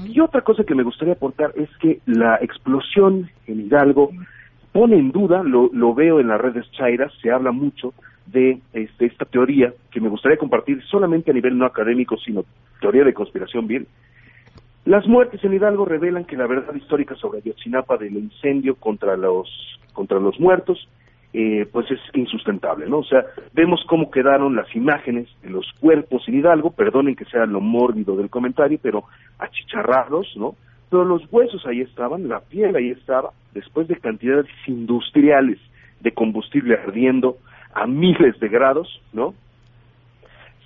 Y 0.05 0.19
otra 0.19 0.41
cosa 0.41 0.63
que 0.63 0.75
me 0.75 0.83
gustaría 0.83 1.15
aportar 1.15 1.51
es 1.55 1.67
que 1.77 1.99
la 2.05 2.35
explosión 2.35 3.27
en 3.47 3.61
Hidalgo 3.61 4.11
pone 4.71 4.97
en 4.97 5.11
duda, 5.11 5.41
lo, 5.41 5.71
lo 5.73 5.95
veo 5.95 6.19
en 6.19 6.27
las 6.27 6.39
redes 6.39 6.69
chairas, 6.73 7.11
se 7.23 7.31
habla 7.31 7.51
mucho 7.51 7.95
de 8.27 8.59
este, 8.73 9.07
esta 9.07 9.25
teoría 9.25 9.73
que 9.89 9.99
me 9.99 10.09
gustaría 10.09 10.37
compartir 10.37 10.83
solamente 10.83 11.31
a 11.31 11.33
nivel 11.33 11.57
no 11.57 11.65
académico, 11.65 12.15
sino 12.17 12.45
teoría 12.79 13.03
de 13.03 13.15
conspiración 13.15 13.65
bien. 13.65 13.87
Las 14.85 15.07
muertes 15.07 15.43
en 15.43 15.53
Hidalgo 15.53 15.85
revelan 15.85 16.25
que 16.25 16.37
la 16.37 16.45
verdad 16.45 16.75
histórica 16.75 17.15
sobre 17.15 17.39
Ayotzinapa 17.39 17.97
del 17.97 18.15
incendio 18.15 18.75
contra 18.75 19.17
los 19.17 19.49
contra 19.93 20.19
los 20.19 20.39
muertos 20.39 20.87
eh, 21.33 21.67
pues 21.71 21.89
es 21.89 21.99
insustentable, 22.13 22.87
¿no? 22.87 22.99
O 22.99 23.03
sea, 23.03 23.25
vemos 23.53 23.83
cómo 23.87 24.11
quedaron 24.11 24.55
las 24.55 24.73
imágenes 24.75 25.27
de 25.41 25.49
los 25.49 25.65
cuerpos 25.79 26.23
en 26.27 26.35
Hidalgo, 26.35 26.71
perdonen 26.71 27.15
que 27.15 27.25
sea 27.25 27.47
lo 27.47 27.59
mórbido 27.59 28.15
del 28.15 28.29
comentario, 28.29 28.77
pero 28.79 29.05
achicharrados, 29.39 30.31
¿no? 30.37 30.55
Pero 30.91 31.05
los 31.05 31.23
huesos 31.31 31.65
ahí 31.65 31.81
estaban, 31.81 32.29
la 32.29 32.39
piel 32.39 32.75
ahí 32.75 32.91
estaba, 32.91 33.31
después 33.51 33.87
de 33.87 33.95
cantidades 33.95 34.45
industriales 34.67 35.57
de 36.01 36.11
combustible 36.11 36.75
ardiendo 36.75 37.37
a 37.73 37.87
miles 37.87 38.39
de 38.39 38.49
grados, 38.49 39.01
¿no? 39.11 39.33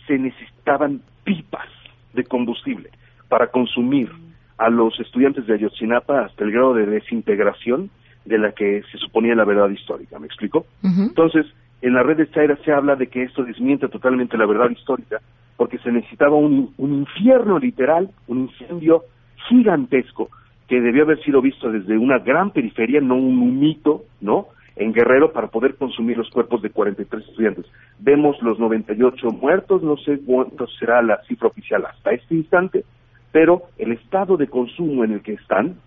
Se 0.06 0.18
necesitaban 0.18 1.02
pipas 1.24 1.70
de 2.12 2.26
combustible 2.26 2.90
para 3.30 3.48
consumir 3.48 4.12
a 4.58 4.70
los 4.70 5.00
estudiantes 5.00 5.46
de 5.48 5.54
Ayotzinapa 5.54 6.26
hasta 6.26 6.44
el 6.44 6.52
grado 6.52 6.74
de 6.74 6.88
desintegración 6.88 7.90
de 8.28 8.38
la 8.38 8.52
que 8.52 8.84
se 8.92 8.98
suponía 8.98 9.36
la 9.36 9.46
verdad 9.46 9.70
histórica, 9.70 10.20
¿me 10.20 10.28
explico? 10.28 10.66
Entonces, 10.84 11.46
en 11.82 11.94
las 11.94 12.06
redes 12.06 12.30
chairas 12.32 12.60
se 12.66 12.74
habla 12.74 12.96
de 12.96 13.08
que 13.08 13.24
esto 13.24 13.44
desmiente 13.44 13.88
totalmente 13.88 14.38
la 14.38 14.46
verdad 14.46 14.70
histórica, 14.70 15.22
porque 15.56 15.78
se 15.80 15.92
necesitaba 15.92 16.36
un, 16.36 16.74
un 16.78 16.94
infierno 16.94 17.58
literal, 17.58 18.10
un 18.28 18.50
incendio 18.50 19.04
gigantesco, 19.48 20.30
que 20.68 20.82
debió 20.82 21.04
haber 21.04 21.24
sido 21.24 21.42
visto 21.42 21.72
desde 21.72 21.98
una 21.98 22.20
gran 22.20 22.52
periferia, 22.52 23.00
no 23.00 23.16
un 23.16 23.60
mito, 23.60 24.04
¿no? 24.20 24.48
En 24.76 24.92
Guerrero 24.92 25.32
para 25.32 25.48
poder 25.48 25.76
consumir 25.76 26.18
los 26.18 26.30
cuerpos 26.30 26.62
de 26.62 26.70
43 26.70 27.26
estudiantes. 27.30 27.66
Vemos 28.00 28.40
los 28.42 28.60
98 28.60 29.30
muertos, 29.32 29.82
no 29.82 29.96
sé 29.98 30.20
cuánto 30.26 30.68
será 30.68 31.02
la 31.02 31.22
cifra 31.24 31.48
oficial 31.48 31.86
hasta 31.86 32.12
este 32.12 32.36
instante, 32.36 32.84
pero 33.32 33.64
el 33.78 33.94
estado 33.94 34.36
de 34.36 34.48
consumo 34.48 35.06
en 35.06 35.14
el 35.14 35.22
que 35.22 35.34
están 35.34 35.78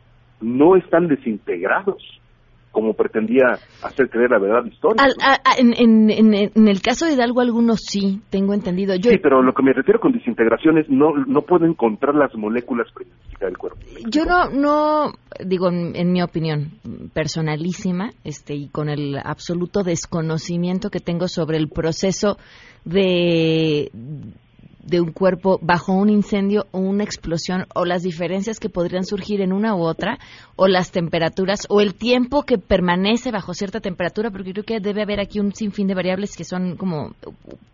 no 0.40 0.76
están 0.76 1.08
desintegrados 1.08 2.20
como 2.72 2.94
pretendía 2.94 3.58
hacer 3.82 4.08
creer 4.08 4.30
la 4.30 4.38
verdad 4.38 4.64
histórica. 4.64 5.04
Al- 5.04 5.14
a- 5.20 5.40
a- 5.44 5.58
en, 5.58 5.74
en- 5.76 6.34
en- 6.34 6.68
el 6.68 6.80
caso 6.82 7.06
de 7.06 7.14
Hidalgo, 7.14 7.40
algunos 7.40 7.80
sí, 7.80 8.20
tengo 8.30 8.54
entendido. 8.54 8.94
Yo, 8.96 9.10
Sí, 9.10 9.18
pero 9.22 9.42
lo 9.42 9.52
que 9.52 9.62
me 9.62 9.72
refiero 9.72 9.98
con 10.00 10.12
desintegración 10.12 10.78
es 10.78 10.88
no, 10.88 11.12
no 11.26 11.42
puedo 11.42 11.66
encontrar 11.66 12.14
las 12.14 12.34
moléculas 12.34 12.86
primarias 12.94 13.40
del 13.40 13.58
cuerpo. 13.58 13.78
yo 14.10 14.24
no, 14.24 14.50
no 14.50 15.12
digo, 15.44 15.68
en, 15.68 15.96
en 15.96 16.12
mi 16.12 16.22
opinión 16.22 16.72
personalísima, 17.12 18.10
este, 18.24 18.54
y 18.54 18.68
con 18.68 18.88
el 18.88 19.16
absoluto 19.22 19.82
desconocimiento 19.82 20.90
que 20.90 21.00
tengo 21.00 21.26
sobre 21.28 21.56
el 21.58 21.68
proceso 21.68 22.36
de 22.84 23.90
de 24.90 25.00
un 25.00 25.12
cuerpo 25.12 25.58
bajo 25.62 25.92
un 25.92 26.10
incendio 26.10 26.66
o 26.72 26.80
una 26.80 27.04
explosión 27.04 27.66
o 27.74 27.84
las 27.84 28.02
diferencias 28.02 28.58
que 28.58 28.68
podrían 28.68 29.04
surgir 29.04 29.40
en 29.40 29.52
una 29.52 29.74
u 29.76 29.82
otra 29.82 30.18
o 30.56 30.66
las 30.66 30.90
temperaturas 30.90 31.66
o 31.68 31.80
el 31.80 31.94
tiempo 31.94 32.42
que 32.42 32.58
permanece 32.58 33.30
bajo 33.30 33.54
cierta 33.54 33.80
temperatura 33.80 34.30
porque 34.30 34.52
creo 34.52 34.64
que 34.64 34.80
debe 34.80 35.02
haber 35.02 35.20
aquí 35.20 35.38
un 35.38 35.54
sinfín 35.54 35.86
de 35.86 35.94
variables 35.94 36.36
que 36.36 36.44
son 36.44 36.76
como 36.76 37.12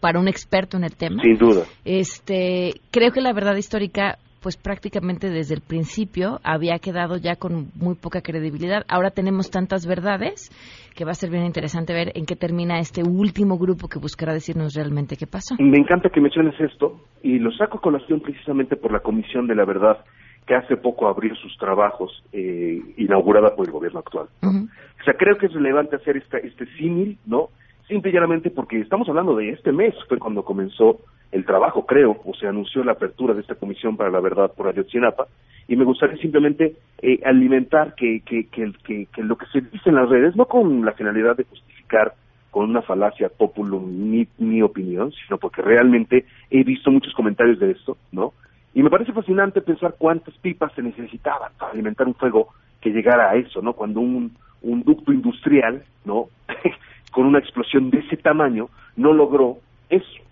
para 0.01 0.21
un 0.21 0.29
experto 0.29 0.77
en 0.77 0.85
el 0.85 0.95
tema 0.95 1.23
Sin 1.23 1.39
duda. 1.39 1.65
este, 1.85 2.75
creo 2.91 3.11
que 3.13 3.23
la 3.23 3.33
verdad 3.33 3.57
histórica, 3.57 4.19
pues 4.47 4.57
prácticamente 4.57 5.29
desde 5.29 5.57
el 5.57 5.61
principio 5.61 6.39
había 6.45 6.79
quedado 6.79 7.17
ya 7.17 7.35
con 7.35 7.67
muy 7.75 7.97
poca 7.97 8.21
credibilidad. 8.21 8.85
Ahora 8.87 9.11
tenemos 9.11 9.51
tantas 9.51 9.89
verdades 9.89 10.53
que 10.95 11.05
va 11.05 11.11
a 11.11 11.15
ser 11.15 11.31
bien 11.31 11.45
interesante 11.45 11.93
ver 11.93 12.13
en 12.15 12.27
qué 12.27 12.37
termina 12.37 12.79
este 12.79 13.03
último 13.03 13.59
grupo 13.59 13.89
que 13.89 13.99
buscará 13.99 14.33
decirnos 14.33 14.75
realmente 14.77 15.17
qué 15.17 15.27
pasó. 15.27 15.57
Me 15.59 15.79
encanta 15.79 16.11
que 16.11 16.21
menciones 16.21 16.55
esto 16.61 17.01
y 17.25 17.41
lo 17.41 17.51
saco 17.51 17.81
colación 17.81 18.21
precisamente 18.21 18.77
por 18.77 18.93
la 18.93 19.01
Comisión 19.01 19.49
de 19.49 19.57
la 19.57 19.65
Verdad 19.65 20.05
que 20.47 20.55
hace 20.55 20.77
poco 20.77 21.09
abrió 21.09 21.35
sus 21.35 21.59
trabajos 21.59 22.23
eh, 22.33 22.81
inaugurada 22.99 23.57
por 23.57 23.67
el 23.67 23.73
gobierno 23.73 23.99
actual. 23.99 24.29
O 24.45 25.05
sea, 25.05 25.15
creo 25.15 25.39
que 25.39 25.47
es 25.47 25.55
relevante 25.55 25.97
hacer 25.97 26.19
esta, 26.19 26.39
este 26.39 26.67
símil, 26.79 27.19
¿no? 27.27 27.49
Simple 27.89 28.13
y 28.13 28.15
llanamente 28.15 28.51
porque 28.51 28.79
estamos 28.79 29.09
hablando 29.09 29.35
de 29.35 29.51
este 29.51 29.73
mes, 29.73 29.93
fue 30.09 30.21
cuando 30.21 30.45
comenzó 30.45 31.01
el 31.33 31.45
trabajo, 31.45 31.87
creo, 31.87 32.17
o 32.25 32.35
se 32.35 32.47
anunció 32.47 32.83
la 32.85 32.93
apertura 32.93 33.35
de 33.35 33.41
esta 33.41 33.55
Comisión 33.57 33.97
para 33.97 34.11
la 34.11 34.21
Verdad 34.21 34.53
por 34.57 34.69
Ayotzinapa, 34.69 35.27
y 35.69 35.77
me 35.77 35.85
gustaría 35.85 36.17
simplemente 36.19 36.77
eh, 37.03 37.21
alimentar 37.25 37.95
que, 37.95 38.21
que, 38.21 38.47
que, 38.47 38.73
que- 38.85 39.23
lo 39.23 39.37
que 39.37 39.47
se 39.47 39.61
dice 39.61 39.89
en 39.91 39.97
las 39.97 40.09
redes, 40.09 40.37
no 40.37 40.47
con 40.47 40.85
la 40.85 40.93
finalidad 40.93 41.37
de 41.37 41.45
justificar 41.45 42.15
con 42.51 42.71
una 42.71 42.83
falacia 42.83 43.29
populum 43.29 43.85
mi, 44.11 44.27
mi 44.39 44.63
opinión, 44.63 45.13
sino 45.27 45.37
porque 45.39 45.63
realmente 45.63 46.25
he 46.51 46.63
visto 46.63 46.91
muchos 46.91 47.13
comentarios 47.15 47.59
de 47.59 47.73
esto, 47.73 47.97
¿no? 48.13 48.33
Y 48.73 48.83
me 48.83 48.91
parece 48.91 49.13
fascinante 49.13 49.61
pensar 49.61 49.95
cuántas 49.99 50.35
pipas 50.39 50.73
se 50.75 50.83
necesitaban 50.83 51.53
para 51.59 51.73
alimentar 51.73 52.07
un 52.07 52.15
fuego 52.15 52.49
que 52.81 52.91
llegara 52.91 53.31
a 53.31 53.37
eso, 53.37 53.61
¿no? 53.61 53.73
Cuando 53.73 54.01
un, 54.01 54.37
un 54.63 54.83
ducto 54.85 55.13
industrial, 55.13 55.83
¿no? 56.05 56.29
con 57.11 57.27
una 57.27 57.39
explosión 57.39 57.91
de 57.91 57.99
ese 57.99 58.17
tamaño, 58.17 58.69
no 58.97 59.13
logró 59.13 59.59
eso. 59.91 60.23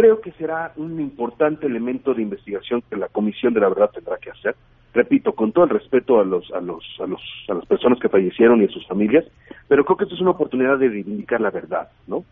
Creo 0.00 0.22
que 0.22 0.32
será 0.32 0.72
un 0.76 0.98
importante 0.98 1.66
elemento 1.66 2.14
de 2.14 2.22
investigación 2.22 2.82
que 2.88 2.96
la 2.96 3.08
Comisión 3.08 3.52
de 3.52 3.60
la 3.60 3.68
Verdad 3.68 3.90
tendrá 3.92 4.16
que 4.16 4.30
hacer. 4.30 4.56
Repito, 4.94 5.34
con 5.34 5.52
todo 5.52 5.64
el 5.66 5.70
respeto 5.70 6.18
a 6.18 6.24
los, 6.24 6.50
a 6.52 6.60
los, 6.62 6.82
a 7.00 7.06
los, 7.06 7.20
a 7.50 7.52
las 7.52 7.66
personas 7.66 7.98
que 8.00 8.08
fallecieron 8.08 8.62
y 8.62 8.64
a 8.64 8.68
sus 8.68 8.86
familias, 8.86 9.26
pero 9.68 9.84
creo 9.84 9.98
que 9.98 10.04
esto 10.04 10.14
es 10.14 10.22
una 10.22 10.30
oportunidad 10.30 10.78
de 10.78 10.88
reivindicar 10.88 11.42
la 11.42 11.50
verdad, 11.50 11.90
¿no? 12.06 12.24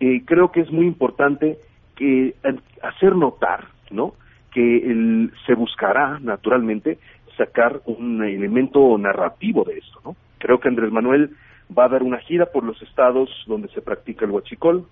Eh, 0.00 0.22
creo 0.24 0.50
que 0.50 0.62
es 0.62 0.70
muy 0.70 0.86
importante 0.86 1.58
que 1.94 2.28
eh, 2.28 2.34
hacer 2.82 3.14
notar, 3.14 3.66
¿no? 3.90 4.14
Que 4.50 4.78
el- 4.90 5.30
se 5.46 5.52
buscará, 5.54 6.18
naturalmente, 6.20 6.96
sacar 7.36 7.82
un 7.84 8.24
elemento 8.24 8.96
narrativo 8.96 9.64
de 9.64 9.76
esto, 9.76 10.00
¿no? 10.06 10.16
Creo 10.38 10.58
que 10.58 10.68
Andrés 10.68 10.90
Manuel 10.90 11.36
va 11.76 11.84
a 11.84 11.88
dar 11.90 12.02
una 12.02 12.16
gira 12.20 12.46
por 12.46 12.64
los 12.64 12.80
estados 12.80 13.28
donde 13.46 13.68
se 13.68 13.82
practica 13.82 14.24
el 14.24 14.30
huachicol. 14.30 14.86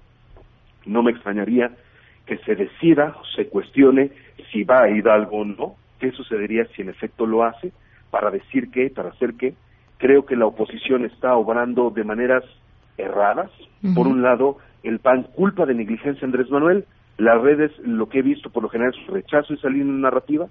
No 0.84 1.02
me 1.02 1.12
extrañaría 1.12 1.72
que 2.33 2.45
se 2.45 2.55
decida 2.55 3.14
o 3.20 3.24
se 3.37 3.49
cuestione 3.49 4.11
si 4.51 4.64
va 4.64 4.85
a 4.85 4.91
Hidalgo 4.91 5.41
o 5.41 5.45
no, 5.45 5.74
qué 5.99 6.12
sucedería 6.12 6.64
si 6.74 6.80
en 6.80 6.89
efecto 6.89 7.26
lo 7.26 7.45
hace, 7.45 7.72
para 8.11 8.30
decir 8.30 8.70
qué, 8.70 8.89
para 8.89 9.11
hacer 9.11 9.35
qué. 9.35 9.55
Creo 9.99 10.24
que 10.24 10.37
la 10.37 10.47
oposición 10.47 11.05
está 11.05 11.35
obrando 11.37 11.91
de 11.91 12.05
maneras 12.05 12.43
erradas. 12.97 13.51
Por 13.95 14.07
un 14.07 14.22
lado, 14.22 14.57
el 14.83 14.99
PAN 14.99 15.24
culpa 15.35 15.66
de 15.66 15.74
negligencia 15.74 16.22
a 16.22 16.26
Andrés 16.26 16.51
Manuel, 16.51 16.87
las 17.18 17.41
redes, 17.43 17.70
lo 17.85 18.09
que 18.09 18.20
he 18.20 18.22
visto 18.22 18.49
por 18.49 18.62
lo 18.62 18.70
general 18.70 18.95
es 18.99 19.07
rechazo 19.12 19.53
a 19.53 19.57
esa 19.57 19.68
línea 19.68 19.93
narrativa. 19.93 20.47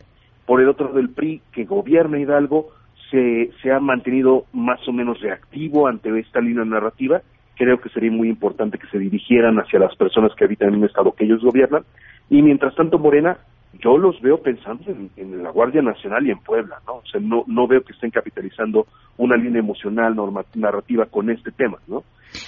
Por 0.45 0.61
el 0.61 0.69
otro 0.69 0.87
lado, 0.87 0.99
el 0.99 1.09
PRI, 1.09 1.41
que 1.51 1.65
gobierna 1.65 2.19
Hidalgo, 2.19 2.69
se, 3.09 3.51
se 3.63 3.71
ha 3.71 3.79
mantenido 3.79 4.45
más 4.53 4.87
o 4.87 4.93
menos 4.93 5.19
reactivo 5.19 5.87
ante 5.87 6.17
esta 6.19 6.41
línea 6.41 6.63
narrativa. 6.63 7.21
Creo 7.61 7.79
que 7.79 7.89
sería 7.89 8.09
muy 8.09 8.27
importante 8.27 8.79
que 8.79 8.87
se 8.87 8.97
dirigieran 8.97 9.57
hacia 9.59 9.77
las 9.77 9.95
personas 9.95 10.31
que 10.35 10.45
habitan 10.45 10.69
en 10.69 10.77
un 10.79 10.85
estado 10.85 11.11
que 11.11 11.25
ellos 11.25 11.43
gobiernan. 11.43 11.83
Y 12.27 12.41
mientras 12.41 12.73
tanto, 12.73 12.97
Morena, 12.97 13.37
yo 13.83 13.99
los 13.99 14.19
veo 14.19 14.41
pensando 14.41 14.83
en, 14.89 15.11
en 15.15 15.43
la 15.43 15.51
Guardia 15.51 15.83
Nacional 15.83 16.25
y 16.25 16.31
en 16.31 16.39
Puebla, 16.39 16.77
¿no? 16.87 16.93
O 16.95 17.03
sea, 17.05 17.21
no, 17.21 17.43
no 17.45 17.67
veo 17.67 17.83
que 17.83 17.93
estén 17.93 18.09
capitalizando 18.09 18.87
una 19.17 19.35
línea 19.37 19.59
emocional, 19.59 20.15
norma- 20.15 20.43
narrativa 20.55 21.05
con 21.05 21.29
este 21.29 21.51
tema, 21.51 21.77
¿no? 21.87 22.03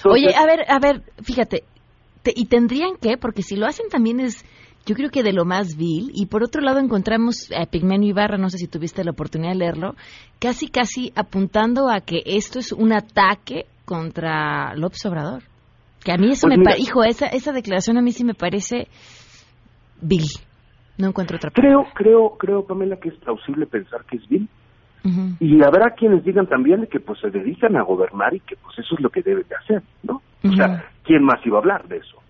Oye, 0.09 0.33
a 0.35 0.47
ver, 0.47 0.61
a 0.67 0.79
ver, 0.79 1.03
fíjate, 1.23 1.61
te- 2.23 2.33
y 2.35 2.47
tendrían 2.47 2.95
que, 2.99 3.15
porque 3.17 3.43
si 3.43 3.55
lo 3.55 3.67
hacen 3.67 3.89
también 3.89 4.19
es, 4.19 4.43
yo 4.85 4.95
creo 4.95 5.09
que 5.09 5.23
de 5.23 5.33
lo 5.33 5.45
más 5.45 5.77
vil, 5.77 6.11
y 6.13 6.25
por 6.25 6.43
otro 6.43 6.61
lado 6.61 6.79
encontramos 6.79 7.49
a 7.57 7.65
Pigmenio 7.65 8.09
Ibarra, 8.09 8.37
no 8.37 8.49
sé 8.49 8.57
si 8.57 8.67
tuviste 8.67 9.03
la 9.03 9.11
oportunidad 9.11 9.53
de 9.53 9.59
leerlo, 9.59 9.95
casi 10.39 10.67
casi 10.67 11.13
apuntando 11.15 11.89
a 11.89 12.01
que 12.01 12.21
esto 12.25 12.59
es 12.59 12.71
un 12.71 12.91
ataque 12.91 13.65
contra 13.85 14.75
López 14.75 15.05
Obrador. 15.05 15.43
Que 16.03 16.11
a 16.11 16.17
mí 16.17 16.31
eso 16.31 16.47
Pues 16.47 16.57
me 16.57 16.63
parece, 16.63 16.81
hijo, 16.81 17.03
esa, 17.03 17.27
esa 17.27 17.53
declaración 17.53 17.97
a 17.97 18.01
mí 18.01 18.11
sí 18.11 18.25
me 18.25 18.33
parece 18.33 18.87
vil. 20.01 20.25
No 20.97 21.07
encuentro 21.07 21.37
otra 21.37 21.49
Creo, 21.51 21.85
creo, 21.93 22.37
creo, 22.37 22.65
Pamela, 22.65 22.97
que 22.97 23.09
es 23.09 23.15
plausible 23.15 23.65
pensar 23.65 24.03
que 24.05 24.17
es 24.17 24.27
vil. 24.27 24.49
Y 25.39 25.61
habrá 25.61 25.91
quienes 25.95 26.23
digan 26.23 26.47
también 26.47 26.87
que 26.87 27.01
pues 27.01 27.19
se 27.19 27.29
dedican 27.29 27.75
a 27.75 27.83
gobernar 27.83 28.33
y 28.33 28.39
que 28.39 28.55
pues 28.55 28.79
eso 28.79 28.95
es 28.95 29.01
lo 29.01 29.09
que 29.09 29.21
deben 29.21 29.45
de 29.49 29.55
hacer, 29.55 29.83
¿no? 30.01 30.21
O 30.45 30.55
sea, 30.55 30.85
¿quién 31.03 31.25
más 31.25 31.45
iba 31.45 31.57
a 31.57 31.59
hablar 31.59 31.87
de 31.89 31.97
eso? 31.97 32.22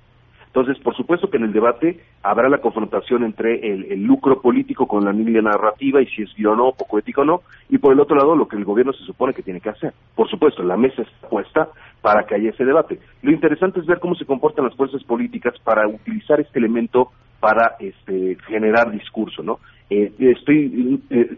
Entonces, 0.55 0.77
por 0.83 0.95
supuesto 0.95 1.31
que 1.31 1.37
en 1.37 1.45
el 1.45 1.51
debate 1.51 1.99
habrá 2.21 2.47
la 2.47 2.59
confrontación 2.59 3.23
entre 3.23 3.73
el, 3.73 4.03
lucro 4.03 4.39
político 4.39 4.85
con 4.85 5.03
la 5.03 5.11
línea 5.11 5.41
narrativa 5.41 5.99
y 5.99 6.05
si 6.05 6.21
es 6.21 6.35
guion 6.35 6.59
o 6.59 6.65
no, 6.65 6.71
poco 6.73 6.99
ético 6.99 7.21
o 7.21 7.25
no, 7.25 7.41
y 7.69 7.79
por 7.79 7.91
el 7.91 7.99
otro 7.99 8.15
lado 8.15 8.35
lo 8.35 8.47
que 8.47 8.57
el 8.57 8.63
gobierno 8.63 8.93
se 8.93 9.03
supone 9.03 9.33
que 9.33 9.41
tiene 9.41 9.59
que 9.59 9.69
hacer. 9.69 9.93
Por 10.13 10.29
supuesto, 10.29 10.61
la 10.61 10.77
mesa 10.77 11.01
está 11.01 11.27
puesta 11.27 11.69
para 12.03 12.27
que 12.27 12.35
haya 12.35 12.51
ese 12.51 12.65
debate. 12.65 12.99
Lo 13.23 13.31
interesante 13.31 13.79
es 13.79 13.87
ver 13.87 13.99
cómo 13.99 14.13
se 14.13 14.27
comportan 14.27 14.65
las 14.65 14.75
fuerzas 14.75 15.03
políticas 15.03 15.55
para 15.63 15.87
utilizar 15.87 16.39
este 16.39 16.59
elemento 16.59 17.09
para 17.39 17.75
este, 17.79 18.37
generar 18.47 18.91
discurso, 18.91 19.41
¿no? 19.41 19.57
Eh, 19.89 20.13
estoy, 20.19 21.01
eh, 21.09 21.35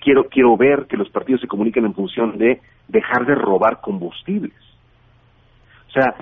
quiero, 0.00 0.28
quiero 0.28 0.56
ver 0.56 0.86
que 0.86 0.96
los 0.96 1.10
partidos 1.10 1.40
se 1.40 1.48
comuniquen 1.48 1.84
en 1.84 1.94
función 1.94 2.38
de 2.38 2.60
dejar 2.86 3.26
de 3.26 3.34
robar 3.34 3.80
combustibles. 3.80 4.54
O 5.92 5.94
sea, 5.94 6.14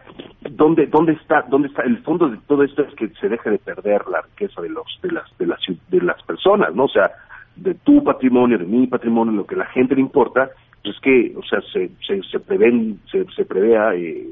¿dónde, 0.50 0.86
dónde 0.86 1.12
está, 1.12 1.44
dónde 1.48 1.68
está 1.68 1.82
el 1.82 1.98
fondo 1.98 2.28
de 2.28 2.38
todo 2.48 2.64
esto 2.64 2.82
es 2.82 2.92
que 2.96 3.08
se 3.20 3.28
deje 3.28 3.50
de 3.50 3.58
perder 3.58 4.04
la 4.08 4.20
riqueza 4.22 4.60
de 4.60 4.68
los, 4.68 4.98
de 5.00 5.12
las, 5.12 5.38
de 5.38 5.46
las, 5.46 5.60
de 5.88 6.00
las 6.00 6.20
personas, 6.24 6.74
¿no? 6.74 6.86
O 6.86 6.88
sea, 6.88 7.08
de 7.54 7.74
tu 7.74 8.02
patrimonio, 8.02 8.58
de 8.58 8.64
mi 8.64 8.88
patrimonio, 8.88 9.32
lo 9.32 9.46
que 9.46 9.54
a 9.54 9.58
la 9.58 9.66
gente 9.66 9.94
le 9.94 10.00
importa, 10.00 10.50
pues 10.82 10.96
es 10.96 11.00
que, 11.00 11.34
o 11.36 11.42
sea, 11.44 11.60
se, 11.72 11.92
se, 12.04 12.20
se 12.24 12.40
prevén, 12.40 12.98
se, 13.12 13.24
se 13.36 13.44
prevea 13.44 13.94
eh, 13.94 14.26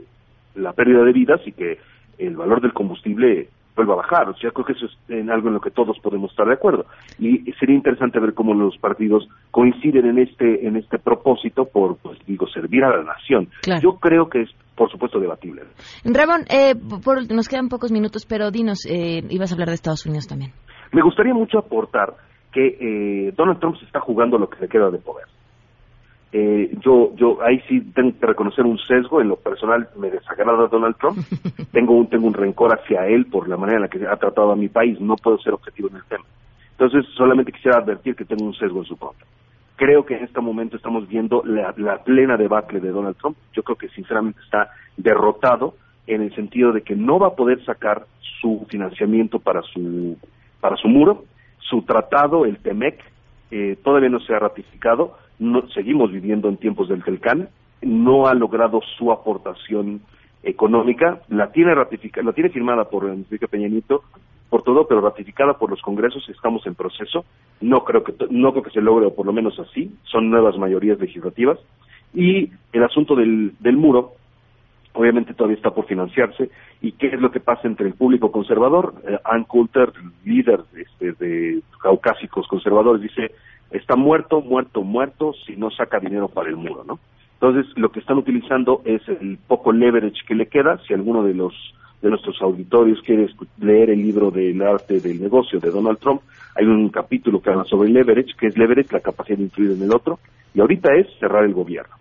la 0.56 0.72
pérdida 0.72 1.04
de 1.04 1.12
vidas 1.12 1.40
y 1.46 1.52
que 1.52 1.78
el 2.18 2.36
valor 2.36 2.60
del 2.60 2.72
combustible 2.72 3.48
vuelva 3.76 3.94
a 3.94 3.98
bajar. 3.98 4.28
O 4.28 4.36
sea, 4.36 4.50
creo 4.50 4.66
que 4.66 4.72
eso 4.72 4.86
es 4.86 4.98
en 5.08 5.30
algo 5.30 5.48
en 5.48 5.54
lo 5.54 5.60
que 5.60 5.70
todos 5.70 6.00
podemos 6.00 6.32
estar 6.32 6.48
de 6.48 6.54
acuerdo. 6.54 6.86
Y 7.20 7.52
sería 7.60 7.76
interesante 7.76 8.18
ver 8.18 8.34
cómo 8.34 8.54
los 8.54 8.76
partidos 8.78 9.28
coinciden 9.52 10.06
en 10.06 10.18
este 10.18 10.66
en 10.66 10.74
este 10.74 10.98
propósito 10.98 11.66
por, 11.66 11.96
pues 11.98 12.18
digo, 12.26 12.48
servir 12.48 12.82
a 12.82 12.96
la 12.96 13.04
nación. 13.04 13.48
Claro. 13.62 13.80
Yo 13.80 13.98
creo 14.00 14.28
que 14.28 14.42
es, 14.42 14.50
por 14.78 14.90
supuesto, 14.90 15.18
debatible. 15.20 15.64
Ramón, 16.04 16.42
eh, 16.48 16.74
por- 17.04 17.30
nos 17.30 17.48
quedan 17.48 17.68
pocos 17.68 17.90
minutos, 17.92 18.24
pero 18.24 18.50
dinos, 18.50 18.86
eh, 18.86 19.22
ibas 19.28 19.50
a 19.50 19.54
hablar 19.54 19.68
de 19.68 19.74
Estados 19.74 20.06
Unidos 20.06 20.26
también. 20.28 20.52
Me 20.92 21.02
gustaría 21.02 21.34
mucho 21.34 21.58
aportar 21.58 22.14
que 22.52 22.66
eh, 23.28 23.32
Donald 23.36 23.58
Trump 23.60 23.76
se 23.78 23.84
está 23.84 24.00
jugando 24.00 24.38
lo 24.38 24.48
que 24.48 24.58
le 24.60 24.68
queda 24.68 24.90
de 24.90 24.98
poder. 24.98 25.26
Eh, 26.30 26.76
yo, 26.84 27.14
yo 27.16 27.38
ahí 27.42 27.58
sí 27.68 27.80
tengo 27.94 28.12
que 28.18 28.26
reconocer 28.26 28.64
un 28.64 28.78
sesgo. 28.78 29.20
En 29.20 29.28
lo 29.28 29.36
personal 29.36 29.88
me 29.96 30.10
desagrada 30.10 30.66
Donald 30.68 30.96
Trump. 30.98 31.18
tengo 31.72 31.94
un 31.94 32.08
tengo 32.08 32.26
un 32.26 32.34
rencor 32.34 32.72
hacia 32.78 33.06
él 33.06 33.26
por 33.26 33.48
la 33.48 33.56
manera 33.56 33.78
en 33.78 33.82
la 33.82 33.88
que 33.88 34.06
ha 34.06 34.16
tratado 34.16 34.52
a 34.52 34.56
mi 34.56 34.68
país. 34.68 35.00
No 35.00 35.16
puedo 35.16 35.38
ser 35.38 35.54
objetivo 35.54 35.88
en 35.88 35.96
el 35.96 36.04
tema. 36.04 36.24
Entonces 36.72 37.06
solamente 37.16 37.50
quisiera 37.52 37.78
advertir 37.78 38.14
que 38.14 38.24
tengo 38.24 38.44
un 38.44 38.54
sesgo 38.54 38.78
en 38.80 38.84
su 38.84 38.96
contra. 38.96 39.26
Creo 39.78 40.04
que 40.04 40.16
en 40.16 40.24
este 40.24 40.40
momento 40.40 40.76
estamos 40.76 41.06
viendo 41.06 41.42
la, 41.44 41.72
la 41.76 42.02
plena 42.02 42.36
debacle 42.36 42.80
de 42.80 42.90
Donald 42.90 43.16
Trump. 43.16 43.36
Yo 43.52 43.62
creo 43.62 43.78
que 43.78 43.88
sinceramente 43.90 44.40
está 44.42 44.70
derrotado 44.96 45.76
en 46.08 46.20
el 46.20 46.34
sentido 46.34 46.72
de 46.72 46.82
que 46.82 46.96
no 46.96 47.20
va 47.20 47.28
a 47.28 47.36
poder 47.36 47.64
sacar 47.64 48.04
su 48.40 48.66
financiamiento 48.68 49.38
para 49.38 49.62
su 49.62 50.16
para 50.60 50.76
su 50.76 50.88
muro, 50.88 51.26
su 51.60 51.82
tratado, 51.82 52.44
el 52.44 52.58
TEMEC, 52.58 52.98
eh, 53.52 53.76
todavía 53.84 54.08
no 54.08 54.18
se 54.18 54.34
ha 54.34 54.40
ratificado. 54.40 55.16
No, 55.38 55.68
seguimos 55.68 56.10
viviendo 56.10 56.48
en 56.48 56.56
tiempos 56.56 56.88
del 56.88 57.04
Telcán, 57.04 57.48
no 57.80 58.26
ha 58.26 58.34
logrado 58.34 58.80
su 58.96 59.12
aportación 59.12 60.00
económica, 60.42 61.20
la 61.28 61.52
tiene 61.52 61.72
ratificada, 61.72 62.26
la 62.26 62.32
tiene 62.32 62.50
firmada 62.50 62.88
por 62.90 63.08
Enrique 63.08 63.46
Peña 63.46 63.68
Nieto, 63.68 64.02
por 64.50 64.62
todo, 64.62 64.86
pero 64.86 65.00
ratificada 65.00 65.58
por 65.58 65.70
los 65.70 65.82
congresos, 65.82 66.28
estamos 66.28 66.66
en 66.66 66.74
proceso, 66.74 67.24
no 67.60 67.84
creo 67.84 68.02
que 68.02 68.14
no 68.30 68.52
creo 68.52 68.62
que 68.62 68.70
se 68.70 68.80
logre, 68.80 69.06
o 69.06 69.14
por 69.14 69.26
lo 69.26 69.32
menos 69.32 69.58
así, 69.58 69.94
son 70.04 70.30
nuevas 70.30 70.56
mayorías 70.56 70.98
legislativas, 70.98 71.58
y 72.14 72.50
el 72.72 72.84
asunto 72.84 73.14
del, 73.14 73.52
del 73.60 73.76
muro, 73.76 74.12
obviamente 74.94 75.34
todavía 75.34 75.56
está 75.56 75.70
por 75.70 75.86
financiarse, 75.86 76.50
y 76.80 76.92
qué 76.92 77.08
es 77.08 77.20
lo 77.20 77.30
que 77.30 77.40
pasa 77.40 77.68
entre 77.68 77.86
el 77.86 77.94
público 77.94 78.32
conservador, 78.32 78.94
eh, 79.06 79.18
Ann 79.24 79.44
Coulter, 79.44 79.92
líder 80.24 80.60
este, 80.76 81.12
de 81.12 81.60
caucásicos 81.82 82.48
conservadores, 82.48 83.02
dice, 83.02 83.32
está 83.70 83.96
muerto, 83.96 84.40
muerto, 84.40 84.82
muerto, 84.82 85.34
si 85.46 85.56
no 85.56 85.70
saca 85.70 86.00
dinero 86.00 86.28
para 86.28 86.48
el 86.48 86.56
muro, 86.56 86.84
¿no? 86.84 86.98
Entonces, 87.40 87.66
lo 87.76 87.92
que 87.92 88.00
están 88.00 88.18
utilizando 88.18 88.82
es 88.84 89.00
el 89.08 89.38
poco 89.46 89.70
leverage 89.70 90.24
que 90.26 90.34
le 90.34 90.48
queda. 90.48 90.80
Si 90.86 90.92
alguno 90.92 91.22
de 91.22 91.34
los 91.34 91.54
de 92.00 92.10
nuestros 92.10 92.40
auditorios 92.40 93.02
quiere 93.02 93.28
leer 93.58 93.90
el 93.90 94.02
libro 94.02 94.30
del 94.30 94.62
arte 94.62 95.00
del 95.00 95.20
negocio 95.20 95.58
de 95.58 95.70
Donald 95.70 95.98
Trump, 95.98 96.22
hay 96.54 96.66
un 96.66 96.88
capítulo 96.90 97.40
que 97.40 97.50
habla 97.50 97.64
sobre 97.64 97.90
leverage, 97.90 98.34
que 98.38 98.46
es 98.46 98.56
leverage, 98.56 98.92
la 98.92 99.00
capacidad 99.00 99.38
de 99.38 99.44
influir 99.44 99.72
en 99.72 99.82
el 99.82 99.92
otro, 99.92 100.18
y 100.54 100.60
ahorita 100.60 100.94
es 100.94 101.06
cerrar 101.18 101.44
el 101.44 101.54
gobierno. 101.54 101.94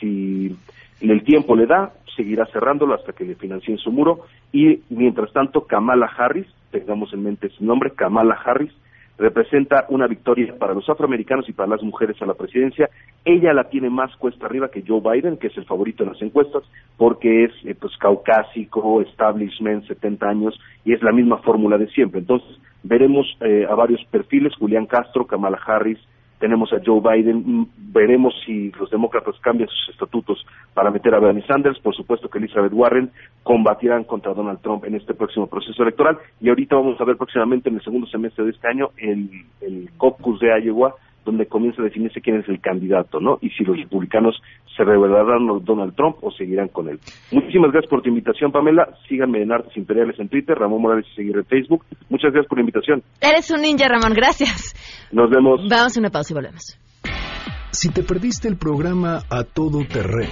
Si 0.00 0.54
el 1.00 1.24
tiempo 1.24 1.56
le 1.56 1.66
da, 1.66 1.92
seguirá 2.16 2.46
cerrándolo 2.46 2.94
hasta 2.94 3.12
que 3.12 3.24
le 3.24 3.34
financien 3.34 3.78
su 3.78 3.90
muro, 3.90 4.20
y 4.52 4.80
mientras 4.90 5.32
tanto, 5.32 5.66
Kamala 5.66 6.06
Harris, 6.06 6.46
tengamos 6.70 7.12
en 7.12 7.24
mente 7.24 7.48
su 7.50 7.64
nombre, 7.64 7.90
Kamala 7.90 8.34
Harris, 8.34 8.72
representa 9.18 9.86
una 9.88 10.06
victoria 10.06 10.54
para 10.58 10.74
los 10.74 10.88
afroamericanos 10.88 11.48
y 11.48 11.52
para 11.52 11.70
las 11.70 11.82
mujeres 11.82 12.20
a 12.20 12.26
la 12.26 12.34
presidencia. 12.34 12.90
Ella 13.24 13.52
la 13.52 13.64
tiene 13.68 13.90
más 13.90 14.14
cuesta 14.16 14.46
arriba 14.46 14.70
que 14.70 14.84
Joe 14.86 15.00
Biden, 15.00 15.38
que 15.38 15.48
es 15.48 15.56
el 15.56 15.64
favorito 15.64 16.02
en 16.02 16.10
las 16.10 16.22
encuestas, 16.22 16.62
porque 16.96 17.44
es 17.44 17.52
eh, 17.64 17.74
pues 17.78 17.96
caucásico, 17.98 19.00
establishment, 19.00 19.86
70 19.86 20.28
años, 20.28 20.60
y 20.84 20.92
es 20.92 21.02
la 21.02 21.12
misma 21.12 21.38
fórmula 21.38 21.78
de 21.78 21.88
siempre. 21.88 22.20
Entonces, 22.20 22.58
veremos 22.82 23.26
eh, 23.40 23.66
a 23.68 23.74
varios 23.74 24.04
perfiles, 24.10 24.54
Julián 24.56 24.86
Castro, 24.86 25.26
Kamala 25.26 25.58
Harris, 25.66 25.98
tenemos 26.38 26.72
a 26.72 26.80
Joe 26.84 27.00
Biden, 27.00 27.42
mm, 27.44 27.66
veremos 27.92 28.34
si 28.44 28.70
los 28.72 28.90
demócratas 28.90 29.34
cambian 29.40 29.68
sus 29.68 29.90
estatutos 29.90 30.44
para 30.74 30.90
meter 30.90 31.14
a 31.14 31.18
Bernie 31.18 31.46
Sanders, 31.46 31.78
por 31.80 31.94
supuesto 31.94 32.28
que 32.28 32.38
Elizabeth 32.38 32.72
Warren 32.72 33.10
combatirán 33.42 34.04
contra 34.04 34.34
Donald 34.34 34.60
Trump 34.60 34.84
en 34.84 34.94
este 34.94 35.14
próximo 35.14 35.46
proceso 35.46 35.82
electoral. 35.82 36.18
Y 36.40 36.48
ahorita 36.48 36.76
vamos 36.76 37.00
a 37.00 37.04
ver 37.04 37.16
próximamente 37.16 37.68
en 37.68 37.76
el 37.76 37.82
segundo 37.82 38.06
semestre 38.06 38.44
de 38.44 38.50
este 38.50 38.68
año 38.68 38.90
el, 38.98 39.30
el 39.60 39.90
caucus 39.98 40.40
de 40.40 40.48
Iowa 40.62 40.94
donde 41.26 41.46
comienza 41.46 41.82
a 41.82 41.84
definirse 41.84 42.22
quién 42.22 42.36
es 42.36 42.48
el 42.48 42.60
candidato, 42.60 43.20
¿no? 43.20 43.38
Y 43.42 43.50
si 43.50 43.64
los 43.64 43.76
republicanos 43.76 44.40
se 44.74 44.84
revelarán 44.84 45.50
a 45.50 45.58
Donald 45.60 45.94
Trump 45.94 46.16
o 46.22 46.30
seguirán 46.30 46.68
con 46.68 46.88
él. 46.88 46.98
Muchísimas 47.32 47.72
gracias 47.72 47.90
por 47.90 48.00
tu 48.00 48.08
invitación, 48.08 48.50
Pamela. 48.52 48.88
Síganme 49.08 49.42
en 49.42 49.52
Artes 49.52 49.76
Imperiales 49.76 50.18
en 50.18 50.28
Twitter, 50.28 50.56
Ramón 50.56 50.80
Morales 50.80 51.04
y 51.12 51.16
seguir 51.16 51.36
en 51.36 51.44
Facebook. 51.44 51.84
Muchas 52.08 52.32
gracias 52.32 52.48
por 52.48 52.56
la 52.58 52.62
invitación. 52.62 53.02
Eres 53.20 53.50
un 53.50 53.60
ninja, 53.60 53.88
Ramón, 53.88 54.14
gracias. 54.14 54.74
Nos 55.12 55.28
vemos. 55.28 55.60
Vamos 55.68 55.96
a 55.96 56.00
una 56.00 56.10
pausa 56.10 56.32
y 56.32 56.36
volvemos. 56.36 56.78
Si 57.72 57.90
te 57.90 58.02
perdiste 58.02 58.48
el 58.48 58.56
programa 58.56 59.20
A 59.28 59.44
Todo 59.44 59.84
Terreno 59.84 60.30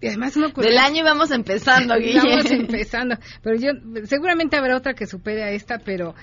Y 0.00 0.08
además 0.08 0.36
una 0.36 0.48
Del 0.48 0.78
año 0.78 1.04
vamos 1.04 1.30
empezando, 1.30 1.94
Guille. 1.98 2.20
Vamos 2.20 2.50
empezando. 2.50 3.16
Pero 3.42 3.56
yo, 3.56 3.70
seguramente 4.04 4.56
habrá 4.56 4.76
otra 4.76 4.94
que 4.94 5.06
supere 5.06 5.42
a 5.42 5.50
esta, 5.50 5.78
pero 5.78 6.14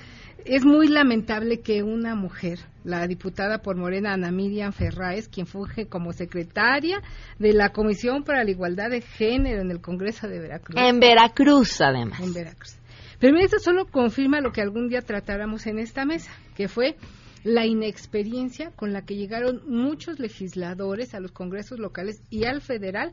es 0.46 0.66
muy 0.66 0.88
lamentable 0.88 1.62
que 1.62 1.84
una 1.84 2.16
mujer, 2.16 2.60
la 2.84 3.08
diputada 3.08 3.60
por 3.60 3.76
Morena, 3.76 4.14
Ana 4.14 4.32
Miriam 4.32 4.72
Ferráez, 4.72 5.28
quien 5.28 5.48
funge 5.48 5.88
como 5.88 6.14
secretaria 6.14 7.02
de 7.40 7.54
la 7.54 7.70
Comisión 7.70 8.24
para 8.24 8.44
la 8.44 8.52
Igualdad 8.52 8.90
de 8.90 9.02
Género 9.02 9.62
en 9.62 9.72
el 9.72 9.82
Congreso 9.82 10.28
de 10.28 10.40
Veracruz. 10.40 10.76
En 10.80 11.00
Veracruz, 11.00 11.82
además. 11.82 12.20
En 12.20 12.34
Veracruz. 12.34 12.76
Pero 13.20 13.34
mira, 13.34 13.46
esto 13.46 13.60
solo 13.60 13.86
confirma 13.86 14.42
lo 14.42 14.52
que 14.52 14.62
algún 14.62 14.90
día 14.90 15.02
tratáramos 15.02 15.66
en 15.68 15.80
esta 15.80 16.06
mesa, 16.06 16.32
que 16.56 16.68
fue 16.68 16.98
la 17.44 17.66
inexperiencia 17.66 18.72
con 18.72 18.94
la 18.94 19.06
que 19.06 19.16
llegaron 19.16 19.62
muchos 19.68 20.20
legisladores 20.20 21.14
a 21.14 21.20
los 21.20 21.32
congresos 21.32 21.80
locales 21.80 22.22
y 22.30 22.46
al 22.46 22.62
federal, 22.62 23.12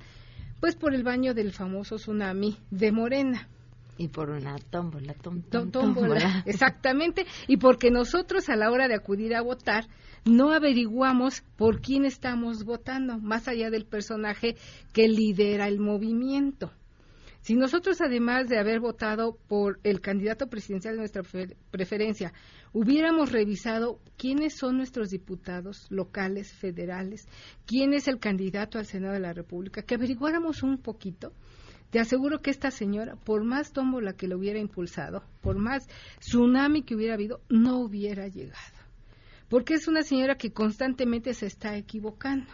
pues 0.60 0.76
por 0.76 0.94
el 0.94 1.04
baño 1.04 1.34
del 1.34 1.52
famoso 1.52 1.96
tsunami 1.96 2.56
de 2.70 2.92
Morena. 2.92 3.48
Y 4.00 4.08
por 4.08 4.30
una 4.30 4.56
tómbola, 4.56 5.12
tom, 5.12 5.42
tom, 5.42 5.70
tómbola, 5.70 6.20
tómbola. 6.20 6.42
exactamente, 6.46 7.26
y 7.48 7.58
porque 7.58 7.90
nosotros 7.90 8.48
a 8.48 8.56
la 8.56 8.70
hora 8.70 8.88
de 8.88 8.94
acudir 8.94 9.34
a 9.36 9.42
votar 9.42 9.88
no 10.24 10.52
averiguamos 10.52 11.42
por 11.56 11.82
quién 11.82 12.06
estamos 12.06 12.64
votando, 12.64 13.18
más 13.18 13.46
allá 13.46 13.68
del 13.68 13.84
personaje 13.84 14.56
que 14.94 15.06
lidera 15.06 15.68
el 15.68 15.80
movimiento. 15.80 16.72
Si 17.42 17.54
nosotros, 17.56 18.00
además 18.00 18.48
de 18.48 18.58
haber 18.58 18.80
votado 18.80 19.36
por 19.48 19.78
el 19.82 20.00
candidato 20.00 20.46
presidencial 20.48 20.94
de 20.94 21.00
nuestra 21.00 21.22
prefer- 21.22 21.56
preferencia, 21.70 22.32
hubiéramos 22.72 23.32
revisado 23.32 23.98
quiénes 24.16 24.56
son 24.56 24.78
nuestros 24.78 25.10
diputados 25.10 25.86
locales, 25.90 26.54
federales, 26.54 27.26
quién 27.66 27.92
es 27.92 28.08
el 28.08 28.18
candidato 28.18 28.78
al 28.78 28.86
Senado 28.86 29.12
de 29.12 29.20
la 29.20 29.34
República, 29.34 29.82
que 29.82 29.94
averiguáramos 29.96 30.62
un 30.62 30.78
poquito, 30.78 31.32
te 31.90 31.98
aseguro 31.98 32.40
que 32.40 32.50
esta 32.50 32.70
señora, 32.70 33.16
por 33.16 33.44
más 33.44 33.72
tómbola 33.72 34.12
que 34.12 34.28
lo 34.28 34.38
hubiera 34.38 34.60
impulsado, 34.60 35.24
por 35.40 35.58
más 35.58 35.88
tsunami 36.20 36.82
que 36.82 36.94
hubiera 36.94 37.14
habido, 37.14 37.40
no 37.48 37.78
hubiera 37.78 38.28
llegado. 38.28 38.78
Porque 39.48 39.74
es 39.74 39.88
una 39.88 40.02
señora 40.02 40.36
que 40.36 40.52
constantemente 40.52 41.34
se 41.34 41.46
está 41.46 41.76
equivocando. 41.76 42.46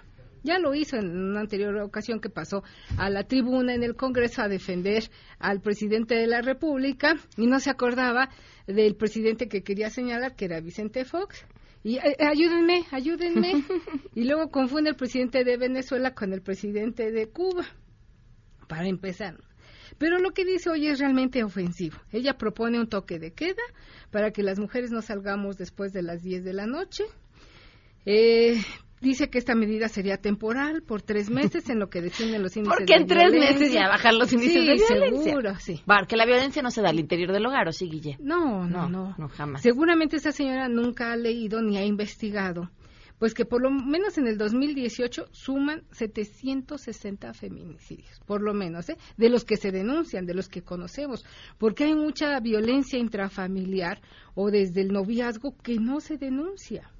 Ya 0.42 0.58
lo 0.58 0.74
hizo 0.74 0.96
en 0.96 1.10
una 1.10 1.40
anterior 1.40 1.76
ocasión 1.78 2.20
que 2.20 2.30
pasó 2.30 2.62
a 2.96 3.10
la 3.10 3.24
tribuna 3.24 3.74
en 3.74 3.82
el 3.82 3.96
Congreso 3.96 4.42
a 4.42 4.48
defender 4.48 5.10
al 5.38 5.60
presidente 5.60 6.14
de 6.14 6.26
la 6.26 6.40
República 6.40 7.16
y 7.36 7.46
no 7.46 7.60
se 7.60 7.68
acordaba 7.68 8.30
del 8.66 8.94
presidente 8.94 9.48
que 9.48 9.62
quería 9.62 9.90
señalar, 9.90 10.34
que 10.36 10.46
era 10.46 10.60
Vicente 10.60 11.04
Fox. 11.04 11.44
Y 11.82 11.96
eh, 11.96 12.16
ayúdenme, 12.20 12.84
ayúdenme. 12.90 13.64
y 14.14 14.24
luego 14.24 14.50
confunde 14.50 14.90
el 14.90 14.96
presidente 14.96 15.44
de 15.44 15.56
Venezuela 15.58 16.14
con 16.14 16.32
el 16.32 16.40
presidente 16.40 17.10
de 17.10 17.28
Cuba 17.28 17.66
para 18.66 18.86
empezar. 18.88 19.36
Pero 19.98 20.18
lo 20.18 20.32
que 20.32 20.44
dice 20.44 20.68
hoy 20.70 20.88
es 20.88 20.98
realmente 20.98 21.42
ofensivo. 21.44 21.96
Ella 22.12 22.36
propone 22.36 22.78
un 22.78 22.88
toque 22.88 23.18
de 23.18 23.32
queda 23.32 23.62
para 24.10 24.30
que 24.30 24.42
las 24.42 24.58
mujeres 24.58 24.90
no 24.90 25.00
salgamos 25.00 25.56
después 25.56 25.92
de 25.92 26.02
las 26.02 26.22
10 26.22 26.44
de 26.44 26.52
la 26.52 26.66
noche. 26.66 27.04
Eh, 28.04 28.60
dice 29.00 29.28
que 29.30 29.38
esta 29.38 29.54
medida 29.54 29.88
sería 29.88 30.16
temporal 30.18 30.82
por 30.82 31.02
tres 31.02 31.30
meses 31.30 31.68
en 31.70 31.78
lo 31.78 31.88
que 31.90 32.00
definen 32.02 32.42
los 32.42 32.56
índices 32.56 32.78
Porque 32.78 32.94
de 32.94 33.00
en 33.00 33.06
tres 33.06 33.32
violencia. 33.32 33.58
meses 33.58 33.72
ya 33.72 33.88
bajar 33.88 34.14
los 34.14 34.32
índices 34.32 34.54
Sí, 34.54 34.66
de 34.66 34.74
violencia. 34.74 35.24
seguro, 35.24 35.54
sí. 35.58 35.80
Porque 35.86 36.16
la 36.16 36.26
violencia 36.26 36.62
no 36.62 36.70
se 36.70 36.82
da 36.82 36.90
al 36.90 36.98
interior 37.00 37.32
del 37.32 37.46
hogar, 37.46 37.66
¿o 37.68 37.72
sí, 37.72 37.88
Guille? 37.88 38.16
No, 38.20 38.66
no, 38.68 38.88
no. 38.88 39.14
No, 39.18 39.28
jamás. 39.28 39.62
Seguramente 39.62 40.16
esa 40.16 40.32
señora 40.32 40.68
nunca 40.68 41.12
ha 41.12 41.16
leído 41.16 41.62
ni 41.62 41.78
ha 41.78 41.84
investigado, 41.84 42.70
pues 43.18 43.34
que 43.34 43.44
por 43.44 43.62
lo 43.62 43.70
menos 43.70 44.18
en 44.18 44.26
el 44.26 44.38
2018 44.38 45.28
suman 45.32 45.84
760 45.92 47.32
feminicidios, 47.34 48.20
por 48.26 48.42
lo 48.42 48.54
menos, 48.54 48.88
¿eh? 48.88 48.96
de 49.16 49.28
los 49.28 49.44
que 49.44 49.56
se 49.56 49.72
denuncian, 49.72 50.26
de 50.26 50.34
los 50.34 50.48
que 50.48 50.62
conocemos, 50.62 51.24
porque 51.58 51.84
hay 51.84 51.94
mucha 51.94 52.38
violencia 52.40 52.98
intrafamiliar 52.98 54.00
o 54.34 54.50
desde 54.50 54.82
el 54.82 54.92
noviazgo 54.92 55.56
que 55.62 55.76
no 55.76 56.00
se 56.00 56.18
denuncia. 56.18 56.90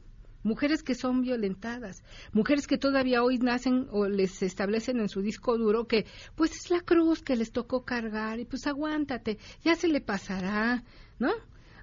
Mujeres 0.43 0.85
que 0.85 0.95
son 0.95 1.23
violentadas, 1.23 2.05
mujeres 2.33 2.69
que 2.69 2.79
todavía 2.79 3.25
hoy 3.25 3.39
nacen 3.39 3.89
o 3.91 4.07
les 4.07 4.43
establecen 4.43 5.01
en 5.01 5.09
su 5.09 5.21
disco 5.21 5.59
duro 5.59 5.89
que 5.89 6.07
pues 6.37 6.53
es 6.53 6.71
la 6.71 6.83
cruz 6.83 7.21
que 7.21 7.35
les 7.35 7.51
tocó 7.51 7.85
cargar 7.85 8.39
y 8.39 8.45
pues 8.45 8.65
aguántate, 8.69 9.39
ya 9.65 9.75
se 9.75 9.89
le 9.89 10.01
pasará, 10.01 10.85
¿no? 11.19 11.33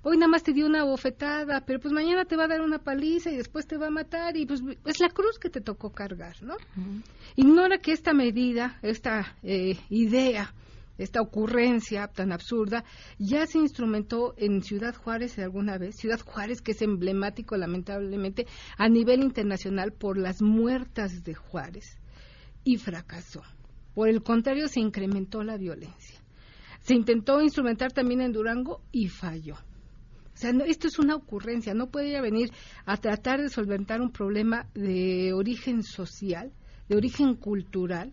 Hoy 0.05 0.17
nada 0.17 0.27
más 0.27 0.43
te 0.43 0.51
dio 0.51 0.65
una 0.65 0.83
bofetada, 0.83 1.61
pero 1.65 1.79
pues 1.79 1.93
mañana 1.93 2.25
te 2.25 2.35
va 2.35 2.43
a 2.43 2.47
dar 2.49 2.59
una 2.59 2.79
paliza 2.79 3.31
y 3.31 3.37
después 3.37 3.65
te 3.65 3.77
va 3.77 3.87
a 3.87 3.89
matar 3.89 4.35
y 4.35 4.45
pues 4.45 4.61
es 4.85 4.99
la 4.99 5.07
cruz 5.07 5.39
que 5.39 5.49
te 5.49 5.61
tocó 5.61 5.91
cargar, 5.91 6.43
¿no? 6.43 6.57
Ignora 7.37 7.77
que 7.77 7.93
esta 7.93 8.13
medida, 8.13 8.77
esta 8.81 9.37
eh, 9.43 9.77
idea, 9.89 10.53
esta 10.97 11.21
ocurrencia 11.21 12.07
tan 12.07 12.33
absurda, 12.33 12.83
ya 13.17 13.47
se 13.47 13.59
instrumentó 13.59 14.33
en 14.35 14.61
Ciudad 14.61 14.93
Juárez 14.93 15.39
alguna 15.39 15.77
vez. 15.77 15.95
Ciudad 15.95 16.19
Juárez, 16.19 16.61
que 16.61 16.73
es 16.73 16.81
emblemático, 16.81 17.55
lamentablemente, 17.55 18.45
a 18.77 18.89
nivel 18.89 19.21
internacional 19.21 19.93
por 19.93 20.17
las 20.17 20.41
muertas 20.41 21.23
de 21.23 21.33
Juárez, 21.33 21.97
y 22.65 22.75
fracasó. 22.75 23.41
Por 23.95 24.09
el 24.09 24.21
contrario, 24.21 24.67
se 24.67 24.81
incrementó 24.81 25.43
la 25.43 25.55
violencia. 25.55 26.19
Se 26.81 26.93
intentó 26.93 27.41
instrumentar 27.41 27.93
también 27.93 28.19
en 28.19 28.33
Durango 28.33 28.81
y 28.91 29.07
falló. 29.07 29.55
Sea, 30.43 30.51
no- 30.51 30.65
esto 30.65 30.89
es 30.89 30.99
una 30.99 31.15
ocurrencia, 31.15 31.73
no 31.73 31.87
puede 31.87 32.19
venir 32.19 32.51
a 32.85 32.97
tratar 32.97 33.41
de 33.41 33.47
solventar 33.47 34.01
un 34.01 34.11
problema 34.11 34.67
de 34.73 35.31
origen 35.31 35.83
social, 35.83 36.51
de 36.89 36.97
origen 36.97 37.35
cultural, 37.35 38.11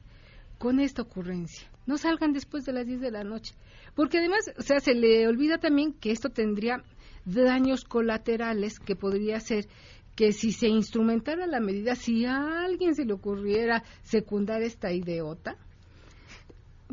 con 0.57 0.79
esta 0.79 1.03
ocurrencia. 1.03 1.69
No 1.87 1.99
salgan 1.99 2.33
después 2.33 2.65
de 2.65 2.73
las 2.73 2.87
10 2.87 3.01
de 3.01 3.11
la 3.11 3.25
noche. 3.25 3.53
Porque 3.97 4.19
además, 4.19 4.45
o 4.57 4.63
sea, 4.63 4.79
se 4.79 4.95
le 4.95 5.27
olvida 5.27 5.59
también 5.59 5.93
que 5.93 6.13
esto 6.13 6.29
tendría 6.29 6.85
daños 7.25 7.83
colaterales 7.83 8.79
que 8.79 8.95
podría 8.95 9.41
ser 9.41 9.67
que 10.15 10.31
si 10.33 10.53
se 10.53 10.69
instrumentara 10.69 11.49
la 11.49 11.59
medida, 11.59 11.97
si 11.97 12.27
a 12.27 12.63
alguien 12.63 12.95
se 12.95 13.07
le 13.07 13.15
ocurriera 13.15 13.83
secundar 14.05 14.63
esta 14.63 14.93
idiota, 14.93 15.57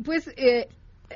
pues 0.04 0.26
eh, 0.36 0.66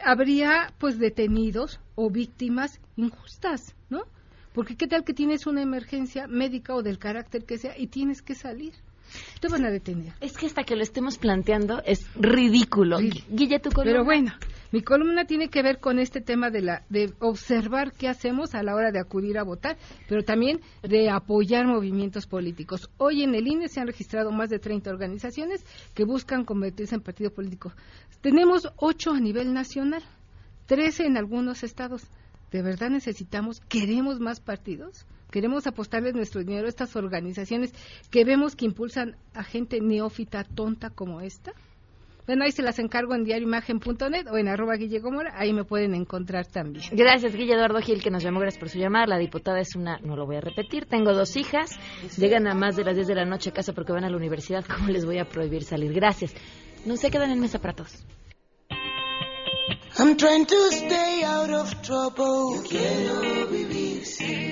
habría 0.05 0.73
pues 0.79 0.99
detenidos 0.99 1.81
o 1.95 2.11
víctimas 2.11 2.81
injustas, 2.97 3.75
¿no? 3.91 4.05
Porque 4.53 4.77
qué 4.77 4.87
tal 4.87 5.05
que 5.05 5.15
tienes 5.15 5.47
una 5.47 5.63
emergencia 5.63 6.27
médica 6.27 6.75
o 6.75 6.83
del 6.83 6.99
carácter 6.99 7.45
que 7.45 7.59
sea 7.59 7.79
y 7.79 7.87
tienes 7.87 8.23
que 8.23 8.35
salir. 8.35 8.75
Te 9.41 9.49
van 9.49 9.65
a 9.65 9.71
detener. 9.71 10.13
Es 10.21 10.37
que 10.37 10.47
hasta 10.47 10.65
que 10.65 10.77
lo 10.77 10.83
estemos 10.83 11.19
planteando 11.19 11.83
es 11.85 12.07
ridículo. 12.15 12.99
Guille, 12.99 13.61
tu 13.61 13.71
columna. 13.71 13.93
Pero 13.93 14.05
bueno, 14.05 14.33
mi 14.73 14.83
columna 14.83 15.27
tiene 15.27 15.49
que 15.49 15.63
ver 15.63 15.81
con 15.81 15.99
este 15.99 16.21
tema 16.21 16.51
de 16.51 16.63
la 16.63 16.83
de 16.89 17.13
observar 17.19 17.93
qué 17.93 18.09
hacemos 18.09 18.55
a 18.55 18.63
la 18.63 18.75
hora 18.75 18.91
de 18.91 19.01
acudir 19.01 19.39
a 19.39 19.43
votar, 19.43 19.77
pero 20.09 20.23
también 20.23 20.61
de 20.83 21.11
apoyar 21.11 21.67
movimientos 21.67 22.27
políticos. 22.27 22.89
Hoy 22.97 23.23
en 23.23 23.35
el 23.35 23.47
INE 23.47 23.69
se 23.69 23.81
han 23.81 23.87
registrado 23.87 24.33
más 24.33 24.49
de 24.49 24.59
30 24.59 24.89
organizaciones 24.91 25.65
que 25.93 26.05
buscan 26.05 26.45
convertirse 26.45 26.95
en 26.95 27.03
partido 27.03 27.31
político. 27.31 27.73
Tenemos 28.23 28.73
ocho 28.77 29.13
a 29.13 29.21
nivel 29.21 29.53
nacional, 29.53 30.03
13 30.67 31.05
en 31.05 31.17
algunos 31.19 31.65
estados. 31.65 32.03
¿De 32.51 32.63
verdad 32.63 32.89
necesitamos, 32.89 33.61
queremos 33.61 34.21
más 34.21 34.41
partidos? 34.41 35.07
¿Queremos 35.33 35.67
apostarles 35.67 36.15
nuestro 36.15 36.43
dinero 36.45 36.67
a 36.67 36.69
estas 36.69 36.95
organizaciones 36.95 37.73
que 38.11 38.23
vemos 38.23 38.55
que 38.55 38.67
impulsan 38.67 39.17
a 39.33 39.43
gente 39.43 39.81
neófita 39.81 40.45
tonta 40.45 40.91
como 40.91 41.23
esta? 41.23 41.53
Bueno, 42.27 42.45
ahí 42.45 42.53
se 42.53 42.63
las 42.63 42.79
encargo 42.79 43.15
en 43.15 43.25
diarioimagen.net 43.25 44.27
o 44.31 44.37
en 44.37 44.47
arroba 44.47 44.77
Guille 44.77 45.01
Gómora, 45.01 45.33
ahí 45.35 45.55
me 45.55 45.65
pueden 45.65 45.95
encontrar 45.95 46.47
también. 46.47 46.85
Gracias, 46.93 47.35
Guille 47.35 47.55
Eduardo 47.55 47.81
Gil, 47.81 48.03
que 48.03 48.11
nos 48.11 48.23
llamó. 48.23 48.41
Gracias 48.41 48.61
por 48.61 48.69
su 48.69 48.79
llamada. 48.79 49.07
La 49.07 49.19
diputada 49.19 49.59
es 49.59 49.75
una, 49.75 49.99
no 50.01 50.17
lo 50.17 50.27
voy 50.27 50.37
a 50.37 50.43
repetir, 50.43 50.85
tengo 50.85 51.15
dos 51.15 51.35
hijas. 51.37 51.71
Llegan 52.19 52.47
a 52.47 52.55
más 52.55 52.77
de 52.77 52.85
las 52.85 52.95
10 52.95 53.09
de 53.09 53.15
la 53.15 53.25
noche 53.25 53.51
a 53.51 53.53
casa 53.55 53.73
porque 53.73 53.93
van 53.93 54.05
a 54.05 54.11
la 54.11 54.17
universidad. 54.19 54.65
¿Cómo 54.67 54.89
les 54.91 55.07
voy 55.07 55.19
a 55.19 55.25
prohibir 55.25 55.65
salir? 55.65 55.95
Gracias. 55.95 56.35
No 56.85 56.97
se 56.97 57.11
quedan 57.11 57.31
en 57.31 57.41
mesa 57.41 57.59
para 57.59 57.75
todos. 57.75 58.05
I'm 59.99 60.17
trying 60.17 60.47
to 60.47 60.71
stay 60.71 61.23
out 61.25 61.51
of 61.51 61.75
trouble. 61.83 62.57
Yo 62.57 62.63
quiero 62.69 63.47
vivir 63.49 64.05
sin 64.05 64.52